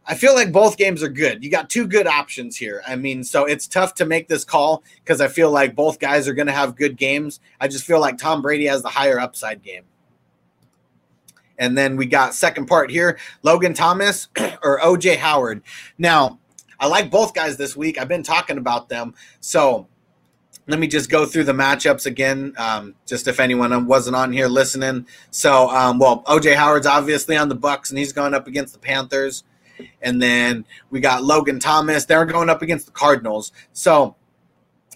[0.05, 1.43] I feel like both games are good.
[1.43, 2.81] You got two good options here.
[2.88, 6.27] I mean, so it's tough to make this call because I feel like both guys
[6.27, 7.39] are going to have good games.
[7.61, 9.84] I just feel like Tom Brady has the higher upside game.
[11.59, 14.30] And then we got second part here Logan Thomas
[14.63, 15.61] or OJ Howard.
[15.99, 16.39] Now,
[16.80, 17.99] I like both guys this week.
[17.99, 19.13] I've been talking about them.
[19.41, 19.88] So
[20.70, 24.48] let me just go through the matchups again, um, just if anyone wasn't on here
[24.48, 25.08] listening.
[25.32, 28.80] So, um, well, OJ Howard's obviously on the Bucks, and he's going up against the
[28.80, 29.44] Panthers.
[30.02, 32.06] And then we got Logan Thomas.
[32.06, 33.52] They're going up against the Cardinals.
[33.74, 34.16] So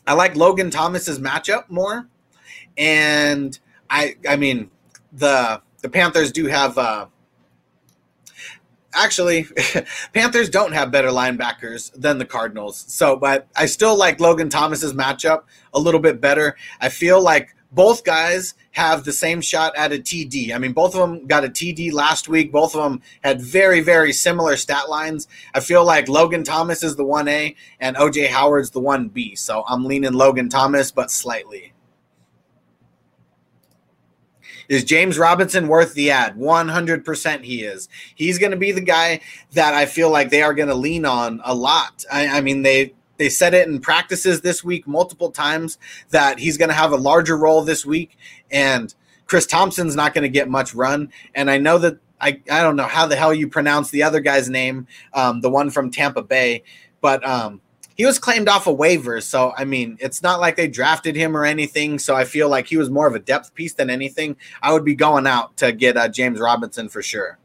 [0.06, 2.08] I like Logan Thomas's matchup more.
[2.78, 3.58] And
[3.90, 4.70] I I mean
[5.12, 7.08] the the Panthers do have uh
[8.96, 9.48] actually
[10.14, 12.86] Panthers don't have better linebackers than the Cardinals.
[12.88, 15.44] So but I still like Logan Thomas's matchup
[15.74, 16.56] a little bit better.
[16.80, 20.54] I feel like both guys have the same shot at a TD.
[20.54, 22.52] I mean, both of them got a TD last week.
[22.52, 25.28] Both of them had very, very similar stat lines.
[25.54, 29.38] I feel like Logan Thomas is the 1A and OJ Howard's the 1B.
[29.38, 31.73] So I'm leaning Logan Thomas, but slightly.
[34.70, 36.36] Is James Robinson worth the ad?
[36.36, 37.90] 100% he is.
[38.16, 39.22] He's going to be the guy
[39.54, 42.04] that I feel like they are going to lean on a lot.
[42.12, 45.78] I, I mean, they they said it in practices this week multiple times
[46.10, 48.18] that he's going to have a larger role this week,
[48.50, 48.94] and
[49.28, 51.12] Chris Thompson's not going to get much run.
[51.36, 54.20] And I know that I, I don't know how the hell you pronounce the other
[54.20, 56.64] guy's name, um, the one from Tampa Bay,
[57.02, 57.62] but um,
[57.96, 59.22] he was claimed off a waiver.
[59.22, 62.00] So, I mean, it's not like they drafted him or anything.
[62.00, 64.36] So I feel like he was more of a depth piece than anything.
[64.62, 67.38] I would be going out to get uh, James Robinson for sure.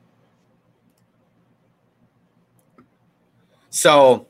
[3.70, 4.26] So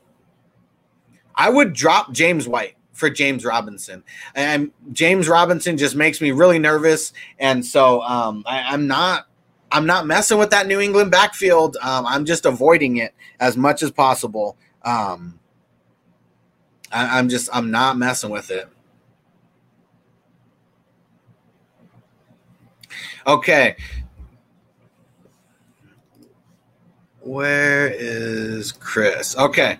[1.35, 4.03] I would drop James White for James Robinson.
[4.35, 7.13] And James Robinson just makes me really nervous.
[7.39, 9.25] And so um, I, am not
[9.71, 11.77] I'm not messing with that New England backfield.
[11.81, 14.57] Um, I'm just avoiding it as much as possible.
[14.83, 15.38] Um,
[16.91, 18.67] I, I'm just I'm not messing with it.
[23.27, 23.75] Okay.
[27.21, 29.37] Where is Chris?
[29.37, 29.79] Okay.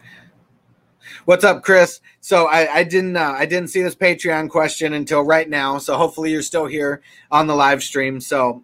[1.25, 1.99] What's up, Chris?
[2.21, 5.77] So I, I didn't uh, I didn't see this Patreon question until right now.
[5.77, 8.19] So hopefully you're still here on the live stream.
[8.19, 8.63] So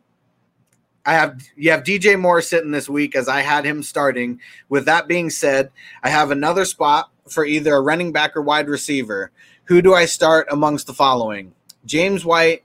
[1.06, 4.40] I have you have DJ Moore sitting this week as I had him starting.
[4.69, 5.72] With that being said,
[6.03, 9.32] I have another spot for either a running back or wide receiver.
[9.65, 11.53] Who do I start amongst the following?
[11.86, 12.64] James White,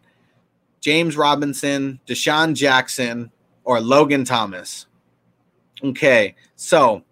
[0.80, 3.30] James Robinson, DeSean Jackson,
[3.64, 4.86] or Logan Thomas.
[5.82, 7.02] Okay, so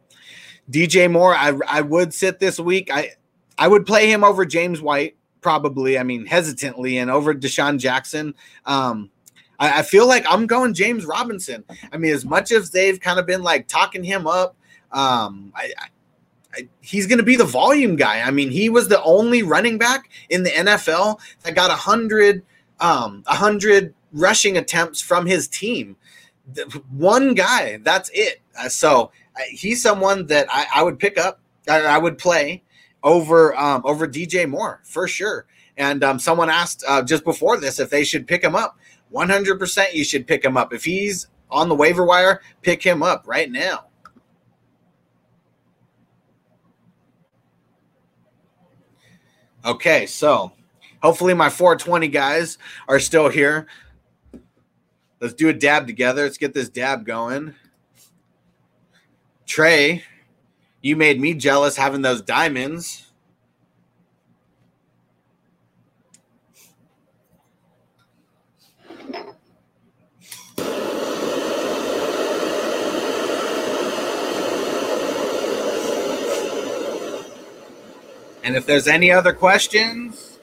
[0.71, 2.91] DJ Moore, I I would sit this week.
[2.91, 3.13] I
[3.59, 5.99] I would play him over James White probably.
[5.99, 8.35] I mean, hesitantly, and over DeSean Jackson.
[8.65, 9.11] Um,
[9.59, 11.64] I, I feel like I'm going James Robinson.
[11.93, 14.56] I mean, as much as they've kind of been like talking him up,
[14.93, 18.20] um, I, I he's going to be the volume guy.
[18.20, 22.43] I mean, he was the only running back in the NFL that got a hundred,
[22.80, 25.97] um, a hundred rushing attempts from his team.
[26.90, 28.40] One guy, that's it.
[28.59, 29.12] Uh, so
[29.51, 31.40] he's someone that I, I would pick up.
[31.68, 32.62] I, I would play
[33.02, 35.47] over um, over DJ Moore for sure.
[35.76, 38.78] And um, someone asked uh, just before this if they should pick him up.
[39.12, 40.72] 100% you should pick him up.
[40.72, 43.85] If he's on the waiver wire, pick him up right now.
[49.64, 50.52] Okay, so
[51.02, 52.59] hopefully my 420 guys
[52.89, 53.66] are still here.
[55.20, 56.22] Let's do a dab together.
[56.22, 57.55] Let's get this dab going.
[59.47, 60.05] Trey,
[60.80, 63.07] you made me jealous having those diamonds.
[78.49, 80.39] And if there's any other questions,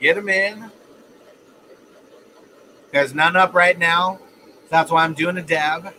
[0.00, 0.70] get them in.
[2.92, 4.20] There's none up right now.
[4.70, 5.92] That's why I'm doing a dab.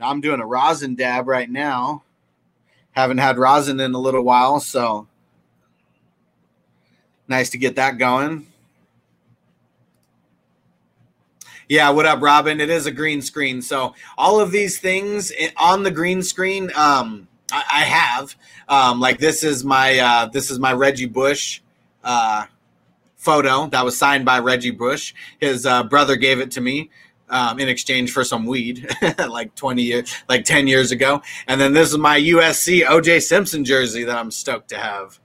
[0.00, 2.04] I'm doing a rosin dab right now.
[2.92, 5.08] Haven't had rosin in a little while, so
[7.26, 8.46] nice to get that going.
[11.68, 12.60] Yeah, what up, Robin?
[12.60, 13.60] It is a green screen.
[13.60, 18.36] So all of these things on the green screen, um, I, have.
[18.68, 21.60] Um, like this is my uh, this is my Reggie Bush
[22.04, 22.46] uh,
[23.16, 25.12] photo that was signed by Reggie Bush.
[25.40, 26.90] His uh, brother gave it to me
[27.30, 28.88] um, in exchange for some weed,
[29.28, 31.22] like twenty years, like ten years ago.
[31.46, 35.18] And then this is my USC OJ Simpson jersey that I'm stoked to have.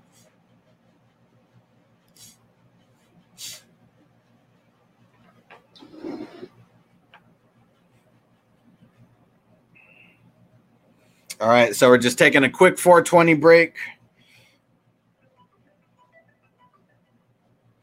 [11.43, 13.75] All right, so we're just taking a quick 420 break.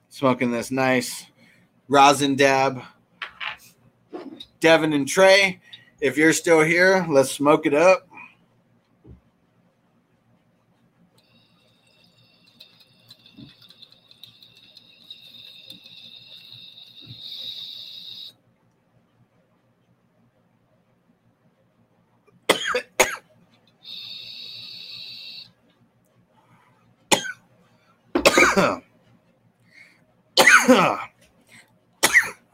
[0.09, 1.27] Smoking this nice
[1.87, 2.83] rosin dab.
[4.61, 5.59] Devin and Trey,
[6.01, 8.07] if you're still here, let's smoke it up.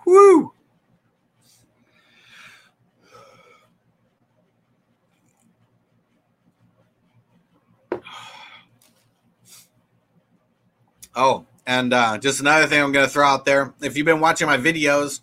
[0.06, 0.52] Woo!
[11.16, 13.72] Oh, and uh, just another thing I'm going to throw out there.
[13.80, 15.20] If you've been watching my videos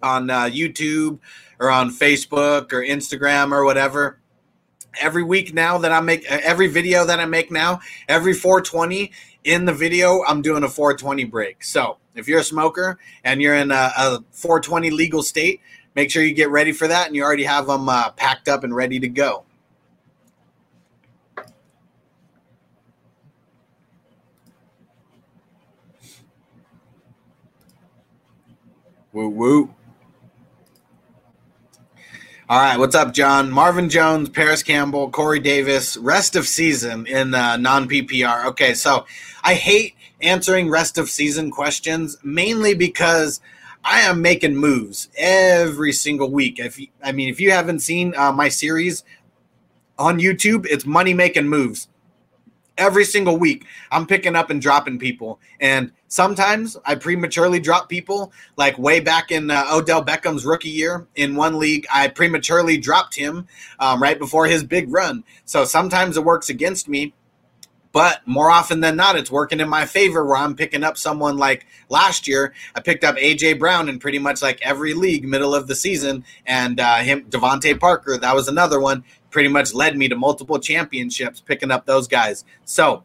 [0.00, 1.18] on uh, YouTube
[1.58, 4.20] or on Facebook or Instagram or whatever,
[5.00, 9.10] every week now that I make every video that I make now, every 420
[9.42, 11.64] in the video, I'm doing a 420 break.
[11.64, 15.60] So if you're a smoker and you're in a, a 420 legal state,
[15.96, 18.62] make sure you get ready for that and you already have them uh, packed up
[18.62, 19.45] and ready to go.
[29.16, 29.74] Woo woo.
[32.50, 33.50] All right, what's up, John?
[33.50, 38.44] Marvin Jones, Parris Campbell, Corey Davis, rest of season in uh, non PPR.
[38.48, 39.06] Okay, so
[39.42, 43.40] I hate answering rest of season questions mainly because
[43.82, 46.58] I am making moves every single week.
[46.58, 49.02] If you, I mean, if you haven't seen uh, my series
[49.98, 51.88] on YouTube, it's money making moves
[52.78, 55.40] every single week i'm picking up and dropping people.
[55.60, 61.06] And sometimes i prematurely drop people like way back in uh, odell beckham's rookie year
[61.16, 63.46] in one league i prematurely dropped him
[63.80, 65.24] um, right before his big run.
[65.44, 67.12] So sometimes it works against me
[67.96, 71.38] but more often than not it's working in my favor where i'm picking up someone
[71.38, 75.54] like last year i picked up aj brown in pretty much like every league middle
[75.54, 79.02] of the season and uh, him DeVante Parker that was another one
[79.36, 82.46] pretty much led me to multiple championships picking up those guys.
[82.64, 83.04] So,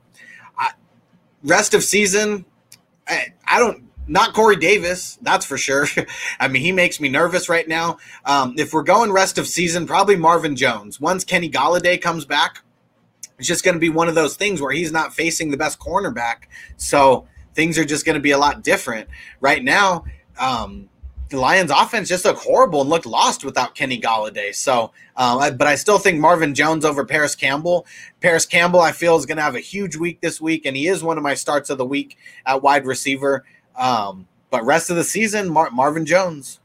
[1.43, 2.45] rest of season,
[3.05, 3.83] I, I, don't.
[4.07, 5.87] Not Corey Davis, that's for sure.
[6.39, 7.97] I mean, he makes me nervous right now.
[8.23, 11.01] Um, if we're going rest of season, probably Marvin Jones.
[11.01, 12.63] Once Kenny Golladay comes back,
[13.41, 15.79] it's just going to be one of those things where he's not facing the best
[15.79, 16.43] cornerback.
[16.77, 19.09] So things are just going to be a lot different.
[19.39, 20.05] Right now,
[20.39, 20.89] um,
[21.29, 24.53] the Lions offense just looked horrible and looked lost without Kenny Golladay.
[24.53, 27.87] So, uh, but I still think Marvin Jones over Parris Campbell.
[28.19, 30.87] Parris Campbell, I feel, is going to have a huge week this week, and he
[30.87, 33.43] is one of my starts of the week at wide receiver.
[33.75, 36.59] Um, but rest of the season, Mar- Marvin Jones.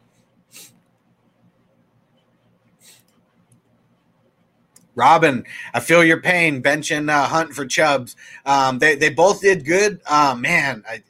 [4.96, 5.44] Robin,
[5.74, 8.16] I feel your pain benching uh, Hunt for Chubbs.
[8.46, 10.00] Um, they, they both did good.
[10.06, 11.02] Uh, man, I,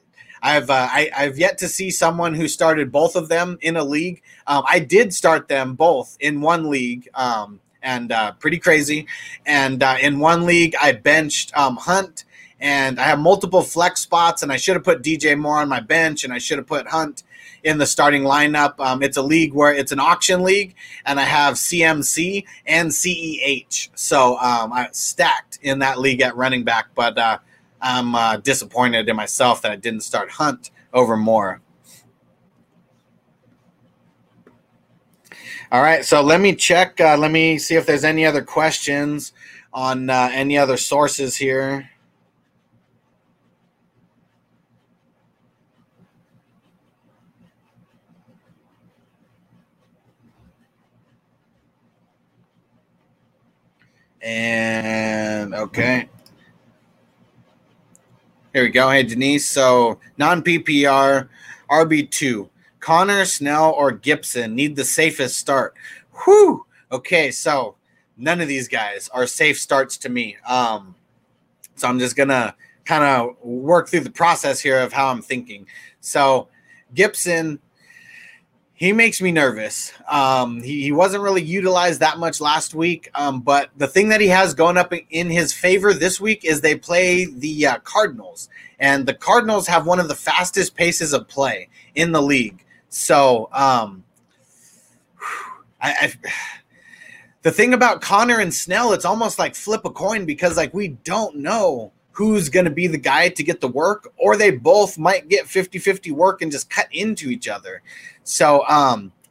[0.43, 3.85] I've uh, I, have yet to see someone who started both of them in a
[3.85, 4.23] league.
[4.47, 9.07] Um, I did start them both in one league, um, and uh, pretty crazy.
[9.47, 12.25] And uh, in one league, I benched um, Hunt,
[12.59, 15.81] and I have multiple flex spots, and I should have put DJ Moore on my
[15.81, 17.23] bench, and I should have put Hunt
[17.67, 18.79] in the starting lineup.
[18.79, 23.91] Um, it's a league where it's an auction league, and I have CMC and CEH,
[23.97, 27.39] so um, I stacked in that league at running back, but uh,
[27.83, 31.61] I'm uh, disappointed in myself that I didn't start Hunt over Moore.
[35.73, 37.01] All right, so let me check.
[37.01, 39.33] Uh, let me see if there's any other questions
[39.73, 41.91] on uh, any other sources here.
[54.27, 56.09] And okay.
[58.53, 58.91] Here we go.
[58.91, 59.49] Hey, Denise.
[59.49, 61.29] So non PPR,
[61.71, 62.49] RB2.
[62.81, 65.75] Conner, Snell, or Gibson need the safest start.
[66.25, 66.67] Whew.
[66.91, 67.77] Okay, so
[68.17, 70.37] none of these guys are safe starts to me.
[70.49, 70.97] Um,
[71.77, 75.69] so I'm just gonna kind of work through the process here of how I'm thinking.
[76.01, 76.49] So
[76.95, 77.61] Gibson,
[78.77, 79.91] he makes me nervous.
[80.07, 84.21] Um, he, he, wasn't really utilized that much last week, um, but the thing that
[84.21, 88.51] he has going up in his favor this week is they play the uh, Cardinals,
[88.79, 92.65] and the Cardinals have one of the fastest paces of play in the league.
[92.91, 94.05] So, um,
[95.81, 96.13] I, I,
[97.43, 100.89] the thing about Conner and Snell, it's almost like flip a coin because like we
[100.89, 104.97] don't know who's going to be the guy to get the work, or they both
[104.97, 107.83] might get 50 50 work and just cut into each other.
[108.25, 109.13] So, um,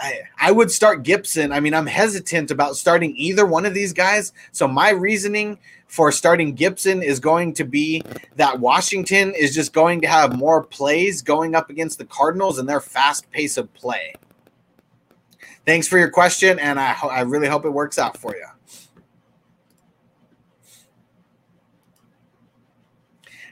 [0.00, 1.50] I, I would start Gibson.
[1.50, 4.32] I mean, I'm hesitant about starting either one of these guys.
[4.52, 8.02] So, my reasoning for starting Gibson is going to be
[8.36, 12.68] that Washington is just going to have more plays going up against the Cardinals and
[12.68, 14.14] their fast pace of play.
[15.66, 18.46] Thanks for your question, and I, I really hope it works out for you.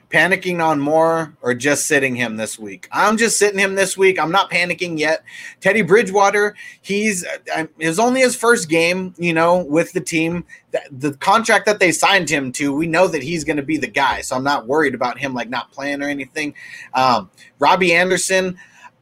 [0.09, 2.87] Panicking on Moore or just sitting him this week?
[2.91, 4.19] I'm just sitting him this week.
[4.19, 5.23] I'm not panicking yet.
[5.59, 10.45] Teddy Bridgewater, he's uh, it was only his first game, you know, with the team.
[10.71, 13.77] The, the contract that they signed him to, we know that he's going to be
[13.77, 14.21] the guy.
[14.21, 16.53] So I'm not worried about him like not playing or anything.
[16.93, 17.29] Um,
[17.59, 18.57] Robbie Anderson.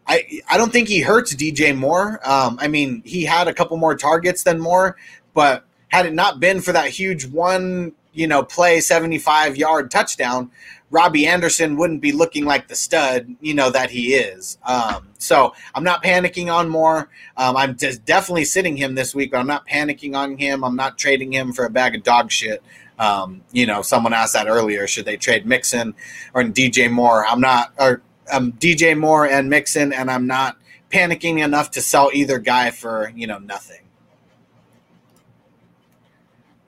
[0.07, 2.19] I, I don't think he hurts DJ Moore.
[2.23, 4.97] Um, I mean, he had a couple more targets than Moore,
[5.33, 10.51] but had it not been for that huge one, you know, play 75 yard touchdown,
[10.91, 14.57] Robbie Anderson wouldn't be looking like the stud, you know, that he is.
[14.63, 17.09] Um, so I'm not panicking on Moore.
[17.37, 20.63] Um, I'm just definitely sitting him this week, but I'm not panicking on him.
[20.63, 22.61] I'm not trading him for a bag of dog shit.
[22.99, 24.87] Um, you know, someone asked that earlier.
[24.87, 25.95] Should they trade Mixon
[26.33, 27.25] or DJ Moore?
[27.25, 28.01] I'm not, or
[28.31, 30.57] um, DJ Moore and Mixon, and I'm not
[30.91, 33.81] panicking enough to sell either guy for, you know, nothing.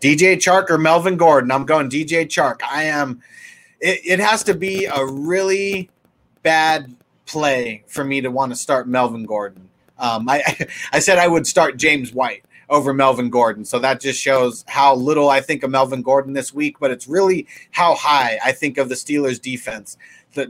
[0.01, 1.51] DJ Chark or Melvin Gordon?
[1.51, 2.59] I'm going DJ Chark.
[2.69, 3.21] I am
[3.79, 5.89] it, it has to be a really
[6.43, 6.95] bad
[7.25, 9.69] play for me to want to start Melvin Gordon.
[9.99, 14.21] Um, I I said I would start James White over Melvin Gordon, so that just
[14.21, 16.79] shows how little I think of Melvin Gordon this week.
[16.79, 19.97] But it's really how high I think of the Steelers' defense.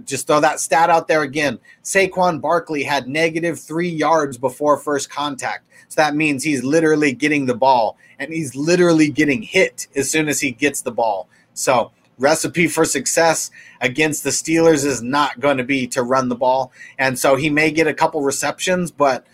[0.04, 1.60] Just throw that stat out there again.
[1.84, 5.66] Saquon Barkley had negative three yards before first contact.
[5.88, 10.28] So that means he's literally getting the ball and he's literally getting hit as soon
[10.28, 11.30] as he gets the ball.
[11.54, 16.36] So recipe for success against the Steelers is not going to be to run the
[16.36, 16.72] ball.
[16.98, 19.26] And so he may get a couple receptions, but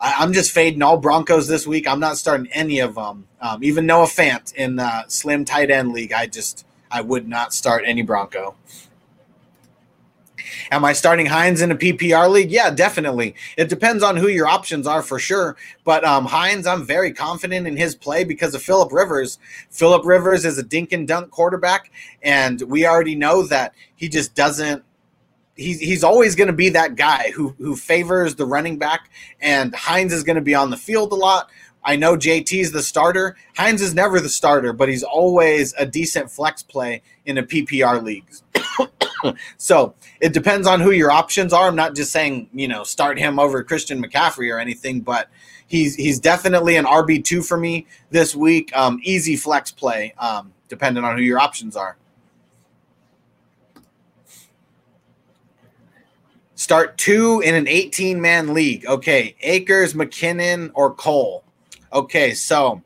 [0.00, 1.86] I'm just fading all Broncos this week.
[1.86, 3.28] I'm not starting any of them.
[3.40, 7.54] Um, even Noah Fant in the slim tight end league, I just I would not
[7.54, 8.56] start any Bronco.
[10.70, 12.50] Am I starting Hines in a PPR league?
[12.50, 13.34] Yeah, definitely.
[13.56, 15.56] It depends on who your options are for sure.
[15.84, 19.38] But um, Hines, I'm very confident in his play because of Philip Rivers.
[19.70, 21.90] Philip Rivers is a dink and dunk quarterback,
[22.22, 24.84] and we already know that he just doesn't.
[25.54, 29.10] He's, he's always going to be that guy who who favors the running back,
[29.40, 31.50] and Hines is going to be on the field a lot.
[31.84, 33.36] I know JT's the starter.
[33.56, 38.02] Hines is never the starter, but he's always a decent flex play in a PPR
[38.02, 38.42] leagues.
[39.56, 41.68] So it depends on who your options are.
[41.68, 45.28] I'm not just saying, you know, start him over Christian McCaffrey or anything, but
[45.66, 48.74] he's he's definitely an RB two for me this week.
[48.76, 51.96] Um, easy flex play, um, depending on who your options are.
[56.54, 58.86] Start two in an 18 man league.
[58.86, 61.42] Okay, Akers, McKinnon, or Cole.
[61.92, 62.82] Okay, so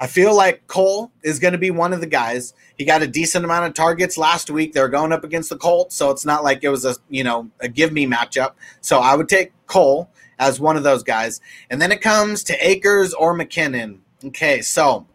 [0.00, 2.54] I feel like Cole is going to be one of the guys.
[2.76, 4.72] He got a decent amount of targets last week.
[4.72, 7.50] They're going up against the Colts, so it's not like it was a you know
[7.60, 8.52] a give me matchup.
[8.80, 11.40] So I would take Cole as one of those guys,
[11.70, 13.98] and then it comes to Akers or McKinnon.
[14.24, 15.06] Okay, so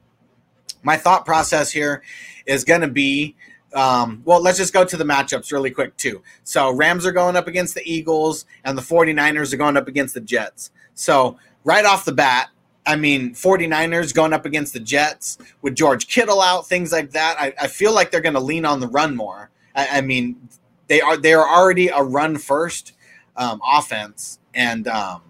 [0.83, 2.03] my thought process here
[2.45, 3.35] is going to be
[3.73, 6.23] um, well, let's just go to the matchups really quick, too.
[6.43, 10.13] So, Rams are going up against the Eagles, and the 49ers are going up against
[10.13, 10.71] the Jets.
[10.93, 12.49] So, right off the bat,
[12.87, 17.35] I mean, 49ers going up against the Jets with George Kittle out, things like that.
[17.37, 19.49] I, I feel like they're going to lean on the run more.
[19.75, 20.49] I, I, mean,
[20.87, 22.93] they are they are already a run first
[23.35, 25.21] um, offense, and um,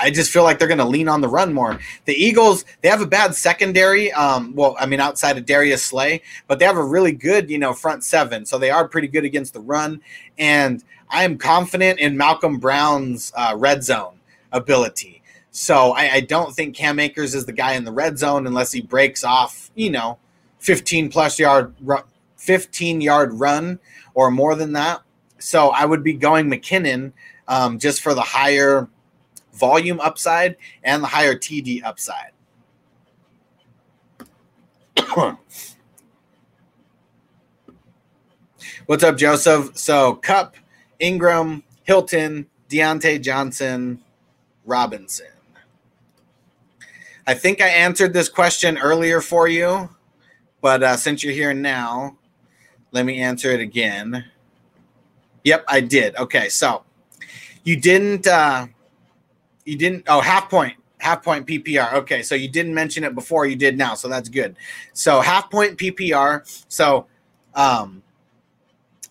[0.00, 1.78] I just feel like they're going to lean on the run more.
[2.06, 4.10] The Eagles, they have a bad secondary.
[4.12, 7.58] Um, well, I mean, outside of Darius Slay, but they have a really good, you
[7.58, 8.46] know, front seven.
[8.46, 10.00] So they are pretty good against the run.
[10.38, 14.20] And I am confident in Malcolm Brown's uh, red zone
[14.52, 15.17] ability.
[15.60, 18.70] So I, I, don't think Cam Akers is the guy in the red zone unless
[18.70, 20.16] he breaks off, you know,
[20.60, 21.74] 15 plus yard,
[22.36, 23.80] 15 yard run
[24.14, 25.00] or more than that.
[25.40, 27.10] So I would be going McKinnon
[27.48, 28.88] um, just for the higher
[29.52, 30.54] volume upside
[30.84, 32.30] and the higher TD upside.
[38.86, 39.76] What's up, Joseph?
[39.76, 40.54] So, Kupp,
[41.00, 44.00] Ingram, Hilton, Diontae Johnson,
[44.64, 45.26] Robinson.
[47.28, 49.90] I think I answered this question earlier for you,
[50.62, 52.16] but uh, since you're here now,
[52.90, 54.24] let me answer it again.
[55.44, 56.16] Yep, I did.
[56.16, 56.84] Okay, so
[57.64, 58.66] you didn't uh,
[59.66, 61.92] you didn't oh half point half point PPR.
[61.96, 64.56] Okay, so you didn't mention it before, you did now, so that's good.
[64.94, 66.64] So half point PPR.
[66.68, 67.08] So
[67.54, 68.02] um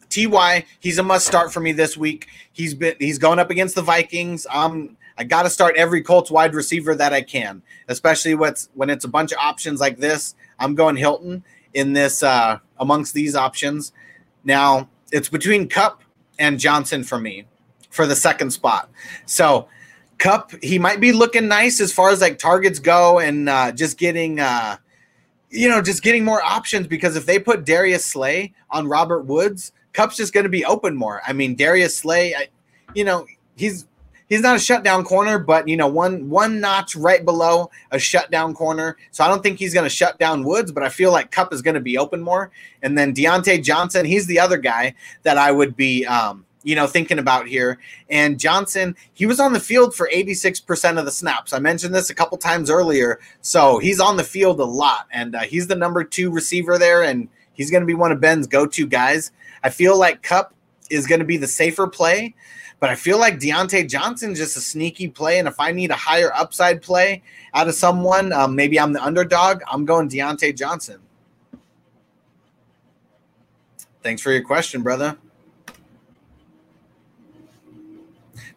[0.09, 2.29] Ty, he's a must start for me this week.
[2.51, 4.47] He's been he's going up against the Vikings.
[4.49, 8.89] Um I got to start every Colts wide receiver that I can, especially what's when
[8.89, 10.35] it's a bunch of options like this.
[10.59, 13.91] I'm going Hilton in this uh amongst these options.
[14.43, 16.03] Now, it's between Kupp
[16.39, 17.45] and Johnson for me
[17.89, 18.89] for the second spot.
[19.25, 19.67] So,
[20.17, 23.97] Kupp, he might be looking nice as far as like targets go and uh, just
[23.97, 24.77] getting, uh,
[25.49, 29.71] you know, just getting more options because if they put Darius Slay on Robert Woods,
[29.93, 31.21] Kupp's just going to be open more.
[31.27, 32.47] I mean, Darius Slay, I,
[32.93, 33.25] you know,
[33.55, 33.85] he's
[34.29, 38.53] he's not a shutdown corner, but you know, one one notch right below a shutdown
[38.53, 38.97] corner.
[39.11, 41.53] So I don't think he's going to shut down Woods, but I feel like Kupp
[41.53, 42.51] is going to be open more.
[42.81, 46.85] And then Diontae Johnson, he's the other guy that I would be um, you know,
[46.85, 47.79] thinking about here.
[48.09, 51.53] And Johnson, he was on the field for 86% of the snaps.
[51.53, 53.21] I mentioned this a couple times earlier.
[53.39, 55.07] So he's on the field a lot.
[55.11, 57.03] And uh, he's the number two receiver there.
[57.03, 59.31] And he's going to be one of Ben's go to guys.
[59.63, 60.53] I feel like Kupp
[60.89, 62.35] is going to be the safer play.
[62.79, 65.39] But I feel like Diontae Johnson just a sneaky play.
[65.39, 67.23] And if I need a higher upside play
[67.53, 70.99] out of someone, um, maybe I'm the underdog, I'm going Diontae Johnson.
[74.03, 75.17] Thanks for your question, brother.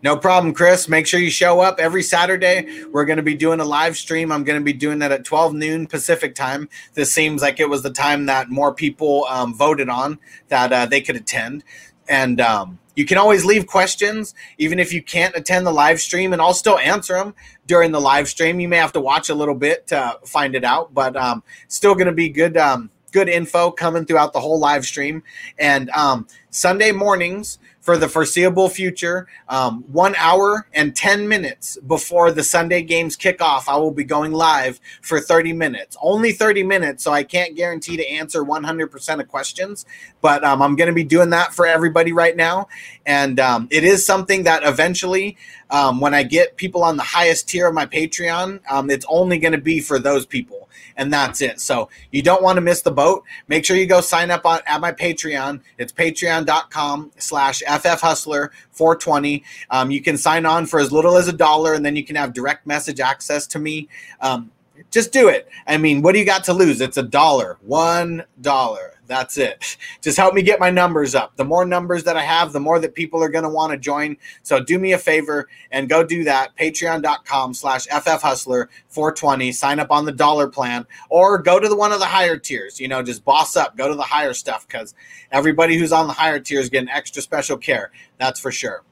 [0.03, 0.89] No problem, Chris.
[0.89, 2.85] Make sure you show up every Saturday.
[2.91, 4.33] We're going to be doing a live stream.
[4.33, 6.71] I'm going to be doing that at 12 noon Pacific time.
[6.95, 10.19] This seems like it was the time that more people um, voted on
[10.49, 11.65] that uh, they could attend.
[12.09, 16.35] And um, you can always leave questions, even if you can't attend the live stream,
[16.35, 17.35] and I'll still answer them
[17.67, 18.61] during the live stream.
[18.61, 21.95] You may have to watch a little bit to find it out, but um, still
[21.95, 22.59] going to be good.
[22.59, 25.23] Um, good info coming throughout the whole live stream.
[25.59, 29.27] And um, Sunday mornings, for the foreseeable future.
[29.48, 34.05] Um, one hour and 10 minutes before the Sunday games kick off, I will be
[34.05, 35.97] going live for 30 minutes.
[36.02, 39.86] Only 30 minutes, so I can't guarantee to answer 100% of questions,
[40.20, 42.69] but um, I'm going to be doing that for everybody right now.
[43.07, 45.36] And um, it is something that eventually,
[45.71, 49.39] um, when I get people on the highest tier of my Patreon, um, it's only
[49.39, 51.61] going to be for those people and that's it.
[51.61, 53.25] So you don't want to miss the boat.
[53.49, 55.63] Make sure you go sign up on at my Patreon.
[55.79, 59.43] It's patreon.com slash ffhustler 420.
[59.71, 62.17] Um, you can sign on for as little as a dollar, and then you can
[62.17, 63.89] have direct message access to me.
[64.21, 64.51] Um,
[64.91, 65.49] just do it.
[65.67, 66.81] I mean, what do you got to lose?
[66.81, 68.90] It's a dollar, one dollar.
[69.11, 69.77] That's it.
[70.01, 71.35] Just help me get my numbers up.
[71.35, 73.77] The more numbers that I have, the more that people are going to want to
[73.77, 74.16] join.
[74.45, 76.57] So do me a favor and go do that.
[76.57, 79.51] Patreon.com slash FFHustler 420.
[79.51, 82.78] Sign up on the dollar plan or go to the one of the higher tiers.
[82.78, 83.77] You know, just boss up.
[83.77, 84.95] Go to the higher stuff because
[85.32, 87.91] everybody who's on the higher tiers getting extra special care.
[88.19, 88.85] That's for sure.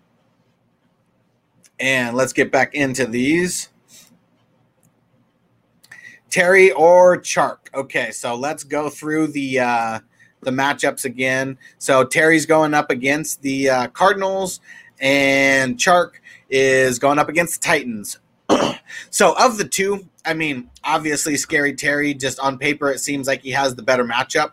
[1.78, 3.68] And let's get back into these.
[6.30, 7.58] Terry or Chark.
[7.74, 10.00] Okay, so let's go through the uh,
[10.42, 11.58] the matchups again.
[11.78, 14.60] So Terry's going up against the uh, Cardinals,
[15.00, 16.12] and Chark
[16.50, 18.18] is going up against the Titans.
[19.10, 22.14] so of the two, I mean, obviously, Scary Terry.
[22.14, 24.52] Just on paper, it seems like he has the better matchup.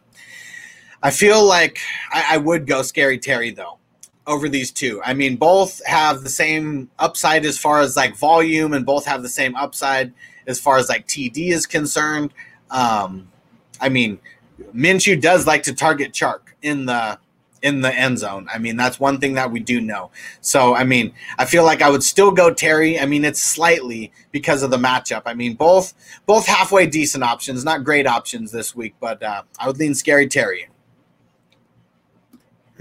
[1.04, 1.80] I feel like
[2.12, 3.80] I, I would go Scary Terry though
[4.28, 5.02] over these two.
[5.04, 9.22] I mean, both have the same upside as far as like volume, and both have
[9.22, 10.14] the same upside
[10.48, 12.34] as far as like TD is concerned.
[12.70, 13.30] Um,
[13.80, 14.20] I mean,
[14.74, 17.20] Minshew does like to target Chark in the
[17.62, 18.48] in the end zone.
[18.54, 20.12] I mean, that's one thing that we do know.
[20.40, 23.00] So, I mean, I feel like I would still go Terry.
[23.00, 25.24] I mean, it's slightly because of the matchup.
[25.26, 25.96] I mean, both
[26.28, 30.28] both halfway decent options, not great options this week, but uh, I would lean scary
[30.28, 30.70] Terry.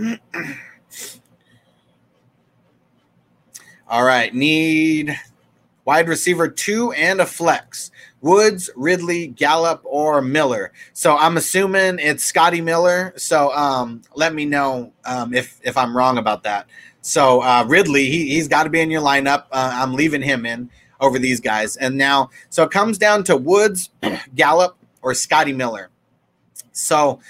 [3.89, 5.19] All right, need
[5.85, 7.90] wide receiver two and a flex.
[8.20, 10.73] Woods, Ridley, Gallup, or Miller.
[10.94, 13.12] So I'm assuming it's Scotty Miller.
[13.16, 16.66] So um, let me know um, if if I'm wrong about that.
[17.02, 19.44] So uh, Ridley, he, he's got to be in your lineup.
[19.52, 20.70] Uh, I'm leaving him in
[21.01, 21.77] over these guys.
[21.77, 23.90] And now, so it comes down to Woods,
[24.35, 25.90] Gallup, or Scotty Miller.
[26.73, 27.20] So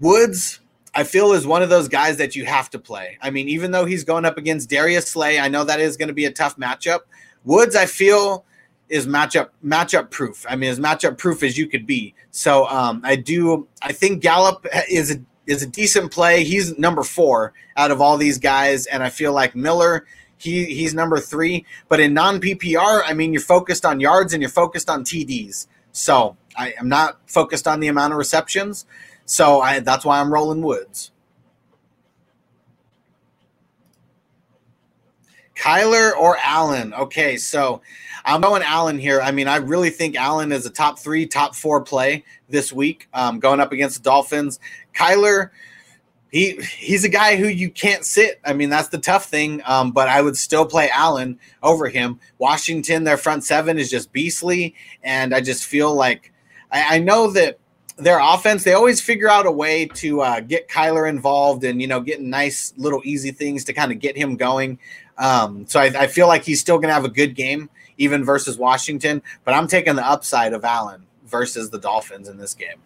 [0.00, 0.60] Woods,
[0.94, 3.16] I feel is one of those guys that you have to play.
[3.22, 6.08] I mean, even though he's going up against Darius Slay, I know that is going
[6.08, 7.00] to be a tough matchup.
[7.44, 8.44] Woods, I feel
[8.88, 10.44] is matchup matchup proof.
[10.48, 12.14] I mean, as matchup proof as you could be.
[12.30, 13.66] So um, I do.
[13.80, 15.16] I think Gallup is a
[15.46, 16.44] is a decent play.
[16.44, 20.06] He's number four out of all these guys, and I feel like Miller.
[20.36, 24.42] He, he's number three, but in non PPR, I mean, you're focused on yards and
[24.42, 25.68] you're focused on TDs.
[25.92, 28.84] So I am not focused on the amount of receptions.
[29.24, 31.11] So I, that's why I'm rolling Woods.
[35.62, 36.92] Kyler or Allen?
[36.92, 37.82] Okay, so
[38.24, 39.20] I'm going Allen here.
[39.20, 43.08] I mean, I really think Allen is a top three, top four play this week,
[43.14, 44.58] um, going up against the Dolphins.
[44.92, 45.50] Kyler,
[46.32, 48.40] he he's a guy who you can't sit.
[48.44, 49.62] I mean, that's the tough thing.
[49.64, 52.18] Um, but I would still play Allen over him.
[52.38, 54.74] Washington, their front seven is just beastly,
[55.04, 56.32] and I just feel like
[56.72, 57.60] I, I know that
[58.02, 61.86] their offense, they always figure out a way to uh, get Kyler involved and, you
[61.86, 64.78] know, getting nice little easy things to kind of get him going.
[65.18, 67.68] Um, so I, I, feel like he's still going to have a good game,
[67.98, 69.22] even versus Washington.
[69.44, 72.78] But I'm taking the upside of Allen versus the Dolphins in this game.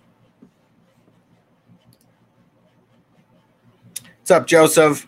[4.18, 5.06] What's up, Joseph?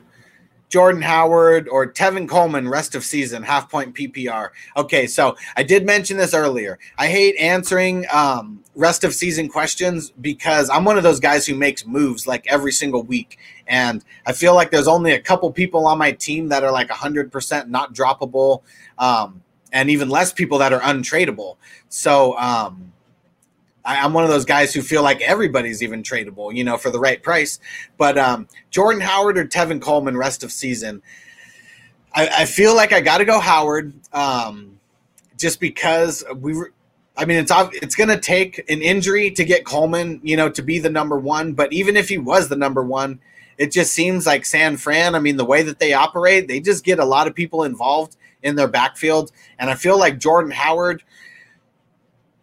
[0.69, 4.51] Jordan Howard or Tevin Coleman rest of season half point PPR.
[4.77, 6.79] Okay, so I did mention this earlier.
[6.99, 11.55] I hate answering um, rest of season questions because I'm one of those guys who
[11.55, 15.87] makes moves like every single week, and I feel like there's only a couple people
[15.87, 18.63] on my team that are like 100% not droppable,
[18.99, 19.43] um,
[19.73, 21.57] and even less people that are untradeable.
[21.89, 22.93] So um,
[23.89, 26.91] I, am one of those guys who feel like everybody's even tradable, you know, for
[26.91, 27.59] the right price.
[27.97, 31.03] But um, Jordan Howard or Tevin Coleman rest of season,
[32.15, 34.79] I, I feel like I got to go Howard, um,
[35.37, 36.55] just because we.
[37.17, 37.51] I mean, it's
[37.83, 41.19] it's going to take an injury to get Coleman, you know, to be the number
[41.19, 41.53] one.
[41.53, 43.19] But even if he was the number one,
[43.57, 45.17] it just seems like San Fran.
[45.17, 48.17] I mean, the way that they operate, they just get a lot of people involved
[48.41, 51.03] in their backfield, and I feel like Jordan Howard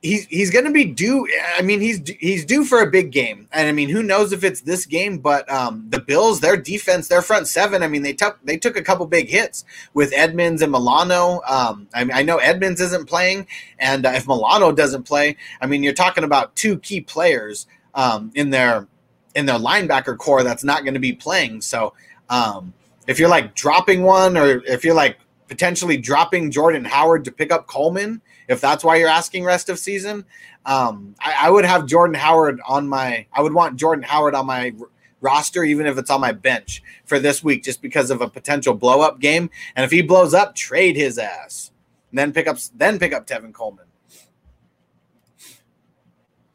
[0.06, 1.28] he's he's going to be due.
[1.58, 4.44] I mean, he's he's due for a big game, and I mean, who knows if
[4.44, 5.18] it's this game?
[5.18, 7.84] But um, the Bills, their defense, their front seven.
[7.84, 11.42] I mean, they took they took a couple big hits with Edmunds and Milano.
[11.48, 13.48] Um, I mean, I know Edmunds isn't playing,
[13.80, 18.32] and uh, if Milano doesn't play, I mean, you're talking about two key players um,
[18.36, 18.88] in their
[19.36, 21.62] in their linebacker core that's not going to be playing.
[21.62, 21.94] So
[22.30, 22.74] um,
[23.08, 27.52] if you're like dropping one, or if you're like potentially dropping Jordan Howard to pick
[27.52, 30.26] up Coleman if that's why you're asking rest of season,
[30.66, 33.26] um, I, I, would have Jordan Howard on my.
[33.34, 34.88] I would want Jordan Howard on my r-
[35.22, 38.74] roster, even if it's on my bench for this week, just because of a potential
[38.74, 39.50] blow up game.
[39.76, 41.72] And if he blows up, trade his ass,
[42.12, 43.86] and then pick up then pick up Tevin Coleman.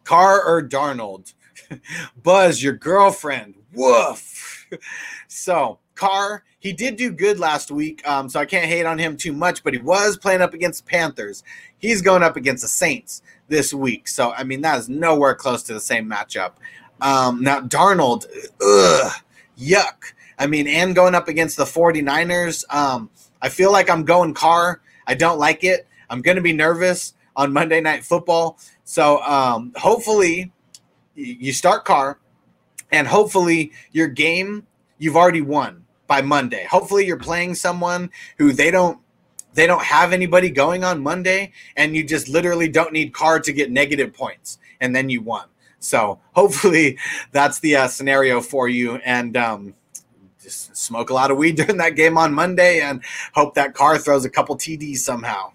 [0.05, 1.35] Carr or Darnold?
[2.23, 3.55] Buzz, your girlfriend.
[3.73, 4.69] Woof.
[5.29, 9.17] so Carr, he did do good last week, um, so I can't hate on him
[9.17, 11.43] too much, but he was playing up against Panthers.
[11.79, 14.07] He's going up against the Saints this week.
[14.07, 16.53] So, I mean, that is nowhere close to the same matchup.
[17.01, 18.27] Um, now, Darnold,
[18.61, 19.13] ugh,
[19.59, 20.13] yuck.
[20.39, 23.09] I mean, and going up against the 49ers, um,
[23.41, 24.83] I feel like I'm going Carr.
[25.07, 25.89] I don't like it.
[26.11, 28.59] I'm going to be nervous on Monday Night Football.
[28.85, 30.53] So, um, hopefully,
[31.15, 32.19] you start Carr,
[32.93, 34.67] and hopefully, your game
[34.99, 36.67] you've already won by Monday.
[36.69, 38.99] Hopefully, you're playing someone who they don't
[39.55, 43.53] they don't have anybody going on Monday, and you just literally don't need Carr to
[43.53, 45.47] get negative points, and then you won.
[45.79, 46.99] So hopefully
[47.33, 49.75] that's the uh, scenario for you, and um,
[50.43, 53.97] just smoke a lot of weed during that game on Monday, and hope that Carr
[53.97, 55.53] throws a couple TDs somehow.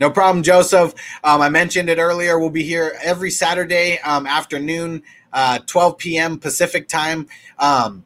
[0.00, 0.94] No problem, Joseph.
[1.22, 2.38] Um, I mentioned it earlier.
[2.38, 5.02] We'll be here every Saturday um, afternoon,
[5.32, 6.38] uh, 12 p.m.
[6.38, 7.26] Pacific time.
[7.58, 8.04] Um,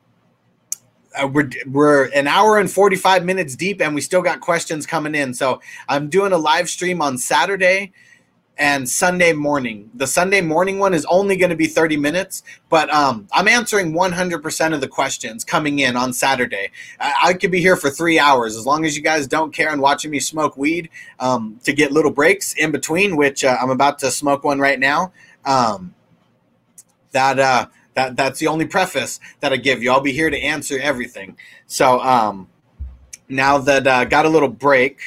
[1.15, 5.15] uh, we're we're an hour and 45 minutes deep and we still got questions coming
[5.15, 7.93] in so i'm doing a live stream on saturday
[8.59, 12.93] and sunday morning the sunday morning one is only going to be 30 minutes but
[12.93, 17.61] um, i'm answering 100% of the questions coming in on saturday I, I, could be
[17.61, 20.57] here for three hours as long as you guys don't care and watching me smoke
[20.57, 20.91] weed
[21.21, 24.81] um, to get little breaks in between which uh, i'm about to smoke one right
[24.81, 25.13] now
[25.45, 25.95] um,
[27.15, 29.91] that uh, That that's the only preface that I give you.
[29.91, 31.37] I'll be here to answer everything.
[31.67, 32.49] So um,
[33.29, 34.99] now that uh, got a little break,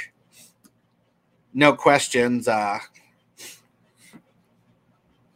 [1.53, 2.47] no questions.
[2.47, 2.79] Uh,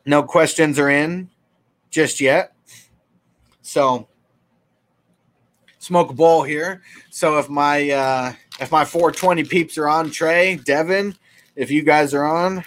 [0.05, 1.29] no questions are in
[1.89, 2.53] just yet.
[3.61, 4.07] So
[5.79, 6.81] smoke a bowl here.
[7.09, 11.15] So if my uh, if my 420 peeps are on, Trey, Devin,
[11.55, 12.63] if you guys are on,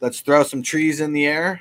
[0.00, 1.60] let's throw some trees in the air.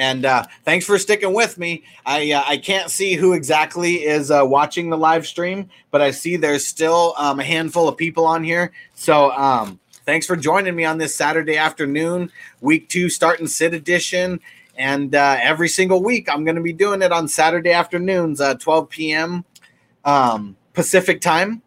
[0.00, 1.84] And uh, thanks for sticking with me.
[2.06, 6.10] I uh, I can't see who exactly is uh, watching the live stream, but I
[6.10, 8.72] see there's still um, a handful of people on here.
[8.94, 12.32] So um, thanks for joining me on this Saturday afternoon,
[12.62, 14.40] week two, start starting sit edition.
[14.78, 18.54] And uh, every single week, I'm going to be doing it on Saturday afternoons, uh,
[18.54, 19.44] 12 p.m.
[20.06, 21.60] Um, Pacific time.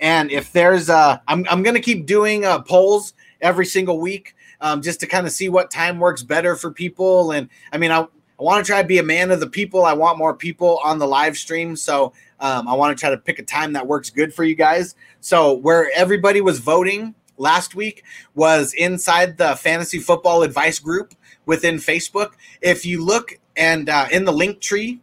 [0.00, 4.82] And if there's, uh, I'm, I'm going to keep doing polls every single week um,
[4.82, 7.32] just to kind of see what time works better for people.
[7.32, 9.84] And I mean, I, I want to try to be a man of the people.
[9.84, 11.76] I want more people on the live stream.
[11.76, 14.54] So um, I want to try to pick a time that works good for you
[14.54, 14.94] guys.
[15.20, 18.04] So where everybody was voting last week
[18.34, 21.14] was inside the fantasy football advice group
[21.46, 22.32] within Facebook.
[22.60, 25.00] If you look and uh, in the link tree,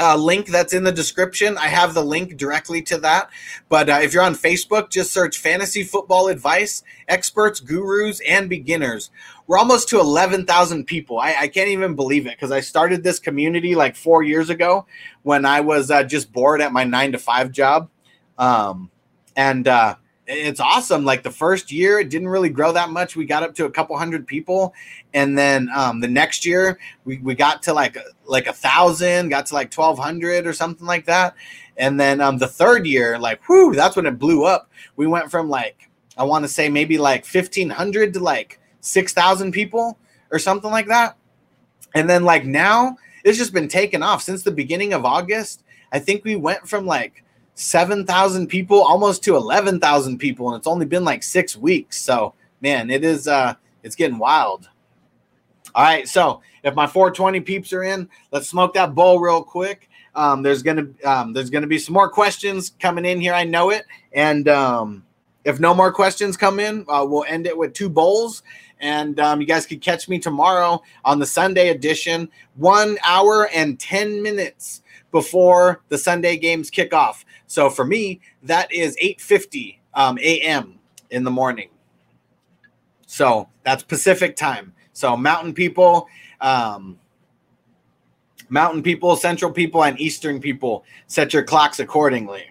[0.00, 1.56] uh, link that's in the description.
[1.58, 3.30] I have the link directly to that.
[3.68, 9.10] But uh, if you're on Facebook, just search Fantasy Football Advice, Experts, Gurus, and Beginners.
[9.46, 11.18] We're almost to 11,000 people.
[11.18, 14.86] I, I, can't even believe it because I started this community like four years ago
[15.22, 17.90] when I was uh, just bored at my nine to five job.
[18.38, 18.90] Um,
[19.36, 19.96] and uh,
[20.26, 21.04] it's awesome.
[21.04, 23.16] Like the first year, it didn't really grow that much.
[23.16, 24.74] We got up to a couple hundred people,
[25.12, 29.46] and then um, the next year, we, we got to like like a thousand, got
[29.46, 31.34] to like twelve hundred or something like that.
[31.76, 34.70] And then um, the third year, like whoo, that's when it blew up.
[34.96, 39.12] We went from like I want to say maybe like fifteen hundred to like six
[39.12, 39.98] thousand people
[40.30, 41.16] or something like that.
[41.94, 45.62] And then like now, it's just been taken off since the beginning of August.
[45.92, 47.24] I think we went from like
[47.54, 52.00] 7,000 people almost to 11,000 people and it's only been like 6 weeks.
[52.00, 54.68] So, man, it is uh it's getting wild.
[55.74, 59.88] All right, so if my 420 peeps are in, let's smoke that bowl real quick.
[60.14, 63.34] Um, there's gonna um, there's gonna be some more questions coming in here.
[63.34, 65.04] I know it, and um,
[65.44, 68.42] if no more questions come in, uh, we'll end it with two bowls.
[68.80, 73.78] And um, you guys could catch me tomorrow on the Sunday edition, one hour and
[73.78, 77.24] ten minutes before the Sunday games kick off.
[77.54, 80.80] So for me, that is 8:50 um, a.m.
[81.10, 81.68] in the morning.
[83.06, 84.72] So that's Pacific time.
[84.92, 86.08] So Mountain people,
[86.40, 86.98] um,
[88.48, 92.50] Mountain people, Central people, and Eastern people, set your clocks accordingly.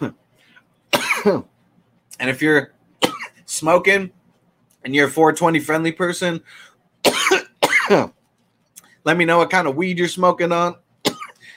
[2.18, 2.72] And if you're
[3.44, 4.10] smoking
[4.84, 6.42] and you're a 420 friendly person,
[7.90, 10.76] let me know what kind of weed you're smoking on.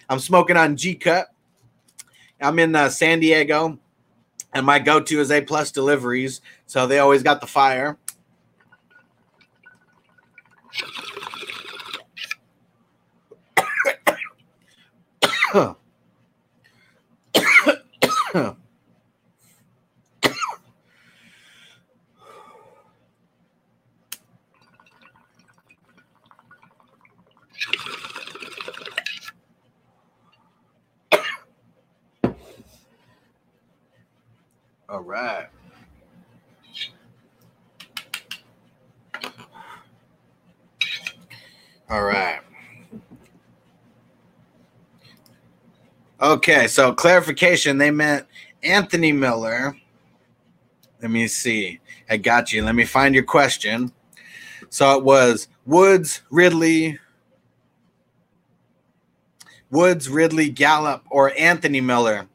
[0.09, 1.27] I'm smoking on G Cut.
[2.41, 3.77] I'm in uh, San Diego,
[4.53, 7.97] and my go-to is A Plus Deliveries, so they always got the fire.
[34.89, 35.47] All right.
[41.89, 42.41] All right.
[46.21, 48.27] Okay, so clarification, they meant
[48.61, 49.75] Anthony Miller.
[51.01, 51.79] Let me see.
[52.09, 52.63] I got you.
[52.63, 53.91] Let me find your question.
[54.69, 56.99] So it was Woods, Ridley,
[59.71, 62.27] Woods, Ridley, Gallup, or Anthony Miller.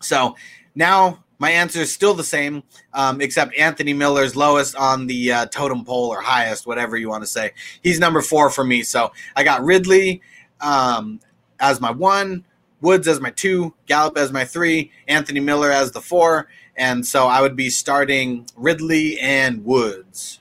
[0.00, 0.36] So
[0.74, 2.62] now my answer is still the same,
[2.94, 7.22] um, except Anthony Miller's lowest on the uh, totem pole or highest, whatever you want
[7.22, 7.52] to say.
[7.82, 8.82] He's number four for me.
[8.82, 10.22] So I got Ridley
[10.60, 11.20] um,
[11.60, 12.44] as my one,
[12.80, 16.48] Woods as my two, Gallup as my three, Anthony Miller as the four.
[16.76, 20.40] And so I would be starting Ridley and Woods.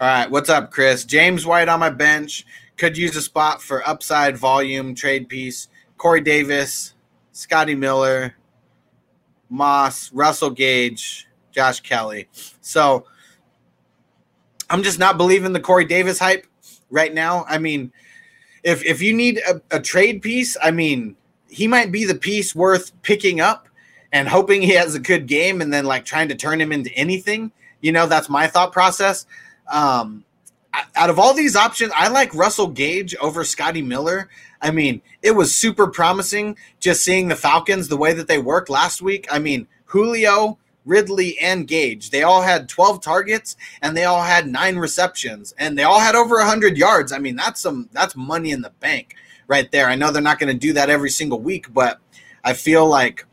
[0.00, 1.04] All right, what's up, Chris?
[1.04, 2.46] James White on my bench.
[2.78, 5.68] Could use a spot for upside volume trade piece.
[6.00, 6.94] Corey Davis,
[7.32, 8.34] Scotty Miller,
[9.50, 12.26] Moss, Russell Gage, Josh Kelley.
[12.62, 13.04] So
[14.70, 16.46] I'm just not believing the Corey Davis hype
[16.88, 17.44] right now.
[17.46, 17.92] I mean,
[18.64, 21.16] if if you need a, a trade piece, I mean,
[21.50, 23.68] he might be the piece worth picking up
[24.10, 26.90] and hoping he has a good game and then like trying to turn him into
[26.94, 27.52] anything.
[27.82, 29.26] You know, that's my thought process.
[29.70, 30.24] Um,
[30.94, 34.28] out of all these options, I like Russell Gage over Scotty Miller.
[34.62, 38.70] I mean, it was super promising just seeing the Falcons the way that they worked
[38.70, 39.26] last week.
[39.30, 44.46] I mean, Julio, Ridley, and Gage, they all had 12 targets and they all had
[44.46, 47.12] nine receptions and they all had over 100 yards.
[47.12, 49.14] I mean, that's some that's money in the bank
[49.46, 49.86] right there.
[49.86, 51.98] I know they're not going to do that every single week, but
[52.44, 53.26] I feel like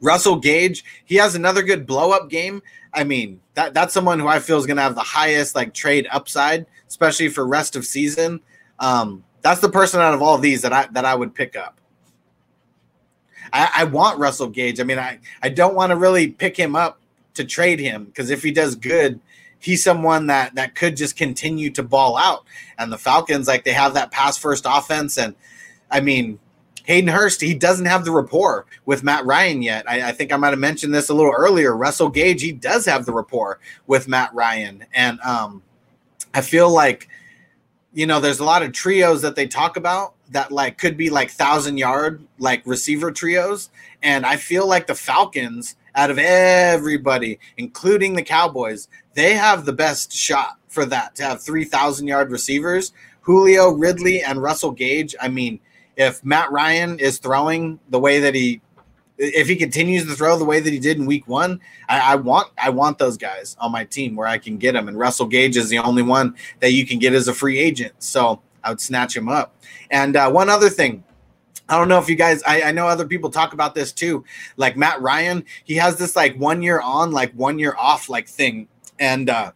[0.00, 2.62] Russell Gage, he has another good blow up game.
[2.98, 5.72] I mean, that that's someone who I feel is going to have the highest like
[5.72, 8.40] trade upside, especially for rest of season.
[8.80, 11.54] Um, that's the person out of all of these that I that I would pick
[11.54, 11.80] up.
[13.52, 14.80] I, I want Russell Gage.
[14.80, 17.00] I mean, I, I don't want to really pick him up
[17.34, 19.20] to trade him because if he does good,
[19.60, 22.44] he's someone that that could just continue to ball out.
[22.78, 25.36] And the Falcons, like they have that pass first offense, and
[25.88, 26.40] I mean,
[26.88, 29.88] Hayden Hurst, he doesn't have the rapport with Matt Ryan yet.
[29.88, 31.76] I, I, think I might have mentioned this a little earlier.
[31.76, 34.86] Russell Gage, he does have the rapport with Matt Ryan.
[34.94, 35.62] And um,
[36.32, 37.10] I feel like,
[37.92, 41.10] you know, there's a lot of trios that they talk about that like could be
[41.10, 43.68] like thousand yard like receiver trios.
[44.02, 49.74] And I feel like the Falcons, out of everybody, including the Cowboys, they have the
[49.74, 52.94] best shot for that to have 3,000 yard receivers.
[53.20, 55.14] Julio, Ridley, and Russell Gage.
[55.20, 55.60] I mean,
[55.98, 58.62] if Matt Ryan is throwing the way that he
[59.18, 62.14] if he continues to throw the way that he did in week one, I, I,
[62.14, 64.86] want I want those guys on my team where I can get them.
[64.86, 67.94] And Russell Gage is the only one that you can get as a free agent.
[67.98, 69.56] So I would snatch him up.
[69.90, 71.02] And uh, one other thing.
[71.68, 74.24] I don't know if you guys, I, I know other people talk about this too.
[74.56, 78.26] Like Matt Ryan, he has this like one year on, like one year off, like
[78.26, 78.68] thing.
[78.98, 79.52] And uh,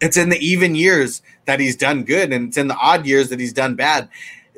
[0.00, 3.28] it's in the even years that he's done good, and it's in the odd years
[3.28, 4.08] that he's done bad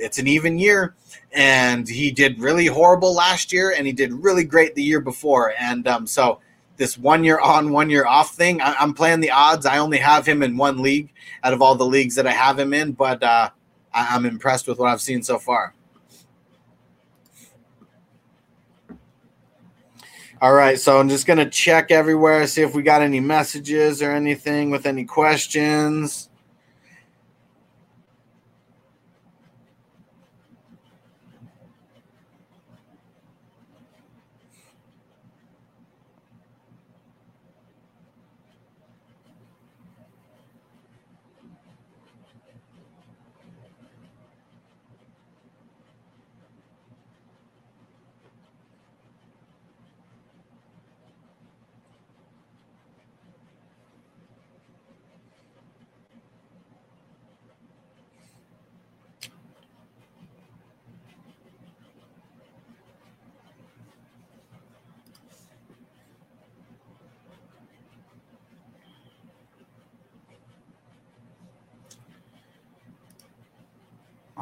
[0.02, 0.94] it's an even year.
[1.32, 5.54] And he did really horrible last year and he did really great the year before.
[5.58, 6.40] And um, so
[6.76, 9.66] this one year on one year off thing I, am playing the odds.
[9.66, 11.12] I only have him in one league
[11.44, 13.50] out of all the leagues that i have him in but uh,
[13.94, 15.74] I, i'm impressed with what i've seen so far.
[20.40, 24.02] All right so i'm just going to check everywhere see if we got any messages
[24.02, 26.30] or anything with any questions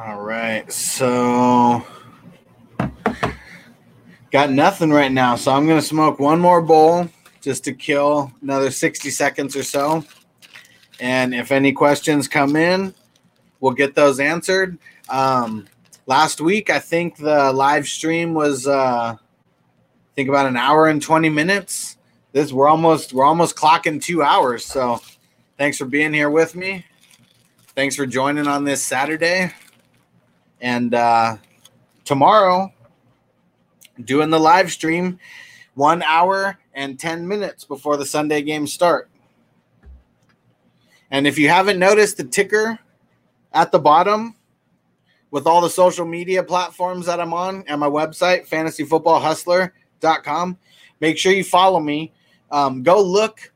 [0.06, 0.70] All right.
[0.72, 1.85] So
[4.31, 5.36] got nothing right now.
[5.36, 7.06] So I'm going to smoke one more bowl
[7.43, 10.02] just to kill another 60 seconds or so.
[11.01, 12.94] And if any questions come in,
[13.60, 14.78] we'll get those answered.
[15.10, 15.66] Um,
[16.06, 19.18] last week, I think the live stream was, uh, I
[20.14, 21.98] think about an hour and 20 minutes.
[22.32, 24.64] This we're almost we're almost clocking two hours.
[24.64, 25.02] So
[25.59, 26.86] thanks for being here with me.
[27.74, 29.52] Thanks for joining on this Saturday.
[30.61, 31.37] And uh,
[32.05, 32.73] tomorrow,
[34.05, 35.19] doing the live stream,
[35.74, 39.09] one hour and 10 minutes before the Sunday games start.
[41.11, 42.78] And if you haven't noticed the ticker
[43.53, 44.37] at the bottom
[45.31, 50.59] with all the social media platforms that I'm on and my website, fantasyfootballhustler.com,
[51.01, 52.12] make sure you follow me.
[52.51, 53.53] Um, go look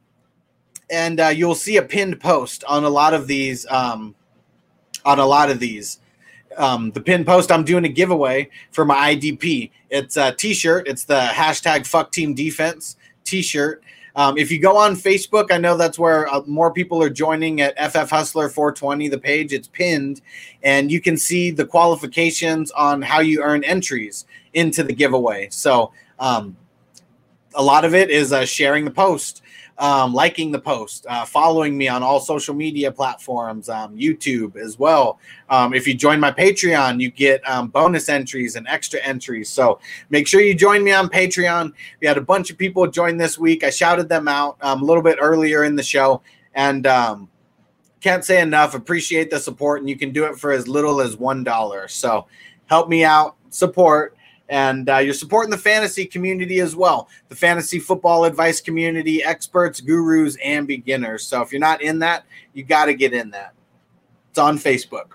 [0.90, 4.14] and uh, you'll see a pinned post on a lot of these um,
[5.05, 5.98] on a lot of these
[6.56, 9.70] um, the pin post, I'm doing a giveaway for my IDP.
[9.90, 10.89] It's a T-shirt.
[10.89, 13.82] It's the hashtag Fuck Team Defense T-shirt.
[14.16, 17.60] Um, if you go on Facebook, I know that's where uh, more people are joining
[17.60, 19.09] at FF Hustler 420.
[19.09, 20.20] The page it's pinned,
[20.62, 25.48] and you can see the qualifications on how you earn entries into the giveaway.
[25.51, 26.56] So um,
[27.55, 29.43] a lot of it is uh, sharing the post
[29.78, 34.78] um, liking the post, uh, following me on all social media platforms, um, YouTube as
[34.78, 35.18] well.
[35.48, 39.51] Um, if you join my Patreon, you get um, bonus entries and extra entries.
[39.51, 41.72] So make sure you join me on Patreon.
[42.01, 43.64] We had a bunch of people join this week.
[43.64, 46.22] I shouted them out um, a little bit earlier in the show,
[46.55, 47.28] and um,
[48.01, 48.74] can't say enough.
[48.74, 51.89] Appreciate the support, and you can do it for as little as one dollar.
[51.89, 52.26] So
[52.66, 54.13] help me out, support,
[54.48, 57.08] and uh, you're supporting the fantasy community as well.
[57.28, 61.26] The fantasy football advice community, experts, gurus, and beginners.
[61.26, 63.54] So if you're not in that, you got to get in that.
[64.30, 65.12] It's on Facebook.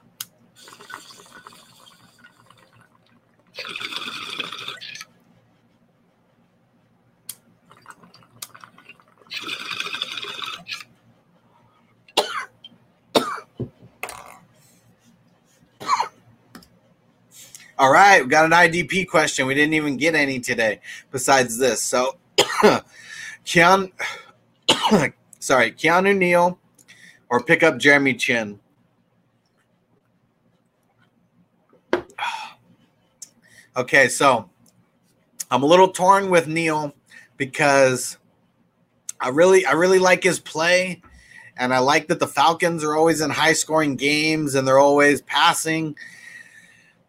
[17.80, 19.48] All right, we got an IDP question.
[19.48, 20.82] We didn't even get any today
[21.12, 21.82] besides this.
[21.82, 22.18] So,
[23.46, 23.90] Keanu,
[25.40, 26.60] sorry, Keanu Neal
[27.30, 28.60] or pick up Jeremy Chinn.
[33.78, 34.50] Okay, so
[35.50, 36.94] I'm a little torn with Neal
[37.38, 38.18] because
[39.22, 41.02] I really I really like his play
[41.56, 45.22] and I like that the Falcons are always in high scoring games and they're always
[45.22, 45.96] passing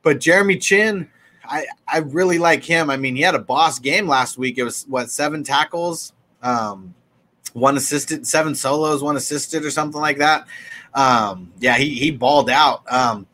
[0.02, 1.08] but Jeremy Chinn,
[1.44, 2.90] I, I really like him.
[2.90, 4.58] I mean, he had a boss game last week.
[4.58, 6.12] It was what seven tackles,
[6.42, 6.94] um,
[7.52, 10.46] one assisted, seven solos, one assisted, or something like that.
[10.94, 12.82] Um, yeah, he he balled out.
[12.90, 13.26] Um,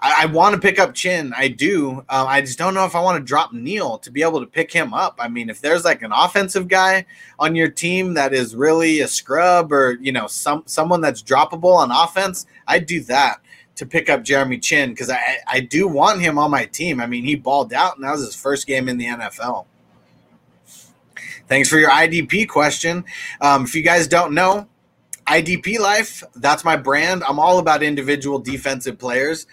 [0.00, 1.32] I, I want to pick up Chinn.
[1.36, 2.04] I do.
[2.08, 4.46] Um, I just don't know if I want to drop Neal to be able to
[4.46, 5.16] pick him up.
[5.18, 7.06] I mean, if there's like an offensive guy
[7.38, 11.76] on your team that is really a scrub, or you know, some someone that's droppable
[11.76, 13.40] on offense, I'd do that
[13.76, 17.00] to pick up Jeremy Chinn because I, I do want him on my team.
[17.00, 19.66] I mean, he balled out, and that was his first game in the NFL.
[21.48, 23.04] Thanks for your IDP question.
[23.40, 24.66] Um, if you guys don't know,
[25.26, 27.22] IDP Life, that's my brand.
[27.24, 29.46] I'm all about individual defensive players.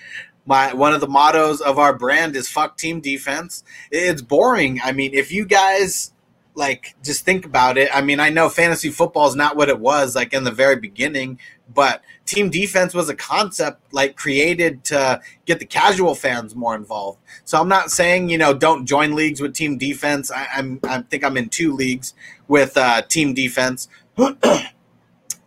[0.45, 3.63] My one of the mottos of our brand is fuck team defense.
[3.91, 4.81] It's boring.
[4.83, 6.13] I mean, if you guys
[6.55, 7.89] like just think about it.
[7.93, 10.75] I mean, I know fantasy football is not what it was like in the very
[10.75, 11.39] beginning,
[11.73, 17.19] but team defense was a concept like created to get the casual fans more involved.
[17.45, 20.31] So I'm not saying you know don't join leagues with team defense.
[20.31, 22.13] I, am I think I'm in two leagues
[22.47, 23.87] with uh, team defense.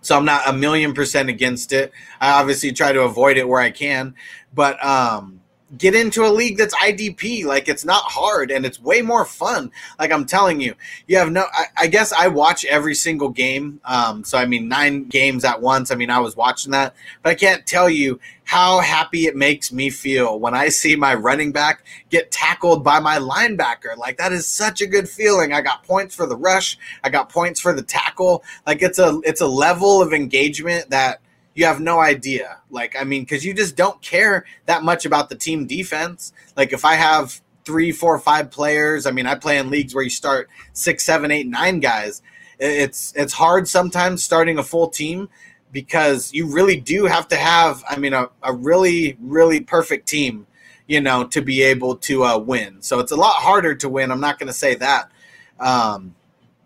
[0.01, 1.93] so I'm not a million percent against it.
[2.21, 4.15] I obviously try to avoid it where I can,
[4.55, 5.41] but um,
[5.79, 7.45] get into a league that's IDP.
[7.45, 9.71] Like it's not hard and it's way more fun.
[9.99, 10.75] Like I'm telling you,
[11.07, 11.47] you have no.
[11.53, 13.81] I, I guess I watch every single game.
[13.85, 15.91] Um, so I mean, nine games at once.
[15.91, 19.73] I mean, I was watching that, but I can't tell you how happy it makes
[19.73, 23.97] me feel when I see my running back get tackled by my linebacker.
[23.97, 25.53] Like that is such a good feeling.
[25.53, 26.79] I got points for the rush.
[27.03, 28.45] I got points for the tackle.
[28.67, 31.21] Like it's a it's a level of engagement that
[31.57, 32.61] you have no idea.
[32.71, 36.33] Like, I mean, because you just don't care that much about the team defense.
[36.55, 40.05] Like, if I have three, four, five players, I mean, I play in leagues where
[40.05, 42.23] you start six, seven, eight, nine guys.
[42.59, 45.29] It's it's hard sometimes starting a full team
[45.73, 50.47] because you really do have to have, I mean, a, a really, really perfect team,
[50.87, 52.83] you know, to be able to uh, win.
[52.83, 54.11] So it's a lot harder to win.
[54.11, 55.11] I'm not going to say that.
[55.59, 56.15] Um,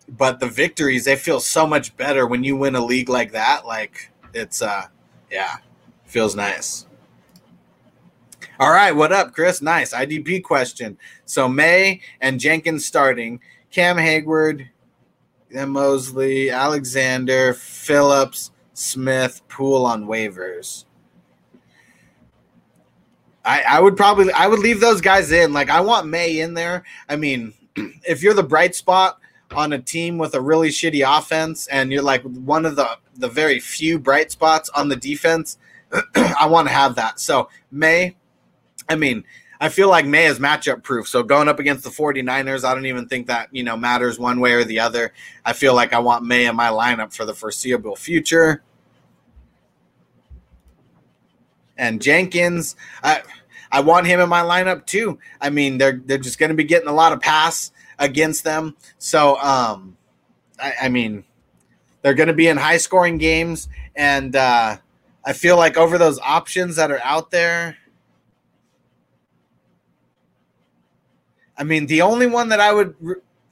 [0.09, 3.65] but the victories, they feel so much better when you win a league like that.
[3.65, 4.87] Like, it's uh
[5.31, 5.57] yeah,
[6.05, 6.87] feels nice.
[8.59, 9.63] All right, what up, Chris?
[9.63, 10.99] Nice IDP question.
[11.25, 13.41] So May and Jenkins starting,
[13.71, 14.69] Cam Heyward,
[15.51, 20.85] then Mosley, Alexander, Phillips, Smith, Pool on waivers.
[23.45, 25.53] I, I would probably I would leave those guys in.
[25.53, 26.85] Like I want May in there.
[27.09, 29.20] I mean, if you're the bright spot
[29.55, 33.29] on a team with a really shitty offense and you're like one of the the
[33.29, 35.59] very few bright spots on the defense,
[36.15, 37.21] I want to have that.
[37.21, 38.17] So May,
[38.89, 39.25] I mean,
[39.61, 41.07] I feel like May is matchup proof.
[41.07, 44.41] So going up against the 49ers, I don't even think that, you know, matters one
[44.41, 45.13] way or the other.
[45.45, 48.63] I feel like I want May in my lineup for the foreseeable future.
[51.77, 53.23] And Jenkins, I
[53.73, 55.19] I want him in my lineup too.
[55.41, 57.71] I mean, they're they're just going to be getting a lot of pass
[58.01, 58.77] against them.
[58.99, 59.97] So, um,
[60.59, 61.25] I, I mean,
[62.03, 64.79] they're going to be in high scoring games, and uh,
[65.25, 67.77] I feel like over those options that are out there.
[71.57, 72.95] I mean, the only one that I would,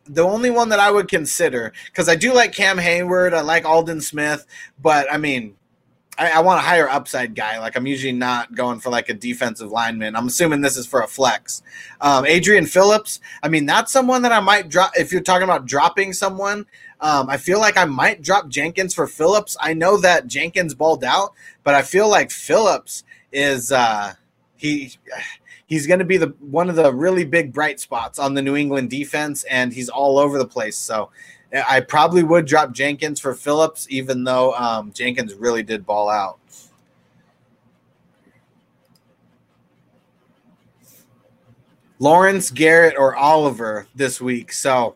[0.06, 3.66] the only one that I would consider, because I do like Cam Heyward, I like
[3.66, 4.46] Aldon Smith,
[4.80, 5.57] but I mean,
[6.18, 7.58] I, I, want a higher upside guy.
[7.60, 10.16] Like I'm usually not going for like a defensive lineman.
[10.16, 11.62] I'm assuming this is for a flex.
[12.00, 13.20] Um, Adrian Phillips.
[13.42, 14.92] I mean, that's someone that I might drop.
[14.96, 16.66] If you're talking about dropping someone,
[17.00, 19.56] um, I feel like I might drop Jenkins for Phillips.
[19.60, 21.32] I know that Jenkins balled out,
[21.62, 24.14] but I feel like Phillips is uh,
[24.56, 24.92] he
[25.66, 28.56] he's going to be the one of the really big bright spots on the New
[28.56, 30.76] England defense, and he's all over the place.
[30.76, 31.10] So
[31.52, 36.38] I probably would drop Jenkins for Phillips, even though um, Jenkins really did ball out.
[41.98, 44.52] Lawrence, Garrett, or Oliver this week.
[44.52, 44.94] So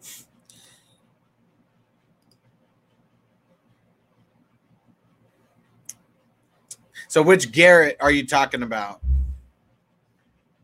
[7.13, 9.03] So which Garrett are you talking about?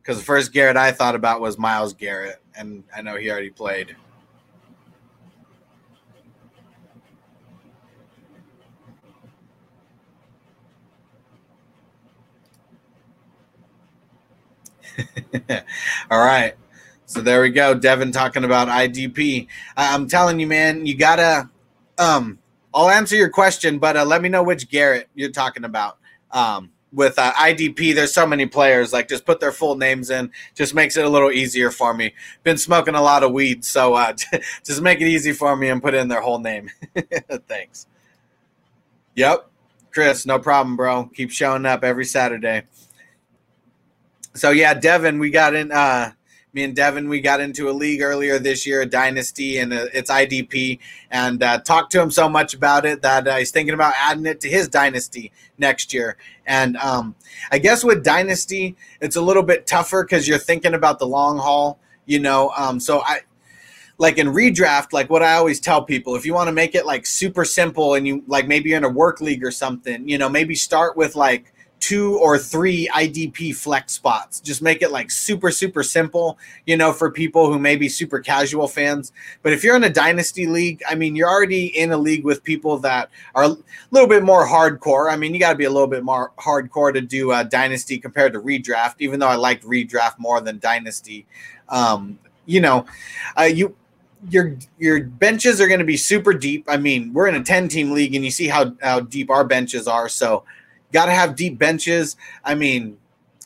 [0.00, 3.50] Because the first Garrett I thought about was Myles Garrett, and I know he already
[3.50, 3.94] played.
[16.10, 16.54] All right.
[17.06, 17.74] So there we go.
[17.74, 19.46] Devin talking about IDP.
[19.76, 21.48] I'm telling you, man, you gotta.
[21.98, 22.38] Um,
[22.74, 25.98] I'll answer your question, but uh, let me know which Garrett you're talking about
[26.30, 28.92] um, with uh, IDP, there's so many players.
[28.92, 30.30] Like, just put their full names in.
[30.54, 32.14] Just makes it a little easier for me.
[32.42, 34.14] Been smoking a lot of weed, so uh,
[34.64, 36.70] just make it easy for me and put in their whole name.
[37.48, 37.86] Thanks.
[39.16, 39.50] Yep,
[39.92, 41.10] Chris, no problem, bro.
[41.14, 42.62] Keep showing up every Saturday.
[44.38, 45.72] So yeah, Devin, we got in.
[45.72, 46.12] Uh,
[46.54, 50.10] me and Devin, we got into a league earlier this year, a dynasty, and it's
[50.10, 50.78] IDP,
[51.10, 54.24] and uh, talked to him so much about it that uh, he's thinking about adding
[54.24, 56.16] it to his dynasty next year.
[56.46, 57.14] And um,
[57.52, 61.36] I guess with dynasty, it's a little bit tougher because you're thinking about the long
[61.36, 62.50] haul, you know.
[62.56, 63.20] Um, so I,
[63.98, 66.86] like in redraft, like what I always tell people, if you want to make it
[66.86, 70.16] like super simple and you like maybe you're in a work league or something, you
[70.16, 71.52] know, maybe start with like
[71.88, 74.40] two or three IDP flex spots.
[74.40, 78.20] Just make it like super, super simple, you know, for people who may be super
[78.20, 79.10] casual fans.
[79.42, 82.44] But if you're in a dynasty league, I mean, you're already in a league with
[82.44, 83.56] people that are a
[83.90, 85.10] little bit more hardcore.
[85.10, 87.96] I mean, you got to be a little bit more hardcore to do a dynasty
[87.96, 91.24] compared to redraft, even though I liked redraft more than dynasty.
[91.70, 92.84] Um, you know,
[93.38, 93.74] uh, you
[94.28, 96.66] your your benches are going to be super deep.
[96.68, 99.44] I mean, we're in a 10 team league and you see how how deep our
[99.44, 100.10] benches are.
[100.10, 100.44] So
[100.92, 102.16] got to have deep benches.
[102.44, 102.98] I mean,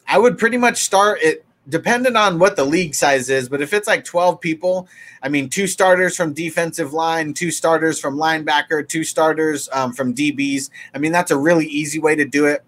[0.07, 3.73] I would pretty much start it depending on what the league size is, but if
[3.73, 4.89] it's like 12 people,
[5.23, 10.13] I mean, two starters from defensive line, two starters from linebacker, two starters um, from
[10.13, 10.71] DBs.
[10.95, 12.65] I mean, that's a really easy way to do it.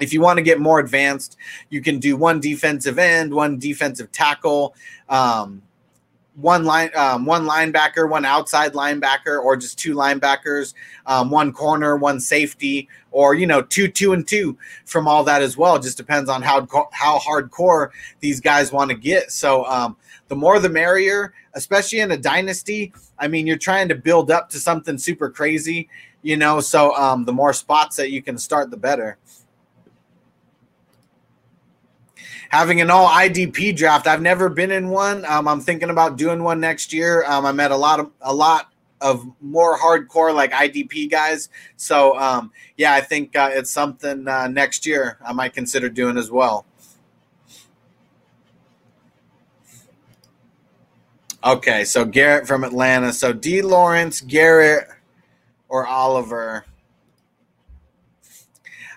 [0.00, 1.36] If you want to get more advanced,
[1.68, 4.74] you can do one defensive end, one defensive tackle.
[5.08, 5.62] Um,
[6.40, 10.74] one line, um, one linebacker, one outside linebacker, or just two linebackers,
[11.06, 15.42] um, one corner, one safety, or you know, two, two, and two from all that
[15.42, 15.76] as well.
[15.76, 17.90] It just depends on how how hardcore
[18.20, 19.32] these guys want to get.
[19.32, 19.96] So um,
[20.28, 22.92] the more the merrier, especially in a dynasty.
[23.18, 25.88] I mean, you're trying to build up to something super crazy,
[26.22, 26.60] you know.
[26.60, 29.18] So um, the more spots that you can start, the better.
[32.50, 34.06] Having an all IDP draft.
[34.06, 35.24] I've never been in one.
[35.24, 37.24] Um, I'm thinking about doing one next year.
[37.24, 41.48] Um, I met a lot of a lot of more hardcore like IDP guys.
[41.76, 46.16] So um, yeah, I think uh, it's something uh, next year I might consider doing
[46.16, 46.66] as well.
[51.42, 53.12] Okay, so Jarrett from Atlanta.
[53.12, 53.62] So D.
[53.62, 54.88] Lawrence, Jarrett,
[55.68, 56.66] or Oliver.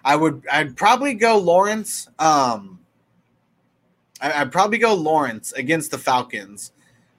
[0.03, 0.43] I would.
[0.51, 2.09] I'd probably go Lawrence.
[2.19, 2.80] Um,
[4.22, 6.72] I, would probably go Lawrence against the Falcons.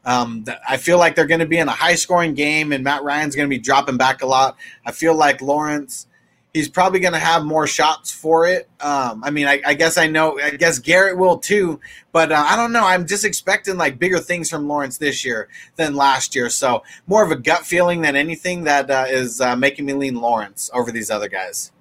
[0.05, 3.03] Um, I feel like they're going to be in a high scoring game, and Matt
[3.03, 4.57] Ryan's going to be dropping back a lot.
[4.85, 6.07] I feel like Lawrence,
[6.53, 8.69] he's probably going to have more shots for it.
[8.81, 11.81] Um, I mean, I, I, guess I know, I guess Jarrett will too,
[12.13, 12.85] but uh, I don't know.
[12.85, 16.51] I'm just expecting like bigger things from Lawrence this year than last year.
[16.51, 20.17] So more of a gut feeling than anything that uh, is uh, making me lean
[20.17, 21.73] Lawrence over these other guys.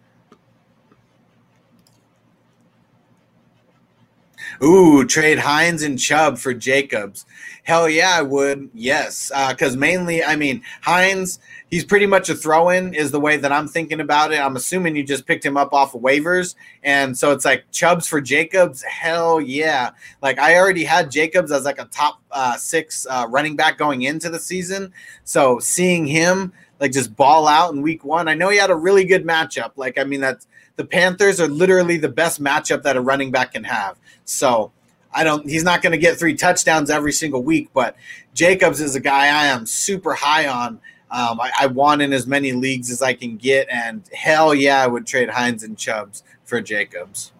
[4.63, 7.25] Ooh, trade Hines and Chubb for Jacobs.
[7.63, 8.69] Hell yeah, I would.
[8.73, 13.19] Yes, because uh, mainly, I mean, Hines, he's pretty much a throw in, is the
[13.19, 14.39] way that I'm thinking about it.
[14.39, 16.55] I'm assuming you just picked him up off of waivers.
[16.81, 18.81] And so it's like Chubbs for Jacobs.
[18.83, 19.91] Hell yeah.
[20.21, 24.03] Like I already had Jacobs as like a top uh, six uh, running back going
[24.03, 24.93] into the season.
[25.25, 28.75] So seeing him like just ball out in week one, I know he had a
[28.75, 29.71] really good matchup.
[29.75, 33.53] Like, I mean, that's the Panthers are literally the best matchup that a running back
[33.53, 33.97] can have.
[34.25, 34.71] So
[35.13, 35.47] I don't.
[35.47, 37.95] He's not going to get three touchdowns every single week, but
[38.33, 40.79] Jacobs is a guy I am super high on.
[41.11, 44.81] Um, I, I, want in as many leagues as I can get, and hell yeah,
[44.81, 47.31] I would trade Hines and Chubbs for Jacobs.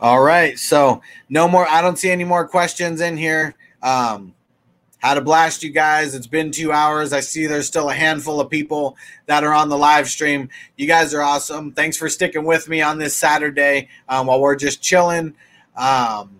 [0.00, 1.66] All right, so no more.
[1.68, 3.56] I don't see any more questions in here.
[3.82, 4.32] Um,
[5.00, 6.14] had a blast, you guys.
[6.14, 7.12] It's been two hours.
[7.12, 8.96] I see there's still a handful of people
[9.26, 10.48] that are on the live stream.
[10.76, 11.72] You guys are awesome.
[11.72, 15.34] Thanks for sticking with me on this Saturday um, while we're just chilling.
[15.76, 16.36] Um,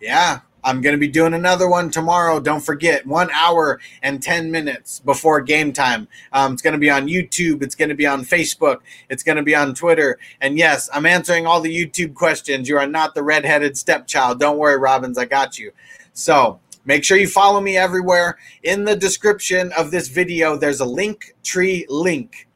[0.00, 2.38] yeah, I'm going to be doing another one tomorrow.
[2.38, 6.06] Don't forget, one hour and 10 minutes before game time.
[6.32, 7.62] Um, it's going to be on YouTube.
[7.62, 8.78] It's going to be on Facebook.
[9.08, 10.18] It's going to be on Twitter.
[10.40, 12.68] And yes, I'm answering all the YouTube questions.
[12.68, 14.38] You are not the redheaded stepchild.
[14.38, 15.16] Don't worry, Robbins.
[15.16, 15.72] I got you.
[16.12, 18.38] So make sure you follow me everywhere.
[18.62, 22.48] In the description of this video, there's a link tree link.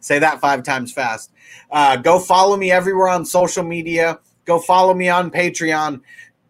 [0.00, 1.30] Say that five times fast.
[1.70, 4.18] Uh, go follow me everywhere on social media.
[4.44, 6.00] Go follow me on Patreon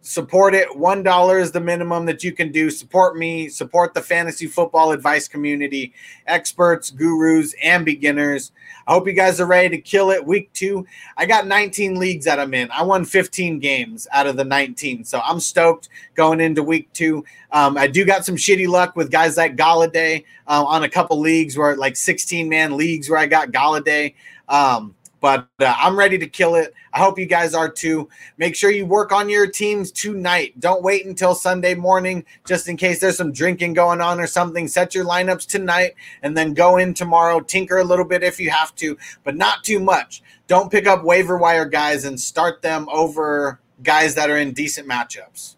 [0.07, 0.77] support it.
[0.77, 2.71] One dollar is the minimum that you can do.
[2.71, 5.93] Support me, support the fantasy football advice community,
[6.27, 8.53] experts, gurus, and beginners.
[8.87, 10.25] I hope you guys are ready to kill it.
[10.25, 10.87] Week two,
[11.17, 12.71] I got 19 leagues that I'm in.
[12.71, 17.25] I won 15 games out of the 19, so I'm stoked going into week two.
[17.53, 21.21] Um, I do got some shitty luck with guys like Golladay uh, on a couple
[21.21, 24.15] leagues where like 16 man leagues where I got Golladay.
[24.49, 24.95] Um,
[25.27, 26.73] but uh, I'm ready to kill it.
[26.93, 28.09] I hope you guys are too.
[28.39, 30.55] Make sure you work on your teams tonight.
[30.61, 34.69] Don't wait until Sunday morning just in case there's some drinking going on or something.
[34.69, 37.41] Set your lineups tonight and then go in tomorrow.
[37.41, 40.23] Tinker a little bit if you have to, but not too much.
[40.47, 44.89] Don't pick up waiver wire guys and start them over guys that are in decent
[44.89, 45.57] matchups.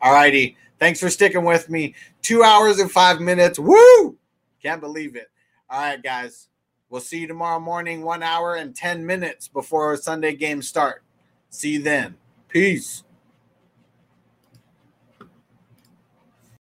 [0.00, 0.56] All righty.
[0.78, 1.96] Thanks for sticking with me.
[2.22, 3.58] Two hours and five minutes.
[3.58, 4.16] Woo!
[4.62, 5.32] Can't believe it.
[5.68, 6.46] All right, guys.
[6.90, 11.04] We'll see you tomorrow morning, one hour and 10 minutes before Sunday games start.
[11.48, 12.16] See you then.
[12.48, 13.04] Peace.